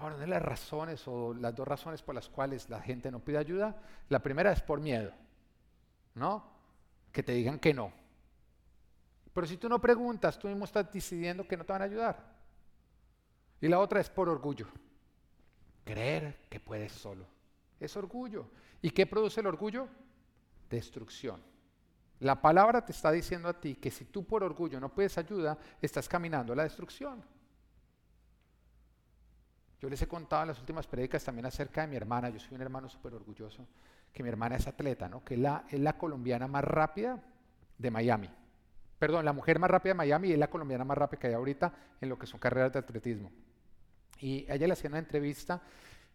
Ahora, 0.01 0.15
una 0.15 0.25
de 0.25 0.31
las 0.31 0.43
razones 0.43 1.07
o 1.07 1.35
las 1.35 1.55
dos 1.55 1.69
razones 1.69 2.01
por 2.01 2.15
las 2.15 2.27
cuales 2.27 2.71
la 2.71 2.81
gente 2.81 3.11
no 3.11 3.21
pide 3.21 3.37
ayuda, 3.37 3.77
la 4.09 4.21
primera 4.21 4.51
es 4.51 4.63
por 4.63 4.81
miedo, 4.81 5.13
¿no? 6.15 6.43
Que 7.13 7.23
te 7.23 7.33
digan 7.33 7.59
que 7.59 7.75
no. 7.75 7.93
Pero 9.35 9.47
si 9.47 9.59
tú 9.59 9.69
no 9.69 9.79
preguntas, 9.79 10.39
tú 10.39 10.49
mismo 10.49 10.65
estás 10.65 10.91
decidiendo 10.91 11.47
que 11.47 11.55
no 11.55 11.67
te 11.67 11.73
van 11.75 11.83
a 11.83 11.85
ayudar. 11.85 12.19
Y 13.61 13.69
la 13.69 13.79
otra 13.79 14.01
es 14.01 14.09
por 14.09 14.31
orgullo. 14.31 14.69
Creer 15.85 16.47
que 16.49 16.61
puedes 16.61 16.93
solo. 16.93 17.27
Es 17.79 17.95
orgullo. 17.95 18.47
¿Y 18.81 18.91
qué 18.93 19.07
produce 19.07 19.41
el 19.41 19.49
orgullo? 19.49 19.87
Destrucción. 20.71 21.43
La 22.21 22.41
palabra 22.41 22.83
te 22.87 22.93
está 22.93 23.13
diciendo 23.13 23.49
a 23.49 23.61
ti 23.61 23.75
que 23.75 23.91
si 23.91 24.07
tú 24.07 24.25
por 24.25 24.43
orgullo 24.43 24.81
no 24.81 24.95
pides 24.95 25.19
ayuda, 25.19 25.59
estás 25.83 26.09
caminando 26.09 26.55
a 26.55 26.57
la 26.57 26.63
destrucción. 26.63 27.23
Yo 29.81 29.89
les 29.89 30.01
he 30.03 30.07
contado 30.07 30.43
en 30.43 30.49
las 30.49 30.59
últimas 30.59 30.87
prédicas 30.87 31.25
también 31.25 31.47
acerca 31.47 31.81
de 31.81 31.87
mi 31.87 31.97
hermana, 31.97 32.29
yo 32.29 32.39
soy 32.39 32.55
un 32.55 32.61
hermano 32.61 32.89
súper 32.89 33.15
orgulloso, 33.15 33.67
que 34.13 34.23
mi 34.23 34.29
hermana 34.29 34.57
es 34.57 34.67
atleta, 34.67 35.09
¿no? 35.09 35.25
que 35.25 35.35
es 35.35 35.41
la, 35.41 35.65
es 35.71 35.81
la 35.81 35.97
colombiana 35.97 36.47
más 36.47 36.65
rápida 36.65 37.19
de 37.79 37.91
Miami. 37.91 38.29
Perdón, 38.99 39.25
la 39.25 39.33
mujer 39.33 39.59
más 39.59 39.71
rápida 39.71 39.93
de 39.93 39.97
Miami 39.97 40.29
y 40.29 40.33
es 40.33 40.39
la 40.39 40.51
colombiana 40.51 40.85
más 40.85 40.99
rápida 40.99 41.21
que 41.21 41.27
hay 41.29 41.33
ahorita 41.33 41.73
en 41.99 42.09
lo 42.11 42.19
que 42.19 42.27
son 42.27 42.39
carreras 42.39 42.75
de 42.75 42.81
atletismo. 42.81 43.33
Y 44.19 44.45
ella 44.53 44.67
le 44.67 44.75
hacía 44.75 44.91
una 44.91 44.99
entrevista 44.99 45.63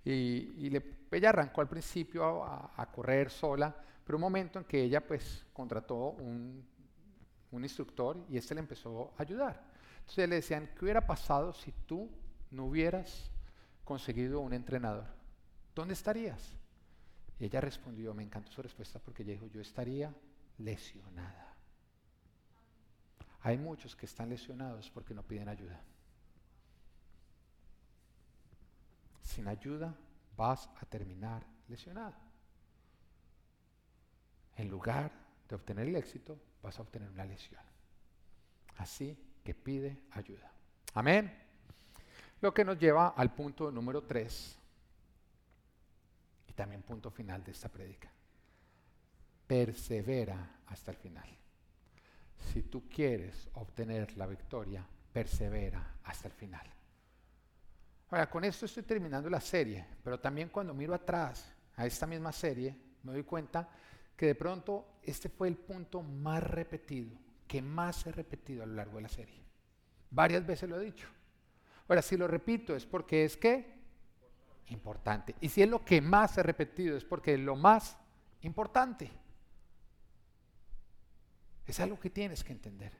y, 0.04 0.72
ella 1.12 1.30
arrancó 1.30 1.62
al 1.62 1.70
principio 1.70 2.44
a, 2.44 2.92
correr 2.94 3.30
sola 3.32 3.74
pero 4.06 4.18
un 4.18 4.22
momento 4.22 4.60
en 4.60 4.66
que 4.66 4.84
ella 4.84 5.00
pues 5.00 5.46
contrató 5.54 6.10
un, 6.10 6.64
un 7.52 7.64
instructor 7.64 8.18
y 8.30 8.38
este 8.38 8.54
le 8.54 8.60
empezó 8.60 9.14
a 9.18 9.24
ayudar. 9.24 9.64
Entonces 10.02 10.30
le 10.30 10.36
decían, 10.36 10.70
¿qué 10.78 10.86
hubiera 10.86 11.08
pasado 11.08 11.54
si 11.54 11.72
tú 11.88 12.12
no 12.52 12.66
hubieras 12.66 13.32
conseguido 13.86 14.42
un 14.42 14.54
entrenador? 14.54 15.06
¿Dónde 15.74 15.94
estarías? 15.94 16.54
Y 17.40 17.46
ella 17.46 17.62
respondió, 17.62 18.14
me 18.14 18.24
encantó 18.24 18.52
su 18.52 18.62
respuesta 18.62 19.00
porque 19.00 19.24
ella 19.24 19.34
dijo, 19.34 19.48
yo 19.48 19.62
estaría 19.62 20.14
lesionada. 20.58 21.54
Hay 23.42 23.58
muchos 23.58 23.96
que 23.96 24.06
están 24.06 24.30
lesionados 24.30 24.90
porque 24.90 25.14
no 25.14 25.24
piden 25.24 25.48
ayuda. 25.48 25.80
Sin 29.22 29.48
ayuda 29.48 29.96
vas 30.36 30.70
a 30.82 30.86
terminar 30.86 31.46
lesionado. 31.68 32.16
En 34.56 34.70
lugar 34.70 35.12
de 35.48 35.56
obtener 35.56 35.88
el 35.88 35.96
éxito, 35.96 36.40
vas 36.64 36.80
a 36.80 36.82
obtener 36.82 37.10
una 37.10 37.26
lesión. 37.26 37.62
Así 38.78 39.18
que 39.44 39.54
pide 39.54 40.02
ayuda. 40.12 40.52
Amén. 40.94 41.45
Lo 42.46 42.54
que 42.54 42.64
nos 42.64 42.78
lleva 42.78 43.08
al 43.08 43.34
punto 43.34 43.72
número 43.72 44.04
3 44.04 44.60
y 46.48 46.54
también 46.54 46.84
punto 46.84 47.10
final 47.10 47.44
de 47.44 47.52
esta 47.52 47.70
prédica. 47.70 48.08
Persevera 49.48 50.60
hasta 50.68 50.92
el 50.92 50.98
final. 50.98 51.28
Si 52.38 52.62
tú 52.62 52.88
quieres 52.88 53.50
obtener 53.54 54.16
la 54.16 54.28
victoria, 54.28 54.86
persevera 55.12 55.96
hasta 56.04 56.28
el 56.28 56.36
final. 56.36 56.72
Ahora, 58.12 58.30
con 58.30 58.44
esto 58.44 58.68
estoy 58.68 58.84
terminando 58.84 59.28
la 59.28 59.42
serie, 59.42 59.84
pero 60.04 60.20
también 60.20 60.50
cuando 60.50 60.76
miro 60.76 60.94
atrás 60.94 61.52
a 61.76 61.88
esta 61.88 62.06
misma 62.06 62.32
serie, 62.32 62.78
me 63.02 63.14
doy 63.14 63.24
cuenta 63.24 63.68
que 64.16 64.28
de 64.28 64.36
pronto 64.36 65.00
este 65.02 65.30
fue 65.30 65.48
el 65.48 65.58
punto 65.58 66.04
más 66.04 66.44
repetido, 66.44 67.10
que 67.48 67.64
más 67.64 68.06
he 68.06 68.12
repetido 68.12 68.62
a 68.62 68.68
lo 68.68 68.76
largo 68.76 68.98
de 68.98 69.02
la 69.02 69.10
serie. 69.10 69.42
Varias 70.12 70.46
veces 70.46 70.70
lo 70.70 70.80
he 70.80 70.86
dicho. 70.86 71.08
Ahora, 71.88 72.02
si 72.02 72.18
lo 72.18 72.28
repito 72.28 72.76
es 72.76 72.86
porque 72.86 73.26
es 73.26 73.38
que 73.38 73.76
importante. 74.70 75.36
Y 75.42 75.50
si 75.50 75.62
es 75.62 75.70
lo 75.70 75.84
que 75.84 76.02
más 76.02 76.38
he 76.38 76.44
repetido 76.44 76.98
es 76.98 77.04
porque 77.04 77.36
es 77.36 77.40
lo 77.40 77.56
más 77.56 77.98
importante. 78.42 79.12
Es 81.68 81.80
algo 81.80 82.00
que 82.00 82.10
tienes 82.10 82.44
que 82.44 82.54
entender. 82.54 82.94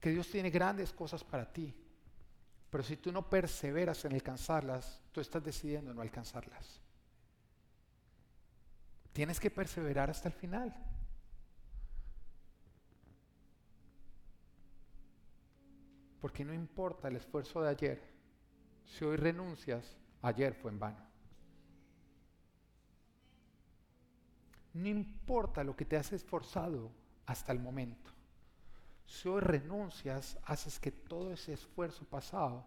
Que 0.00 0.10
Dios 0.10 0.30
tiene 0.30 0.50
grandes 0.50 0.92
cosas 0.92 1.22
para 1.22 1.50
ti. 1.50 1.74
Pero 2.70 2.82
si 2.82 2.96
tú 2.96 3.12
no 3.12 3.28
perseveras 3.28 4.04
en 4.04 4.14
alcanzarlas, 4.14 5.00
tú 5.12 5.20
estás 5.20 5.44
decidiendo 5.44 5.92
no 5.92 6.00
alcanzarlas. 6.00 6.80
Tienes 9.12 9.38
que 9.38 9.50
perseverar 9.50 10.08
hasta 10.08 10.28
el 10.28 10.34
final. 10.34 10.74
Porque 16.22 16.44
no 16.44 16.54
importa 16.54 17.08
el 17.08 17.16
esfuerzo 17.16 17.60
de 17.62 17.70
ayer, 17.70 18.00
si 18.86 19.04
hoy 19.04 19.16
renuncias, 19.16 19.96
ayer 20.22 20.54
fue 20.54 20.70
en 20.70 20.78
vano. 20.78 21.04
No 24.74 24.86
importa 24.86 25.64
lo 25.64 25.74
que 25.74 25.84
te 25.84 25.96
has 25.96 26.12
esforzado 26.12 26.92
hasta 27.26 27.50
el 27.50 27.58
momento. 27.58 28.12
Si 29.04 29.28
hoy 29.28 29.40
renuncias, 29.40 30.38
haces 30.44 30.78
que 30.78 30.92
todo 30.92 31.32
ese 31.32 31.54
esfuerzo 31.54 32.04
pasado 32.04 32.64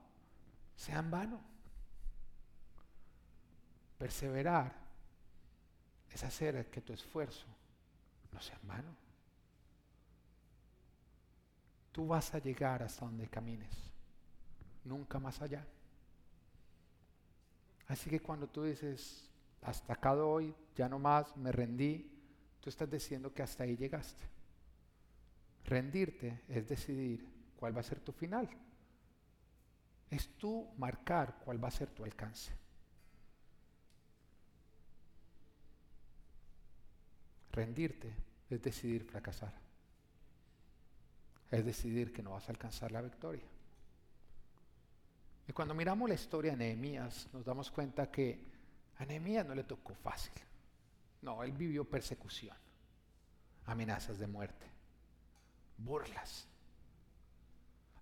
sea 0.76 0.99
en 0.99 1.10
vano. 1.10 1.39
Perseverar 3.97 4.76
es 6.12 6.22
hacer 6.26 6.70
que 6.70 6.82
tu 6.82 6.91
esfuerzo 6.91 7.47
no 8.34 8.41
sea 8.41 8.60
en 8.62 8.68
vano. 8.68 9.05
Tú 11.96 12.06
vas 12.06 12.36
a 12.36 12.39
llegar 12.39 12.84
hasta 12.84 13.06
donde 13.06 13.30
camines, 13.30 13.74
nunca 14.84 15.18
más 15.18 15.41
allá. 15.41 15.66
Así 17.88 18.10
que 18.10 18.20
cuando 18.20 18.48
tú 18.48 18.64
dices, 18.64 19.30
hasta 19.62 19.93
acá 19.93 20.14
doy, 20.14 20.54
ya 20.76 20.89
no 20.89 21.00
más, 21.00 21.38
me 21.38 21.54
rendí, 21.54 22.12
tú 22.60 22.70
estás 22.70 22.91
diciendo 22.91 23.34
que 23.34 23.43
hasta 23.43 23.64
ahí 23.64 23.78
llegaste. 23.78 24.26
Rendirte 25.64 26.41
es 26.50 26.68
decidir 26.68 27.26
cuál 27.56 27.74
va 27.74 27.80
a 27.80 27.84
ser 27.84 28.02
tu 28.02 28.12
final. 28.12 28.50
Es 30.10 30.28
tú 30.38 30.68
marcar 30.78 31.39
cuál 31.46 31.64
va 31.64 31.70
a 31.70 31.72
ser 31.72 31.91
tu 31.91 32.04
alcance. 32.04 32.52
Rendirte 37.54 38.14
es 38.50 38.62
decidir 38.62 39.06
fracasar. 39.06 39.64
Es 41.52 41.66
decidir 41.66 42.12
que 42.12 42.24
no 42.24 42.32
vas 42.32 42.48
a 42.48 42.52
alcanzar 42.52 42.91
la 42.91 43.02
victoria. 43.02 43.46
Y 45.48 45.54
cuando 45.54 45.76
miramos 45.76 46.10
la 46.10 46.16
historia 46.16 46.52
de 46.52 46.58
Nehemías, 46.58 47.28
nos 47.32 47.46
damos 47.46 47.70
cuenta 47.70 48.10
que 48.10 48.39
a 48.98 49.06
Nehemías 49.06 49.46
no 49.46 49.54
le 49.54 49.64
tocó 49.64 49.93
fácil. 49.93 50.34
No, 51.22 51.43
él 51.43 51.52
vivió 51.52 51.86
persecución, 51.86 52.56
amenazas 53.66 54.18
de 54.20 54.28
muerte, 54.28 54.66
burlas. 55.78 56.48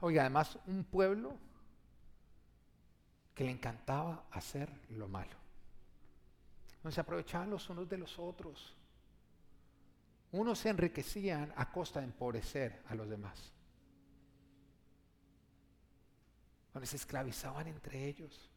Oiga, 0.01 0.21
además 0.21 0.57
un 0.67 0.83
pueblo 0.83 1.37
que 3.33 3.43
le 3.43 3.51
encantaba 3.51 4.25
hacer 4.31 4.69
lo 4.89 5.07
malo. 5.07 5.35
Donde 6.81 6.93
se 6.93 7.01
aprovechaban 7.01 7.49
los 7.49 7.69
unos 7.69 7.87
de 7.89 7.97
los 7.97 8.19
otros. 8.19 8.75
Unos 10.33 10.57
se 10.57 10.69
enriquecían 10.69 11.53
a 11.55 11.71
costa 11.71 11.99
de 11.99 12.07
empobrecer 12.07 12.81
a 12.87 12.95
los 12.95 13.07
demás. 13.07 13.53
Donde 16.73 16.87
se 16.87 16.95
esclavizaban 16.95 17.67
entre 17.67 18.07
ellos. 18.07 18.49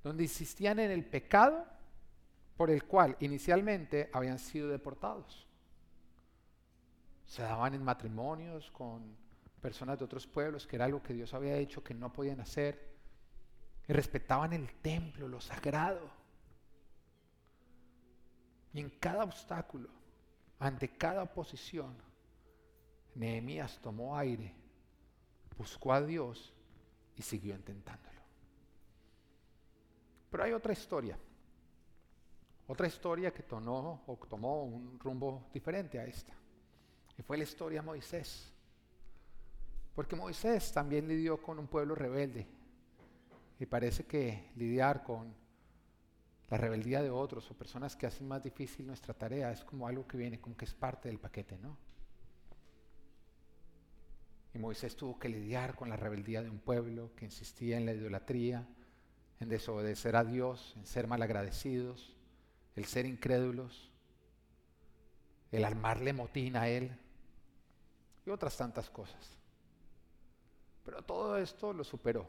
Donde 0.00 0.22
insistían 0.22 0.78
en 0.78 0.92
el 0.92 1.04
pecado 1.04 1.66
por 2.56 2.70
el 2.70 2.84
cual 2.84 3.16
inicialmente 3.18 4.10
habían 4.12 4.38
sido 4.38 4.68
deportados. 4.68 5.44
Se 7.26 7.42
daban 7.42 7.74
en 7.74 7.82
matrimonios 7.82 8.70
con 8.70 9.16
personas 9.60 9.98
de 9.98 10.04
otros 10.04 10.28
pueblos, 10.28 10.68
que 10.68 10.76
era 10.76 10.84
algo 10.84 11.02
que 11.02 11.14
Dios 11.14 11.34
había 11.34 11.56
hecho 11.56 11.82
que 11.82 11.94
no 11.94 12.12
podían 12.12 12.40
hacer. 12.40 12.96
Y 13.88 13.92
respetaban 13.92 14.52
el 14.52 14.72
templo, 14.74 15.26
lo 15.26 15.40
sagrado. 15.40 16.08
Y 18.72 18.78
en 18.78 18.90
cada 19.00 19.24
obstáculo, 19.24 19.97
ante 20.58 20.88
cada 20.88 21.22
oposición, 21.22 21.96
Nehemías 23.14 23.78
tomó 23.80 24.16
aire, 24.16 24.54
buscó 25.56 25.92
a 25.92 26.00
Dios 26.00 26.52
y 27.16 27.22
siguió 27.22 27.54
intentándolo. 27.54 28.18
Pero 30.30 30.44
hay 30.44 30.52
otra 30.52 30.72
historia, 30.72 31.18
otra 32.66 32.86
historia 32.86 33.32
que 33.32 33.42
tomó, 33.42 34.02
o 34.06 34.16
tomó 34.28 34.64
un 34.64 34.98
rumbo 35.00 35.48
diferente 35.52 35.98
a 35.98 36.04
esta. 36.04 36.34
Y 37.16 37.22
fue 37.22 37.38
la 37.38 37.44
historia 37.44 37.80
de 37.80 37.86
Moisés. 37.86 38.52
Porque 39.94 40.14
Moisés 40.14 40.70
también 40.72 41.08
lidió 41.08 41.42
con 41.42 41.58
un 41.58 41.66
pueblo 41.66 41.94
rebelde. 41.94 42.46
Y 43.58 43.66
parece 43.66 44.04
que 44.04 44.52
lidiar 44.54 45.02
con 45.02 45.34
la 46.50 46.56
rebeldía 46.56 47.02
de 47.02 47.10
otros 47.10 47.50
o 47.50 47.54
personas 47.54 47.94
que 47.94 48.06
hacen 48.06 48.26
más 48.26 48.42
difícil 48.42 48.86
nuestra 48.86 49.12
tarea 49.12 49.52
es 49.52 49.64
como 49.64 49.86
algo 49.86 50.06
que 50.06 50.16
viene, 50.16 50.40
como 50.40 50.56
que 50.56 50.64
es 50.64 50.74
parte 50.74 51.08
del 51.08 51.18
paquete, 51.18 51.58
¿no? 51.58 51.76
Y 54.54 54.58
Moisés 54.58 54.96
tuvo 54.96 55.18
que 55.18 55.28
lidiar 55.28 55.74
con 55.74 55.90
la 55.90 55.96
rebeldía 55.96 56.42
de 56.42 56.48
un 56.48 56.58
pueblo 56.58 57.10
que 57.14 57.26
insistía 57.26 57.76
en 57.76 57.84
la 57.84 57.92
idolatría, 57.92 58.66
en 59.40 59.48
desobedecer 59.50 60.16
a 60.16 60.24
Dios, 60.24 60.72
en 60.76 60.86
ser 60.86 61.06
malagradecidos, 61.06 62.16
el 62.74 62.86
ser 62.86 63.04
incrédulos, 63.04 63.90
el 65.52 65.64
armarle 65.64 66.14
motín 66.14 66.56
a 66.56 66.68
Él 66.68 66.96
y 68.24 68.30
otras 68.30 68.56
tantas 68.56 68.88
cosas. 68.88 69.36
Pero 70.82 71.02
todo 71.02 71.36
esto 71.36 71.74
lo 71.74 71.84
superó 71.84 72.26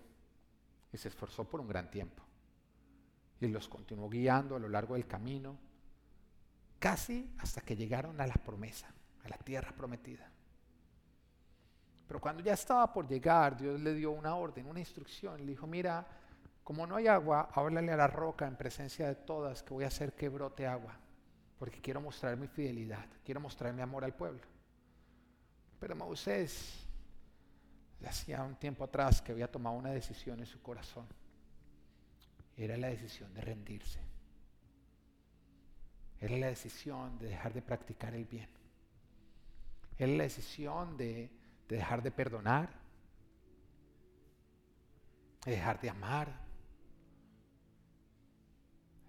y 0.91 0.97
se 0.97 1.07
esforzó 1.07 1.45
por 1.45 1.61
un 1.61 1.69
gran 1.69 1.89
tiempo 1.89 2.28
y 3.41 3.47
los 3.47 3.67
continuó 3.67 4.09
guiando 4.09 4.55
a 4.55 4.59
lo 4.59 4.67
largo 4.67 4.95
del 4.95 5.07
camino, 5.07 5.57
casi 6.77 7.33
hasta 7.39 7.61
que 7.61 7.75
llegaron 7.75 8.19
a 8.19 8.27
la 8.27 8.35
promesa, 8.35 8.87
a 9.23 9.29
la 9.29 9.37
tierra 9.37 9.71
prometida. 9.71 10.29
Pero 12.07 12.19
cuando 12.19 12.41
ya 12.41 12.53
estaba 12.53 12.91
por 12.91 13.07
llegar, 13.07 13.55
Dios 13.55 13.79
le 13.79 13.93
dio 13.93 14.11
una 14.11 14.35
orden, 14.35 14.65
una 14.65 14.79
instrucción. 14.79 15.39
Le 15.45 15.51
dijo, 15.51 15.67
mira, 15.67 16.05
como 16.63 16.87
no 16.87 16.95
hay 16.95 17.07
agua, 17.07 17.49
háblale 17.53 17.91
a 17.91 17.97
la 17.97 18.07
roca 18.07 18.47
en 18.47 18.55
presencia 18.55 19.07
de 19.07 19.15
todas 19.15 19.61
que 19.61 19.73
voy 19.73 19.83
a 19.83 19.87
hacer 19.87 20.13
que 20.13 20.27
brote 20.27 20.65
agua, 20.65 20.97
porque 21.57 21.79
quiero 21.79 22.01
mostrar 22.01 22.35
mi 22.35 22.47
fidelidad, 22.47 23.05
quiero 23.23 23.39
mostrar 23.39 23.73
mi 23.73 23.81
amor 23.81 24.03
al 24.03 24.15
pueblo. 24.15 24.41
Pero 25.79 25.95
Moisés, 25.95 26.87
hacía 28.05 28.43
un 28.43 28.55
tiempo 28.55 28.83
atrás 28.83 29.21
que 29.21 29.31
había 29.31 29.49
tomado 29.49 29.75
una 29.75 29.91
decisión 29.91 30.39
en 30.39 30.45
su 30.45 30.61
corazón 30.61 31.07
era 32.59 32.75
la 32.75 32.87
decisión 32.87 33.33
de 33.33 33.41
rendirse. 33.41 33.99
Era 36.19 36.35
la 36.37 36.47
decisión 36.47 37.17
de 37.17 37.29
dejar 37.29 37.53
de 37.53 37.61
practicar 37.61 38.13
el 38.13 38.25
bien. 38.25 38.49
Era 39.97 40.11
la 40.11 40.23
decisión 40.23 40.97
de, 40.97 41.29
de 41.69 41.75
dejar 41.77 42.03
de 42.03 42.11
perdonar, 42.11 42.69
de 45.45 45.51
dejar 45.51 45.79
de 45.79 45.89
amar. 45.89 46.27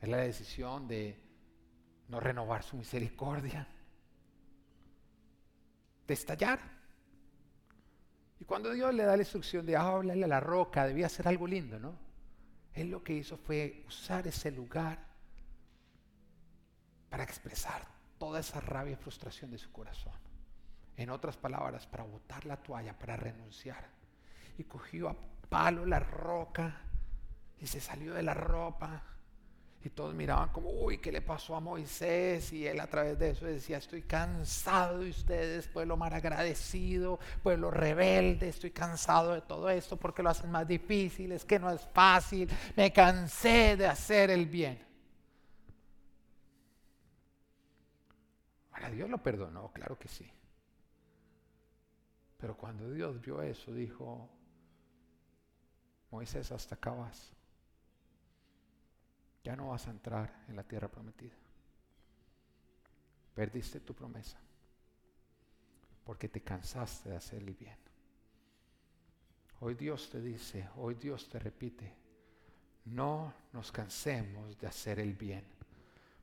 Es 0.01 0.09
la 0.09 0.19
decisión 0.19 0.87
de 0.87 1.21
no 2.09 2.21
renovar 2.21 2.63
su 2.63 2.77
misericordia, 2.77 3.67
de 6.07 6.15
estallar. 6.15 6.61
Y 8.39 8.45
cuando 8.45 8.71
Dios 8.71 8.95
le 8.95 9.03
da 9.03 9.17
la 9.17 9.23
instrucción 9.23 9.67
de 9.67 9.77
hablarle 9.77 10.25
a 10.25 10.29
la 10.29 10.41
roca, 10.41 10.87
debía 10.87 11.07
hacer 11.07 11.27
algo 11.27 11.49
lindo, 11.49 11.81
¿no? 11.81 12.10
Él 12.75 12.91
lo 12.91 13.03
que 13.03 13.15
hizo 13.15 13.37
fue 13.37 13.85
usar 13.87 14.27
ese 14.27 14.51
lugar 14.51 14.99
para 17.09 17.25
expresar 17.25 17.87
toda 18.19 18.41
esa 18.41 18.61
rabia 18.61 18.93
y 18.93 18.97
frustración 18.97 19.51
de 19.51 19.59
su 19.59 19.73
corazón. 19.73 20.13
En 20.97 21.11
otras 21.11 21.37
palabras, 21.37 21.87
para 21.87 22.05
botar 22.05 22.45
la 22.47 22.57
toalla, 22.57 22.99
para 22.99 23.17
renunciar. 23.17 23.89
Y 24.59 24.65
cogió 24.65 25.09
a 25.09 25.17
palo 25.49 25.87
la 25.87 25.99
roca 25.99 26.83
y 27.59 27.67
se 27.67 27.81
salió 27.81 28.15
de 28.15 28.23
la 28.23 28.35
ropa 28.35 29.03
y 29.83 29.89
todos 29.89 30.15
miraban 30.15 30.51
como, 30.51 30.71
uy, 30.71 30.99
¿qué 30.99 31.11
le 31.11 31.23
pasó 31.23 31.57
a 31.57 31.61
Moisés? 31.61 32.53
Y 32.53 32.67
él 32.67 32.81
a 32.81 32.87
través 32.87 33.19
de 33.19 33.31
eso 33.31 33.47
decía, 33.47 33.79
estoy 33.79 34.03
cansado 34.03 34.99
de 34.99 35.11
ustedes, 35.11 35.69
pueblo 35.69 35.97
agradecido, 36.03 37.19
pueblo 37.43 37.71
rebelde, 37.71 38.49
estoy 38.49 38.73
cansado 38.73 39.33
de 39.33 39.41
todo 39.41 39.71
esto 39.71 39.97
porque 39.97 40.23
lo 40.23 40.31
hacen 40.31 40.51
más 40.51 40.69
difícil, 40.69 41.33
es 41.33 41.47
que 41.47 41.59
no 41.59 41.71
es 41.71 41.81
fácil, 41.95 42.49
me 42.77 42.93
cansé 42.93 43.77
de 43.77 43.87
hacer 43.87 44.31
el 44.31 44.47
bien. 44.47 44.85
Ahora 48.73 48.91
Dios 48.91 49.09
lo 49.09 49.19
perdonó, 49.19 49.73
claro 49.73 49.99
que 49.99 50.09
sí. 50.09 50.31
Pero 52.37 52.57
cuando 52.57 52.91
Dios 52.91 53.21
vio 53.21 53.41
eso, 53.41 53.73
dijo, 53.73 54.29
Moisés, 56.11 56.53
hasta 56.53 56.75
acá 56.75 56.91
vas 56.91 57.33
ya 59.43 59.57
no 59.57 59.69
vas 59.69 59.87
a 59.87 59.91
entrar 59.91 60.45
en 60.49 60.57
la 60.57 60.63
tierra 60.63 60.89
prometida. 60.89 61.35
Perdiste 63.35 63.81
tu 63.81 63.95
promesa 63.95 64.39
porque 66.05 66.29
te 66.29 66.43
cansaste 66.43 67.11
de 67.11 67.17
hacer 67.17 67.43
el 67.43 67.55
bien. 67.55 67.77
Hoy 69.61 69.75
Dios 69.75 70.11
te 70.11 70.21
dice, 70.21 70.69
hoy 70.77 70.95
Dios 70.95 71.29
te 71.29 71.39
repite, 71.39 71.95
no 72.87 73.33
nos 73.53 73.71
cansemos 73.71 74.59
de 74.59 74.67
hacer 74.67 74.99
el 74.99 75.15
bien, 75.15 75.45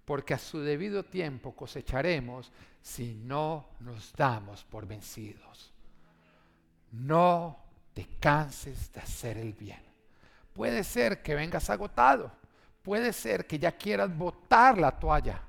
porque 0.06 0.34
a 0.34 0.40
su 0.40 0.60
debido 0.60 1.04
tiempo 1.04 1.56
cosecharemos 1.56 2.52
si 2.82 3.14
no 3.14 3.70
nos 3.80 4.12
damos 4.14 4.64
por 4.64 4.88
vencidos. 4.88 5.72
No 6.92 7.64
te 7.94 8.08
canses 8.20 8.92
de 8.92 9.00
hacer 9.00 9.38
el 9.38 9.54
bien. 9.54 9.82
Puede 10.54 10.84
ser 10.84 11.22
que 11.22 11.36
vengas 11.36 11.70
agotado 11.70 12.32
Puede 12.88 13.12
ser 13.12 13.46
que 13.46 13.60
ya 13.60 13.74
quieras 13.74 14.18
botar 14.18 14.78
la 14.78 14.98
toalla. 14.98 15.42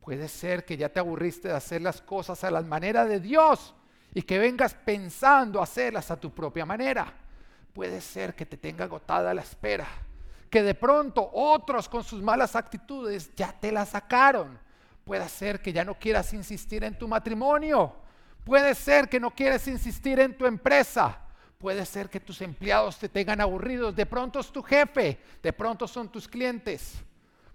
Puede 0.00 0.28
ser 0.28 0.64
que 0.64 0.76
ya 0.76 0.88
te 0.88 1.00
aburriste 1.00 1.48
de 1.48 1.54
hacer 1.54 1.82
las 1.82 2.00
cosas 2.00 2.44
a 2.44 2.50
la 2.52 2.62
manera 2.62 3.04
de 3.04 3.18
Dios 3.18 3.74
y 4.14 4.22
que 4.22 4.38
vengas 4.38 4.72
pensando 4.72 5.60
hacerlas 5.60 6.12
a 6.12 6.20
tu 6.20 6.32
propia 6.32 6.64
manera. 6.64 7.12
Puede 7.72 8.00
ser 8.00 8.36
que 8.36 8.46
te 8.46 8.56
tenga 8.56 8.84
agotada 8.84 9.34
la 9.34 9.42
espera. 9.42 9.88
Que 10.48 10.62
de 10.62 10.76
pronto 10.76 11.28
otros 11.32 11.88
con 11.88 12.04
sus 12.04 12.22
malas 12.22 12.54
actitudes 12.54 13.34
ya 13.34 13.50
te 13.50 13.72
la 13.72 13.84
sacaron. 13.84 14.56
Puede 15.04 15.28
ser 15.28 15.60
que 15.60 15.72
ya 15.72 15.84
no 15.84 15.98
quieras 15.98 16.32
insistir 16.34 16.84
en 16.84 16.96
tu 16.96 17.08
matrimonio. 17.08 17.96
Puede 18.44 18.76
ser 18.76 19.08
que 19.08 19.18
no 19.18 19.32
quieres 19.32 19.66
insistir 19.66 20.20
en 20.20 20.38
tu 20.38 20.46
empresa. 20.46 21.18
Puede 21.58 21.86
ser 21.86 22.10
que 22.10 22.20
tus 22.20 22.42
empleados 22.42 22.98
te 22.98 23.08
tengan 23.08 23.40
aburridos, 23.40 23.96
de 23.96 24.04
pronto 24.04 24.40
es 24.40 24.52
tu 24.52 24.62
jefe, 24.62 25.18
de 25.42 25.52
pronto 25.52 25.88
son 25.88 26.10
tus 26.10 26.28
clientes. 26.28 26.94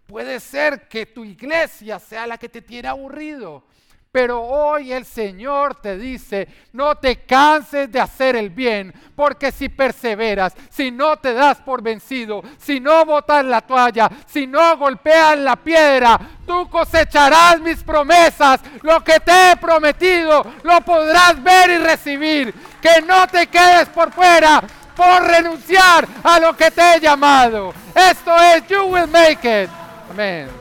Puede 0.08 0.40
ser 0.40 0.88
que 0.88 1.06
tu 1.06 1.24
iglesia 1.24 2.00
sea 2.00 2.26
la 2.26 2.38
que 2.38 2.50
te 2.50 2.62
tiene 2.62 2.88
aburrido. 2.88 3.64
Pero 4.12 4.42
hoy 4.42 4.92
el 4.92 5.06
Señor 5.06 5.76
te 5.76 5.98
dice, 5.98 6.46
no 6.74 6.96
te 6.96 7.26
canses 7.26 7.90
de 7.90 8.02
hacer 8.02 8.36
el 8.36 8.50
bien, 8.50 8.94
porque 9.16 9.54
si 9.54 9.70
perseveras, 9.70 10.54
si 10.70 10.92
no 10.92 11.16
te 11.16 11.34
das 11.34 11.60
por 11.60 11.82
vencido, 11.82 12.44
si 12.58 12.82
no 12.82 13.06
botas 13.06 13.46
la 13.46 13.62
toalla, 13.62 14.10
si 14.28 14.48
no 14.48 14.76
golpeas 14.76 15.38
la 15.38 15.56
piedra, 15.56 16.20
tú 16.46 16.70
cosecharás 16.70 17.62
mis 17.62 17.82
promesas. 17.84 18.60
Lo 18.82 19.02
que 19.02 19.22
te 19.22 19.52
he 19.52 19.56
prometido, 19.56 20.46
lo 20.64 20.82
podrás 20.82 21.42
ver 21.42 21.70
y 21.70 21.78
recibir. 21.78 22.54
Que 22.82 23.02
no 23.02 23.26
te 23.28 23.48
quedes 23.48 23.88
por 23.90 24.12
fuera 24.12 24.62
por 24.94 25.24
renunciar 25.24 26.06
a 26.22 26.38
lo 26.38 26.56
que 26.58 26.70
te 26.70 26.96
he 26.96 27.00
llamado. 27.00 27.74
Esto 27.96 28.36
es 28.38 28.68
You 28.68 28.84
Will 28.84 29.08
Make 29.08 29.64
It. 29.64 29.70
Amén. 30.10 30.61